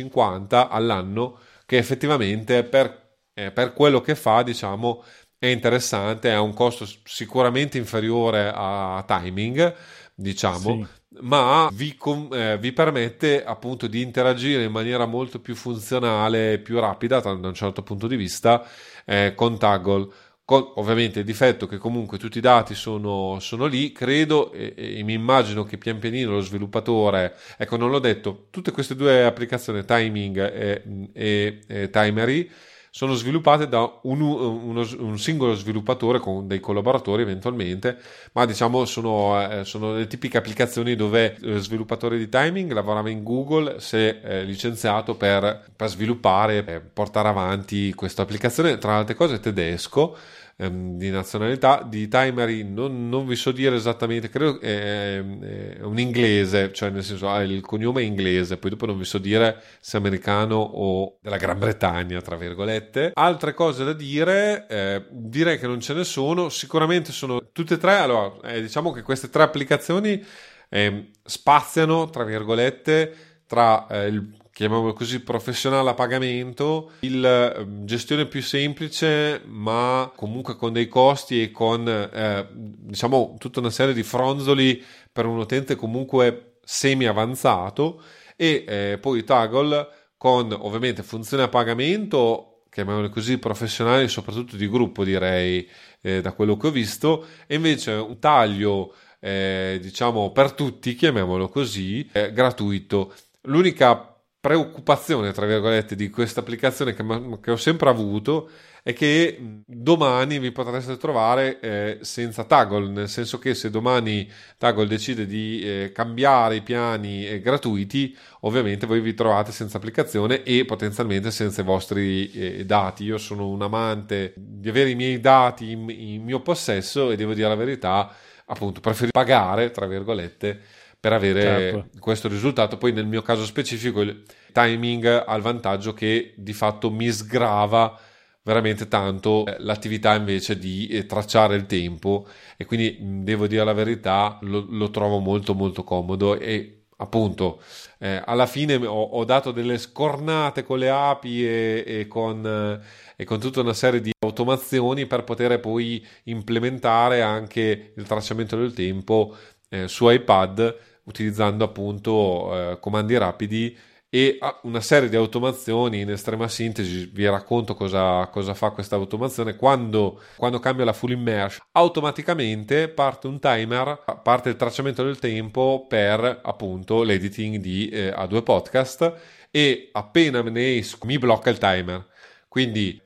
all'anno 0.70 1.38
che 1.66 1.76
effettivamente 1.76 2.64
per, 2.64 3.16
eh, 3.34 3.50
per 3.50 3.74
quello 3.74 4.00
che 4.00 4.14
fa 4.14 4.42
diciamo 4.42 5.04
è 5.42 5.48
interessante, 5.48 6.30
ha 6.30 6.40
un 6.40 6.54
costo 6.54 6.86
sicuramente 7.02 7.76
inferiore 7.76 8.52
a 8.54 9.02
timing, 9.04 9.74
diciamo, 10.14 10.58
sì. 10.58 10.86
ma 11.22 11.68
vi, 11.72 11.98
eh, 12.30 12.58
vi, 12.60 12.70
permette 12.70 13.42
appunto 13.42 13.88
di 13.88 14.02
interagire 14.02 14.62
in 14.62 14.70
maniera 14.70 15.04
molto 15.04 15.40
più 15.40 15.56
funzionale, 15.56 16.60
più 16.60 16.78
rapida 16.78 17.18
da 17.18 17.32
un 17.32 17.54
certo 17.54 17.82
punto 17.82 18.06
di 18.06 18.14
vista 18.14 18.64
eh, 19.04 19.32
con 19.34 19.58
Toggle. 19.58 20.08
Con, 20.44 20.74
ovviamente 20.76 21.18
il 21.20 21.24
difetto 21.24 21.66
che 21.66 21.78
comunque 21.78 22.18
tutti 22.18 22.38
i 22.38 22.40
dati 22.40 22.76
sono, 22.76 23.38
sono 23.40 23.66
lì, 23.66 23.90
credo 23.90 24.52
e, 24.52 24.74
e, 24.76 25.02
mi 25.02 25.14
immagino 25.14 25.64
che 25.64 25.76
pian 25.76 25.98
pianino 25.98 26.30
lo 26.30 26.40
sviluppatore, 26.40 27.34
ecco 27.58 27.76
non 27.76 27.90
l'ho 27.90 27.98
detto, 27.98 28.46
tutte 28.50 28.70
queste 28.70 28.94
due 28.94 29.24
applicazioni, 29.24 29.84
Timing 29.84 30.38
e, 30.38 30.82
e, 31.12 31.60
e 31.66 31.90
Timery, 31.90 32.48
sono 32.94 33.14
sviluppate 33.14 33.68
da 33.68 34.00
un, 34.02 34.20
uno, 34.20 34.86
un, 34.98 35.18
singolo 35.18 35.54
sviluppatore 35.54 36.18
con 36.18 36.46
dei 36.46 36.60
collaboratori 36.60 37.22
eventualmente, 37.22 37.96
ma 38.32 38.44
diciamo 38.44 38.84
sono, 38.84 39.40
eh, 39.40 39.64
sono 39.64 39.94
le 39.94 40.06
tipiche 40.06 40.36
applicazioni 40.36 40.94
dove 40.94 41.38
lo 41.40 41.58
sviluppatore 41.58 42.18
di 42.18 42.28
timing 42.28 42.70
lavorava 42.72 43.08
in 43.08 43.22
Google, 43.22 43.80
si 43.80 43.96
è 43.96 44.20
eh, 44.22 44.44
licenziato 44.44 45.14
per, 45.14 45.70
per 45.74 45.88
sviluppare 45.88 46.62
e 46.66 46.80
portare 46.80 47.28
avanti 47.28 47.94
questa 47.94 48.20
applicazione, 48.22 48.76
tra 48.76 48.92
le 48.92 48.98
altre 48.98 49.14
cose 49.14 49.40
tedesco 49.40 50.14
ehm, 50.56 50.96
di 50.96 51.10
nazionalità, 51.10 51.86
di 51.88 52.08
Timery 52.08 52.62
non, 52.62 53.08
non, 53.08 53.26
vi 53.26 53.36
so 53.36 53.52
dire 53.52 53.76
esattamente, 53.76 54.28
credo 54.28 54.60
è, 54.60 55.18
è 55.18 55.82
un 55.82 55.98
inglese, 55.98 56.72
cioè 56.72 56.90
nel 56.90 57.04
senso 57.04 57.28
ha 57.28 57.42
il 57.42 57.60
cognome 57.60 58.02
inglese, 58.02 58.56
poi 58.56 58.70
dopo 58.70 58.86
non 58.86 58.98
vi 58.98 59.04
so 59.04 59.18
dire 59.18 59.62
se 59.80 59.96
è 59.96 60.00
americano 60.00 60.56
o 60.56 61.18
della 61.20 61.36
Gran 61.36 61.58
Bretagna, 61.58 62.20
tra 62.20 62.36
virgolette. 62.36 63.12
Altre 63.14 63.54
cose 63.54 63.84
da 63.84 63.92
dire, 63.92 64.66
eh, 64.68 65.04
direi 65.10 65.58
che 65.58 65.66
non 65.66 65.80
ce 65.80 65.94
ne 65.94 66.04
sono, 66.04 66.48
sicuramente 66.48 67.12
sono 67.12 67.50
tutte 67.52 67.74
e 67.74 67.78
tre, 67.78 67.96
allora 67.96 68.32
eh, 68.44 68.60
diciamo 68.60 68.92
che 68.92 69.02
queste 69.02 69.30
tre 69.30 69.42
applicazioni 69.42 70.24
eh, 70.68 71.10
spaziano, 71.22 72.08
tra 72.10 72.24
virgolette, 72.24 73.14
tra 73.46 73.86
eh, 73.88 74.06
il 74.06 74.40
chiamiamolo 74.52 74.92
così, 74.92 75.20
professionale 75.20 75.90
a 75.90 75.94
pagamento, 75.94 76.92
il 77.00 77.24
ehm, 77.24 77.84
gestione 77.84 78.26
più 78.26 78.42
semplice, 78.42 79.42
ma 79.46 80.12
comunque 80.14 80.56
con 80.56 80.72
dei 80.72 80.88
costi 80.88 81.42
e 81.42 81.50
con 81.50 81.88
eh, 81.88 82.46
diciamo 82.52 83.36
tutta 83.38 83.60
una 83.60 83.70
serie 83.70 83.94
di 83.94 84.02
fronzoli 84.02 84.82
per 85.10 85.26
un 85.26 85.38
utente 85.38 85.74
comunque 85.74 86.58
semi 86.64 87.06
avanzato 87.06 88.02
e 88.36 88.64
eh, 88.66 88.98
poi 89.00 89.24
Toggle 89.24 89.88
con 90.16 90.52
ovviamente 90.52 91.02
funzione 91.02 91.42
a 91.42 91.48
pagamento 91.48 92.62
chiamiamole 92.70 93.10
così 93.10 93.38
professionali 93.38 94.08
soprattutto 94.08 94.56
di 94.56 94.68
gruppo 94.68 95.04
direi 95.04 95.68
eh, 96.00 96.20
da 96.20 96.32
quello 96.32 96.56
che 96.56 96.68
ho 96.68 96.70
visto 96.70 97.26
e 97.46 97.56
invece 97.56 97.90
un 97.90 98.18
taglio 98.18 98.94
eh, 99.18 99.78
diciamo 99.82 100.30
per 100.30 100.52
tutti 100.52 100.94
chiamiamolo 100.94 101.48
così 101.48 102.08
gratuito. 102.32 103.12
L'unica 103.42 104.11
preoccupazione, 104.42 105.30
tra 105.30 105.46
virgolette, 105.46 105.94
di 105.94 106.10
questa 106.10 106.40
applicazione 106.40 106.94
che, 106.94 107.04
che, 107.40 107.50
ho 107.52 107.56
sempre 107.56 107.88
avuto 107.88 108.50
è 108.82 108.92
che 108.92 109.38
domani 109.64 110.40
vi 110.40 110.50
potreste 110.50 110.96
trovare 110.96 111.60
eh, 111.60 111.98
senza 112.00 112.42
Toggle, 112.42 112.88
nel 112.88 113.08
senso 113.08 113.38
che 113.38 113.54
se 113.54 113.70
domani 113.70 114.28
Toggle 114.58 114.88
decide 114.88 115.26
di 115.26 115.62
eh, 115.62 115.92
cambiare 115.94 116.56
i 116.56 116.62
piani 116.62 117.24
eh, 117.24 117.38
gratuiti, 117.40 118.16
ovviamente 118.40 118.84
voi 118.84 118.98
vi 118.98 119.14
trovate 119.14 119.52
senza 119.52 119.76
applicazione 119.76 120.42
e 120.42 120.64
potenzialmente 120.64 121.30
senza 121.30 121.60
i 121.60 121.64
vostri 121.64 122.28
eh, 122.32 122.66
dati. 122.66 123.04
Io 123.04 123.18
sono 123.18 123.46
un 123.46 123.62
amante 123.62 124.32
di 124.36 124.68
avere 124.68 124.90
i 124.90 124.96
miei 124.96 125.20
dati 125.20 125.70
in, 125.70 125.88
in 125.88 126.24
mio 126.24 126.40
possesso 126.40 127.12
e 127.12 127.16
devo 127.16 127.32
dire 127.32 127.46
la 127.46 127.54
verità, 127.54 128.12
appunto, 128.46 128.80
preferisco 128.80 129.12
pagare, 129.16 129.70
tra 129.70 129.86
virgolette, 129.86 130.80
per 131.02 131.12
avere 131.12 131.42
certo. 131.42 131.88
questo 131.98 132.28
risultato. 132.28 132.78
Poi 132.78 132.92
nel 132.92 133.06
mio 133.06 133.22
caso 133.22 133.44
specifico 133.44 134.02
il 134.02 134.22
timing 134.52 135.24
ha 135.26 135.34
il 135.34 135.42
vantaggio 135.42 135.92
che 135.92 136.32
di 136.36 136.52
fatto 136.52 136.92
mi 136.92 137.10
sgrava 137.10 137.98
veramente 138.44 138.86
tanto 138.86 139.44
eh, 139.44 139.56
l'attività 139.58 140.14
invece 140.14 140.56
di 140.56 140.86
eh, 140.86 141.04
tracciare 141.06 141.56
il 141.56 141.66
tempo 141.66 142.28
e 142.56 142.64
quindi 142.66 142.96
devo 143.00 143.48
dire 143.48 143.64
la 143.64 143.72
verità 143.72 144.38
lo, 144.42 144.64
lo 144.68 144.90
trovo 144.90 145.18
molto 145.18 145.54
molto 145.54 145.82
comodo 145.82 146.38
e 146.38 146.84
appunto 146.98 147.60
eh, 147.98 148.22
alla 148.24 148.46
fine 148.46 148.76
ho, 148.76 149.02
ho, 149.02 149.24
dato 149.24 149.50
delle 149.50 149.78
scornate 149.78 150.62
con 150.62 150.78
le 150.78 150.90
api 150.90 151.44
e, 151.44 151.84
e, 151.84 152.06
con, 152.06 152.46
eh, 152.46 152.80
e, 153.16 153.24
con, 153.24 153.40
tutta 153.40 153.60
una 153.60 153.74
serie 153.74 154.00
di 154.00 154.12
automazioni 154.20 155.06
per 155.06 155.24
poter 155.24 155.58
poi 155.58 156.04
implementare 156.24 157.22
anche 157.22 157.92
il 157.96 158.06
tracciamento 158.06 158.56
del 158.56 158.72
tempo 158.72 159.34
eh, 159.68 159.88
su 159.88 160.08
iPad 160.08 160.90
utilizzando 161.04 161.64
appunto 161.64 162.72
eh, 162.72 162.78
comandi 162.80 163.16
rapidi 163.16 163.76
e 164.14 164.38
una 164.64 164.82
serie 164.82 165.08
di 165.08 165.16
automazioni 165.16 166.00
in 166.00 166.10
estrema 166.10 166.46
sintesi. 166.46 167.06
Vi 167.06 167.26
racconto 167.26 167.74
cosa, 167.74 168.28
cosa 168.30 168.52
fa 168.52 168.68
questa 168.68 168.96
automazione. 168.96 169.56
Quando, 169.56 170.20
quando, 170.36 170.58
cambia 170.58 170.84
la 170.84 170.92
full 170.92 171.12
immersion 171.12 171.66
automaticamente 171.72 172.88
parte 172.88 173.26
un 173.26 173.40
timer 173.40 174.20
parte 174.22 174.50
il 174.50 174.56
tracciamento 174.56 175.02
del 175.02 175.18
tempo 175.18 175.86
per 175.88 176.40
appunto 176.42 177.02
l'editing 177.02 177.56
di 177.56 177.88
eh, 177.88 178.10
A2 178.10 178.42
Podcast 178.42 179.14
e 179.50 179.88
appena 179.92 180.42
ne 180.42 180.76
esco 180.76 181.06
mi 181.06 181.16
blocca 181.16 181.48
il 181.48 181.56
timer. 181.56 182.06
Quindi 182.48 183.00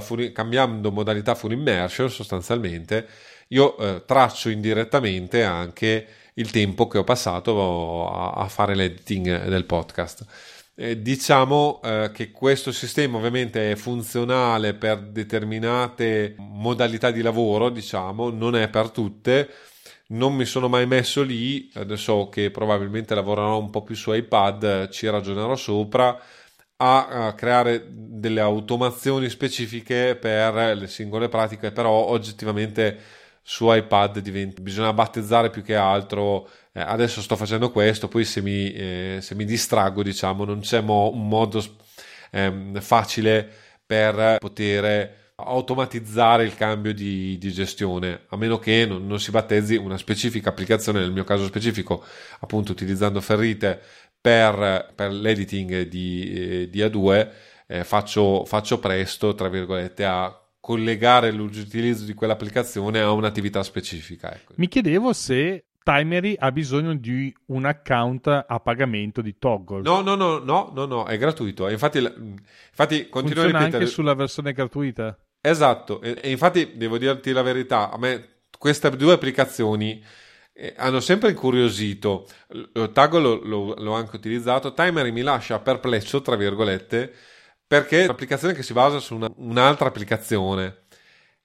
full, 0.00 0.32
cambiando 0.32 0.90
modalità 0.90 1.36
full 1.36 1.52
immersion 1.52 2.10
sostanzialmente, 2.10 3.06
io 3.48 3.76
eh, 3.78 4.02
traccio 4.04 4.48
indirettamente 4.48 5.44
anche 5.44 6.08
il 6.34 6.50
tempo 6.50 6.86
che 6.88 6.98
ho 6.98 7.04
passato 7.04 8.08
a, 8.08 8.46
fare 8.48 8.74
l'editing 8.74 9.46
del 9.46 9.64
podcast. 9.64 10.24
Eh, 10.76 11.00
diciamo 11.00 11.80
eh, 11.84 12.10
che 12.12 12.32
questo 12.32 12.72
sistema 12.72 13.18
ovviamente 13.18 13.70
è 13.70 13.76
funzionale 13.76 14.74
per 14.74 15.00
determinate 15.02 16.34
modalità 16.38 17.10
di 17.12 17.22
lavoro, 17.22 17.68
diciamo, 17.70 18.30
non 18.30 18.56
è 18.56 18.68
per 18.68 18.90
tutte. 18.90 19.48
Non 20.06 20.34
mi 20.34 20.44
sono 20.44 20.68
mai 20.68 20.86
messo 20.86 21.22
lì, 21.22 21.70
adesso 21.74 22.28
che 22.28 22.50
probabilmente 22.50 23.14
lavorerò 23.14 23.58
un 23.58 23.70
po' 23.70 23.82
più 23.82 23.94
su 23.94 24.12
iPad, 24.12 24.88
ci 24.90 25.08
ragionerò 25.08 25.56
sopra 25.56 26.18
a 26.76 27.32
creare 27.36 27.86
delle 27.88 28.40
automazioni 28.40 29.30
specifiche 29.30 30.16
per 30.16 30.76
le 30.76 30.88
singole 30.88 31.28
pratiche, 31.28 31.72
però 31.72 31.90
oggettivamente 31.90 32.98
su 33.46 33.70
iPad 33.70 34.20
diventa, 34.20 34.62
bisogna 34.62 34.92
battezzare 34.94 35.50
più 35.50 35.62
che 35.62 35.76
altro. 35.76 36.48
Eh, 36.72 36.80
adesso 36.80 37.20
sto 37.20 37.36
facendo 37.36 37.70
questo, 37.70 38.08
poi 38.08 38.24
se 38.24 38.40
mi, 38.40 38.72
eh, 38.72 39.18
se 39.20 39.34
mi 39.34 39.44
distraggo, 39.44 40.02
diciamo, 40.02 40.44
non 40.44 40.60
c'è 40.60 40.80
mo- 40.80 41.10
un 41.10 41.28
modo 41.28 41.62
eh, 42.30 42.72
facile 42.80 43.48
per 43.84 44.38
poter 44.38 45.22
automatizzare 45.36 46.44
il 46.44 46.54
cambio 46.54 46.94
di, 46.94 47.36
di 47.38 47.52
gestione, 47.52 48.22
a 48.28 48.36
meno 48.36 48.58
che 48.58 48.86
non, 48.86 49.06
non, 49.06 49.20
si 49.20 49.30
battezzi 49.30 49.76
una 49.76 49.98
specifica 49.98 50.50
applicazione, 50.50 51.00
nel 51.00 51.12
mio 51.12 51.24
caso 51.24 51.44
specifico, 51.44 52.04
appunto 52.40 52.72
utilizzando 52.72 53.20
Ferrite 53.20 53.80
per, 54.20 54.92
per 54.94 55.12
l'editing 55.12 55.82
di, 55.82 56.32
eh, 56.32 56.70
di 56.70 56.80
A2, 56.80 57.30
eh, 57.66 57.84
faccio, 57.84 58.44
faccio 58.46 58.78
presto, 58.78 59.34
tra 59.34 59.48
virgolette, 59.48 60.04
a 60.04 60.43
collegare 60.64 61.30
l'utilizzo 61.30 62.06
di 62.06 62.14
quell'applicazione 62.14 62.98
a 62.98 63.12
un'attività 63.12 63.62
specifica. 63.62 64.34
Ecco. 64.34 64.54
Mi 64.56 64.66
chiedevo 64.66 65.12
se 65.12 65.66
Timery 65.82 66.36
ha 66.38 66.50
bisogno 66.52 66.94
di 66.94 67.30
un 67.48 67.66
account 67.66 68.28
a 68.28 68.60
pagamento 68.60 69.20
di 69.20 69.36
Toggle. 69.36 69.82
No, 69.82 70.00
no, 70.00 70.14
no, 70.14 70.38
no, 70.38 70.72
no, 70.74 70.86
no 70.86 71.04
è 71.04 71.18
gratuito. 71.18 71.68
Infatti, 71.68 71.98
infatti 71.98 73.10
continuo 73.10 73.42
Funziona 73.42 73.58
a 73.58 73.58
ripetere. 73.58 73.76
anche 73.76 73.86
sulla 73.86 74.14
versione 74.14 74.54
gratuita. 74.54 75.18
Esatto, 75.38 76.00
e, 76.00 76.18
e, 76.22 76.30
infatti 76.30 76.78
devo 76.78 76.96
dirti 76.96 77.32
la 77.32 77.42
verità, 77.42 77.90
a 77.90 77.98
me 77.98 78.28
queste 78.58 78.88
due 78.96 79.12
applicazioni 79.12 80.02
eh, 80.54 80.72
hanno 80.78 81.00
sempre 81.00 81.28
incuriosito. 81.28 82.26
Toggle 82.72 83.20
lo, 83.20 83.74
l'ho 83.76 83.92
anche 83.92 84.16
utilizzato. 84.16 84.72
Timery 84.72 85.10
mi 85.10 85.20
lascia 85.20 85.58
perplesso, 85.58 86.22
tra 86.22 86.36
virgolette, 86.36 87.12
perché 87.66 88.02
è 88.02 88.04
un'applicazione 88.04 88.54
che 88.54 88.62
si 88.62 88.72
basa 88.72 88.98
su 88.98 89.14
una, 89.14 89.30
un'altra 89.36 89.88
applicazione 89.88 90.82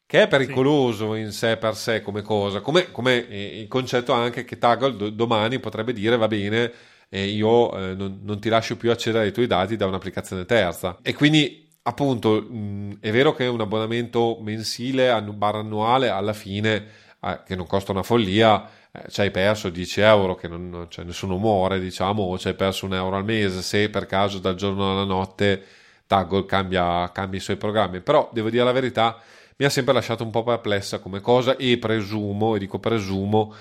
che 0.10 0.24
è 0.24 0.28
pericoloso 0.28 1.14
sì. 1.14 1.20
in 1.20 1.32
sé 1.32 1.58
per 1.58 1.76
sé 1.76 2.02
come 2.02 2.24
cosa, 2.24 2.62
come, 2.62 2.90
come 2.92 3.28
eh, 3.28 3.60
il 3.62 3.68
concetto 3.68 4.12
anche 4.12 4.44
che 4.44 4.58
Toggle 4.58 4.96
do, 4.96 5.12
domani 5.12 5.60
potrebbe 5.60 5.94
dire 5.94 6.18
va 6.18 6.28
bene, 6.28 6.72
eh, 7.10 7.26
io 7.26 7.78
eh, 7.78 7.94
non, 7.94 8.22
non, 8.24 8.40
ti 8.40 8.50
lascio 8.50 8.76
più 8.76 8.90
accedere 8.90 9.26
ai 9.26 9.32
tuoi 9.32 9.46
dati 9.46 9.76
da 9.76 9.86
un'applicazione 9.86 10.46
terza. 10.46 10.98
E 11.04 11.14
quindi 11.14 11.70
appunto 11.84 12.42
mh, 12.42 12.98
è 13.02 13.12
vero 13.12 13.36
che 13.36 13.46
un 13.46 13.62
abbonamento 13.62 14.40
mensile, 14.42 15.22
barra 15.22 15.60
annuale, 15.60 16.10
alla 16.10 16.34
fine, 16.34 16.88
eh, 17.22 17.42
che 17.46 17.56
non 17.56 17.68
costa 17.68 17.92
una 17.92 18.02
follia, 18.02 18.68
eh, 18.92 19.12
ci 19.12 19.22
hai 19.22 19.30
perso 19.30 19.70
10 19.70 20.02
euro 20.02 20.34
che 20.34 20.48
non, 20.48 20.88
cioè 20.90 21.06
nessuno 21.06 21.38
muore, 21.38 21.80
diciamo, 21.80 22.24
o 22.24 22.36
ci 22.40 22.48
hai 22.48 22.56
perso 22.56 22.88
un 22.88 22.96
euro 22.96 23.16
al 23.16 23.26
mese 23.26 23.62
se 23.62 23.92
per 23.92 24.08
caso 24.08 24.40
dal 24.40 24.56
giorno 24.56 24.92
alla 24.92 25.04
notte 25.04 25.64
Toggle 26.10 26.48
cambia, 26.48 27.12
cambia 27.12 27.38
i 27.38 27.42
suoi 27.42 27.58
programmi, 27.58 28.02
però 28.02 28.32
devo 28.34 28.50
dire 28.50 28.64
la 28.64 28.72
verità, 28.72 29.22
mi 29.58 29.66
ha 29.66 29.70
sempre 29.70 29.94
lasciato 29.94 30.24
un 30.24 30.32
po' 30.32 30.42
perplessa 30.42 30.98
come 30.98 31.22
cosa 31.22 31.56
e 31.56 31.78
presumo, 31.78 32.56
e 32.56 32.60
dico 32.60 32.80
presumo, 32.80 33.54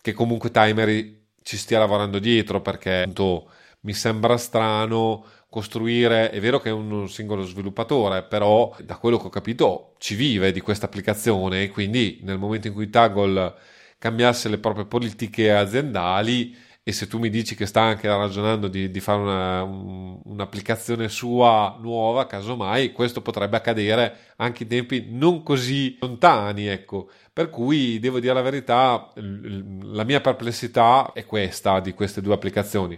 che 0.00 0.12
comunque 0.12 0.52
Timery 0.52 1.24
ci 1.42 1.56
stia 1.56 1.80
lavorando 1.80 2.20
dietro 2.20 2.60
perché 2.60 3.00
appunto, 3.00 3.50
mi 3.80 3.92
sembra 3.92 4.36
strano 4.36 5.24
costruire, 5.48 6.30
è 6.30 6.38
vero 6.38 6.60
che 6.60 6.68
è 6.68 6.72
un 6.72 7.08
singolo 7.08 7.42
sviluppatore, 7.42 8.22
però 8.22 8.72
da 8.84 8.98
quello 8.98 9.18
che 9.18 9.26
ho 9.26 9.30
capito 9.30 9.94
ci 9.98 10.14
vive 10.14 10.52
di 10.52 10.60
questa 10.60 10.86
applicazione 10.86 11.64
e 11.64 11.70
quindi 11.70 12.20
nel 12.22 12.38
momento 12.38 12.68
in 12.68 12.72
cui 12.72 12.88
Toggle 12.88 13.52
cambiasse 13.98 14.48
le 14.48 14.58
proprie 14.58 14.84
politiche 14.84 15.52
aziendali, 15.52 16.56
e 16.88 16.92
se 16.92 17.08
tu 17.08 17.18
mi 17.18 17.30
dici 17.30 17.56
che 17.56 17.66
sta 17.66 17.80
anche 17.80 18.06
ragionando 18.06 18.68
di, 18.68 18.92
di 18.92 19.00
fare 19.00 19.20
una, 19.20 19.62
un, 19.64 20.20
un'applicazione 20.22 21.08
sua 21.08 21.76
nuova, 21.80 22.26
casomai 22.28 22.92
questo 22.92 23.22
potrebbe 23.22 23.56
accadere 23.56 24.34
anche 24.36 24.62
in 24.62 24.68
tempi 24.68 25.08
non 25.10 25.42
così 25.42 25.96
lontani, 26.00 26.68
ecco. 26.68 27.10
Per 27.32 27.50
cui 27.50 27.98
devo 27.98 28.20
dire 28.20 28.34
la 28.34 28.40
verità, 28.40 29.12
la 29.16 30.04
mia 30.04 30.20
perplessità 30.20 31.10
è 31.12 31.26
questa 31.26 31.80
di 31.80 31.92
queste 31.92 32.20
due 32.20 32.34
applicazioni. 32.34 32.96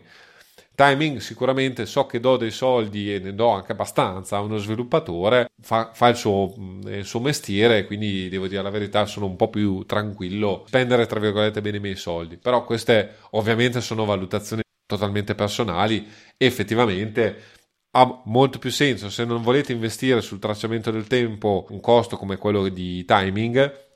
Timing 0.79 1.19
sicuramente 1.19 1.87
so 1.87 2.07
che 2.07 2.21
do 2.21 2.37
dei 2.37 2.53
soldi 2.53 3.13
e 3.13 3.19
ne 3.19 3.35
do 3.35 3.49
anche 3.49 3.73
abbastanza 3.73 4.37
a 4.37 4.43
uno 4.43 4.59
sviluppatore, 4.59 5.51
fa, 5.61 5.91
fa 5.93 6.07
il, 6.07 6.15
suo, 6.15 6.55
il, 6.85 7.05
suo, 7.05 7.19
mestiere, 7.19 7.85
quindi 7.85 8.29
devo 8.29 8.47
dire 8.47 8.63
la 8.63 8.71
verità, 8.71 9.05
sono 9.05 9.27
un 9.27 9.35
po' 9.35 9.51
più 9.51 9.83
tranquillo 9.87 10.63
spendere 10.69 11.07
tra 11.07 11.19
virgolette 11.19 11.61
bene 11.61 11.79
i 11.79 11.81
miei 11.81 11.97
soldi. 11.97 12.37
Però 12.37 12.63
queste 12.63 13.17
ovviamente 13.31 13.81
sono 13.81 14.05
valutazioni 14.05 14.63
totalmente 14.87 15.35
personali 15.35 16.07
effettivamente 16.37 17.43
ha 17.91 18.23
molto 18.27 18.61
più 18.61 18.71
senso 18.71 19.11
se 19.11 19.25
non 19.25 19.43
volete 19.43 19.73
investire 19.73 20.21
sul 20.21 20.39
tracciamento 20.39 20.93
del 20.93 21.09
tempo 21.09 21.67
un 21.71 21.81
costo 21.81 22.17
come 22.17 22.37
quello 22.37 22.69
di 22.69 23.05
timing. 23.05 23.87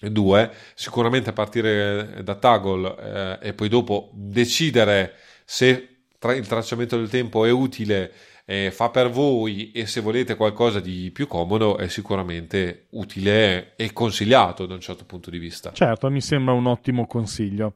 Due, 0.00 0.50
sicuramente 0.74 1.28
a 1.28 1.32
partire 1.34 2.22
da 2.22 2.36
Toggle 2.36 3.38
eh, 3.42 3.48
e 3.48 3.52
poi 3.52 3.68
dopo 3.68 4.10
decidere 4.14 5.14
se 5.44 5.95
tra- 6.18 6.34
il 6.34 6.46
tracciamento 6.46 6.96
del 6.96 7.08
tempo 7.08 7.44
è 7.44 7.50
utile, 7.50 8.12
eh, 8.44 8.70
fa 8.70 8.90
per 8.90 9.10
voi 9.10 9.72
e 9.72 9.86
se 9.86 10.00
volete 10.00 10.36
qualcosa 10.36 10.80
di 10.80 11.10
più 11.12 11.26
comodo 11.26 11.76
è 11.76 11.88
sicuramente 11.88 12.86
utile 12.90 13.74
e 13.76 13.92
consigliato 13.92 14.66
da 14.66 14.74
un 14.74 14.80
certo 14.80 15.04
punto 15.04 15.30
di 15.30 15.38
vista. 15.38 15.72
Certo, 15.72 16.10
mi 16.10 16.20
sembra 16.20 16.54
un 16.54 16.66
ottimo 16.66 17.06
consiglio. 17.06 17.74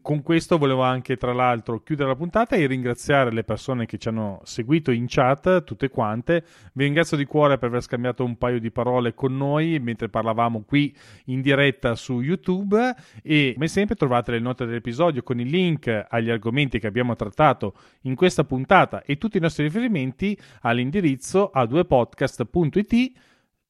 Con 0.00 0.22
questo 0.22 0.56
volevo 0.56 0.80
anche, 0.80 1.18
tra 1.18 1.34
l'altro, 1.34 1.82
chiudere 1.82 2.08
la 2.08 2.16
puntata 2.16 2.56
e 2.56 2.66
ringraziare 2.66 3.30
le 3.30 3.44
persone 3.44 3.84
che 3.84 3.98
ci 3.98 4.08
hanno 4.08 4.40
seguito 4.44 4.90
in 4.90 5.04
chat, 5.06 5.62
tutte 5.62 5.90
quante. 5.90 6.42
Vi 6.72 6.84
ringrazio 6.84 7.18
di 7.18 7.26
cuore 7.26 7.58
per 7.58 7.68
aver 7.68 7.82
scambiato 7.82 8.24
un 8.24 8.38
paio 8.38 8.58
di 8.58 8.70
parole 8.70 9.12
con 9.12 9.36
noi 9.36 9.78
mentre 9.80 10.08
parlavamo 10.08 10.62
qui 10.66 10.96
in 11.26 11.42
diretta 11.42 11.96
su 11.96 12.22
YouTube. 12.22 12.94
E 13.22 13.52
come 13.52 13.68
sempre 13.68 13.94
trovate 13.94 14.30
le 14.30 14.38
note 14.38 14.64
dell'episodio 14.64 15.22
con 15.22 15.38
i 15.38 15.44
link 15.44 16.06
agli 16.08 16.30
argomenti 16.30 16.78
che 16.78 16.86
abbiamo 16.86 17.14
trattato 17.14 17.74
in 18.04 18.14
questa 18.14 18.44
puntata 18.44 19.02
e 19.02 19.18
tutti 19.18 19.36
i 19.36 19.40
nostri 19.40 19.64
riferimenti 19.64 20.38
all'indirizzo 20.62 21.50
a 21.50 21.62
2podcast.it 21.64 23.12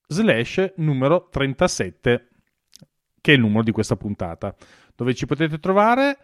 slash 0.07 0.75
numero 0.77 1.27
37, 1.29 2.29
che 3.21 3.33
è 3.33 3.35
il 3.35 3.41
numero 3.41 3.65
di 3.65 3.73
questa 3.73 3.97
puntata 3.97 4.55
dove 4.95 5.15
ci 5.15 5.27
potete 5.27 5.59
trovare. 5.59 6.17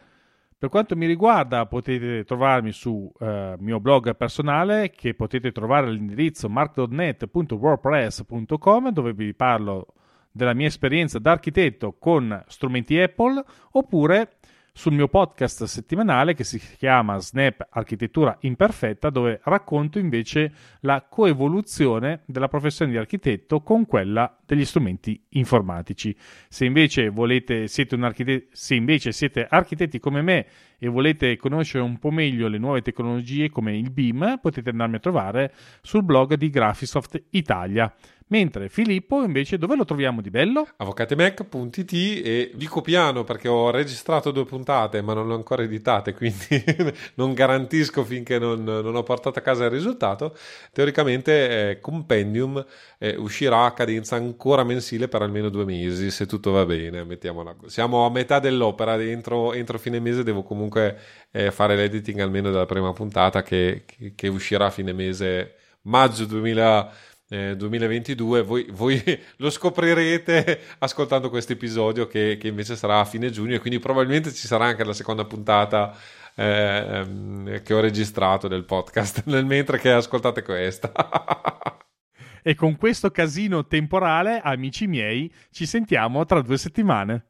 Per 0.59 0.69
quanto 0.69 0.95
mi 0.95 1.07
riguarda, 1.07 1.67
potete 1.67 2.23
trovarmi 2.25 2.71
sul 2.73 3.11
eh, 3.19 3.55
mio 3.59 3.81
blog 3.81 4.15
personale 4.15 4.91
che 4.91 5.15
potete 5.15 5.53
trovare 5.53 5.87
all'indirizzo 5.87 6.51
mark.net.wordpress.com 6.51 8.91
dove 8.91 9.15
vi 9.15 9.35
parlo 9.35 9.95
della 10.31 10.53
mia 10.55 10.67
esperienza 10.67 11.19
da 11.19 11.31
architetto 11.33 11.97
con 11.99 12.45
strumenti 12.47 13.01
Apple 13.01 13.43
oppure 13.73 14.37
sul 14.73 14.93
mio 14.93 15.09
podcast 15.09 15.65
settimanale 15.65 16.35
che 16.35 16.45
si 16.45 16.61
chiama 16.77 17.19
Snap 17.19 17.69
Architettura 17.71 18.37
Imperfetta, 18.41 19.11
dove 19.11 19.41
racconto 19.45 19.99
invece 19.99 20.53
la 20.81 21.07
coevoluzione 21.09 22.23
della 22.27 22.49
professione 22.49 22.93
di 22.93 22.97
architetto 22.97 23.63
con 23.63 23.87
quella 23.87 24.37
degli 24.45 24.65
strumenti 24.65 25.23
informatici. 25.31 26.17
Se 26.49 26.65
invece, 26.65 27.09
volete, 27.09 27.67
siete, 27.67 27.97
archite- 27.97 28.49
se 28.53 28.75
invece 28.75 29.13
siete 29.13 29.47
architetti 29.49 29.99
come 29.99 30.23
me 30.23 30.47
e 30.79 30.89
volete 30.89 31.37
conoscere 31.37 31.85
un 31.85 31.99
po' 31.99 32.11
meglio 32.11 32.49
le 32.49 32.59
nuove 32.59 32.83
tecnologie 32.83 33.51
come 33.51 33.77
il 33.77 33.91
BIM, 33.91 34.39
potete 34.41 34.71
andarmi 34.71 34.97
a 34.97 35.01
trovare 35.01 35.53
sul 35.83 36.03
blog 36.03 36.35
di 36.35 36.49
Graphisoft 36.49 37.23
Italia. 37.31 37.93
Mentre 38.31 38.69
Filippo 38.69 39.25
invece 39.25 39.59
dove 39.59 39.75
lo 39.75 39.85
troviamo 39.85 40.21
di 40.21 40.31
bello? 40.31 40.69
Avvocatemac.it 40.77 41.93
e 41.93 42.53
dico 42.55 42.81
piano 42.81 43.25
perché 43.25 43.49
ho 43.49 43.71
registrato 43.71 44.31
due 44.31 44.45
puntate 44.45 45.03
ma 45.03 45.15
non 45.15 45.27
le 45.27 45.33
ho 45.35 45.37
ancora 45.37 45.65
editate 45.65 46.15
quindi 46.15 46.65
non 47.15 47.35
garantisco 47.35 48.05
finché 48.05 48.39
non, 48.39 48.63
non, 48.63 48.95
ho 48.95 49.03
portato 49.03 49.41
a 49.41 49.43
casa 49.43 49.65
il 49.65 49.71
risultato. 49.71 50.37
Teoricamente 50.73 51.71
eh, 51.71 51.81
Compendium 51.81 52.65
eh, 52.99 53.17
uscirà 53.17 53.65
a 53.65 53.73
cadenza 53.73 54.15
ancora 54.15 54.63
mensile 54.63 55.09
per 55.09 55.23
almeno 55.23 55.49
due 55.49 55.65
mesi 55.65 56.13
se 56.13 56.27
tutto 56.27 56.53
va 56.53 56.65
bene, 56.65 57.03
mettiamola 57.03 57.57
Siamo 57.67 58.07
a 58.07 58.11
metà 58.11 58.39
dell'opera, 58.39 58.95
entro, 59.03 59.55
entro 59.55 59.77
fine 59.77 59.99
mese 59.99 60.23
devo 60.23 60.45
comunque 60.45 60.97
eh, 61.33 61.51
fare 61.51 61.75
l'editing 61.75 62.21
almeno 62.21 62.53
della 62.53 62.67
prima 62.67 62.93
puntata 62.93 63.43
che, 63.43 63.83
che, 63.87 64.13
che 64.15 64.29
uscirà 64.29 64.67
a 64.67 64.71
fine 64.71 64.93
mese 64.93 65.55
maggio 65.83 66.27
2000 66.27 66.93
eh, 67.31 67.55
2022, 67.57 68.43
voi, 68.43 68.67
voi, 68.71 69.01
lo 69.39 69.51
scoprirete 69.51 70.61
ascoltando 70.79 71.31
questo 71.31 71.53
episodio 71.53 72.09
che, 72.09 72.37
che, 72.41 72.49
invece 72.49 72.75
sarà 72.75 72.99
a 72.99 73.05
fine 73.05 73.31
giugno 73.31 73.55
e 73.55 73.61
quindi 73.61 73.79
probabilmente 73.79 74.33
ci 74.33 74.49
sarà 74.49 74.65
anche 74.67 74.85
la 74.85 74.93
seconda 74.93 75.25
puntata 75.25 75.97
eh, 76.35 77.61
che 77.63 77.75
ho 77.75 77.81
registrato 77.81 78.49
del 78.49 78.65
podcast 78.65 79.23
nel 79.31 79.47
mentre 79.47 79.79
che 79.79 79.93
ascoltate 79.93 80.43
questa. 80.43 80.93
e 82.43 82.55
con 82.57 82.77
questo 82.77 83.11
casino 83.11 83.65
temporale, 83.65 84.41
amici 84.43 84.89
miei, 84.89 85.33
ci 85.51 85.67
sentiamo 85.67 86.25
tra 86.25 86.43
due 86.43 86.59
settimane. 86.59 87.27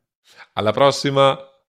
Alla 0.54 0.72
prossima! 0.72 1.50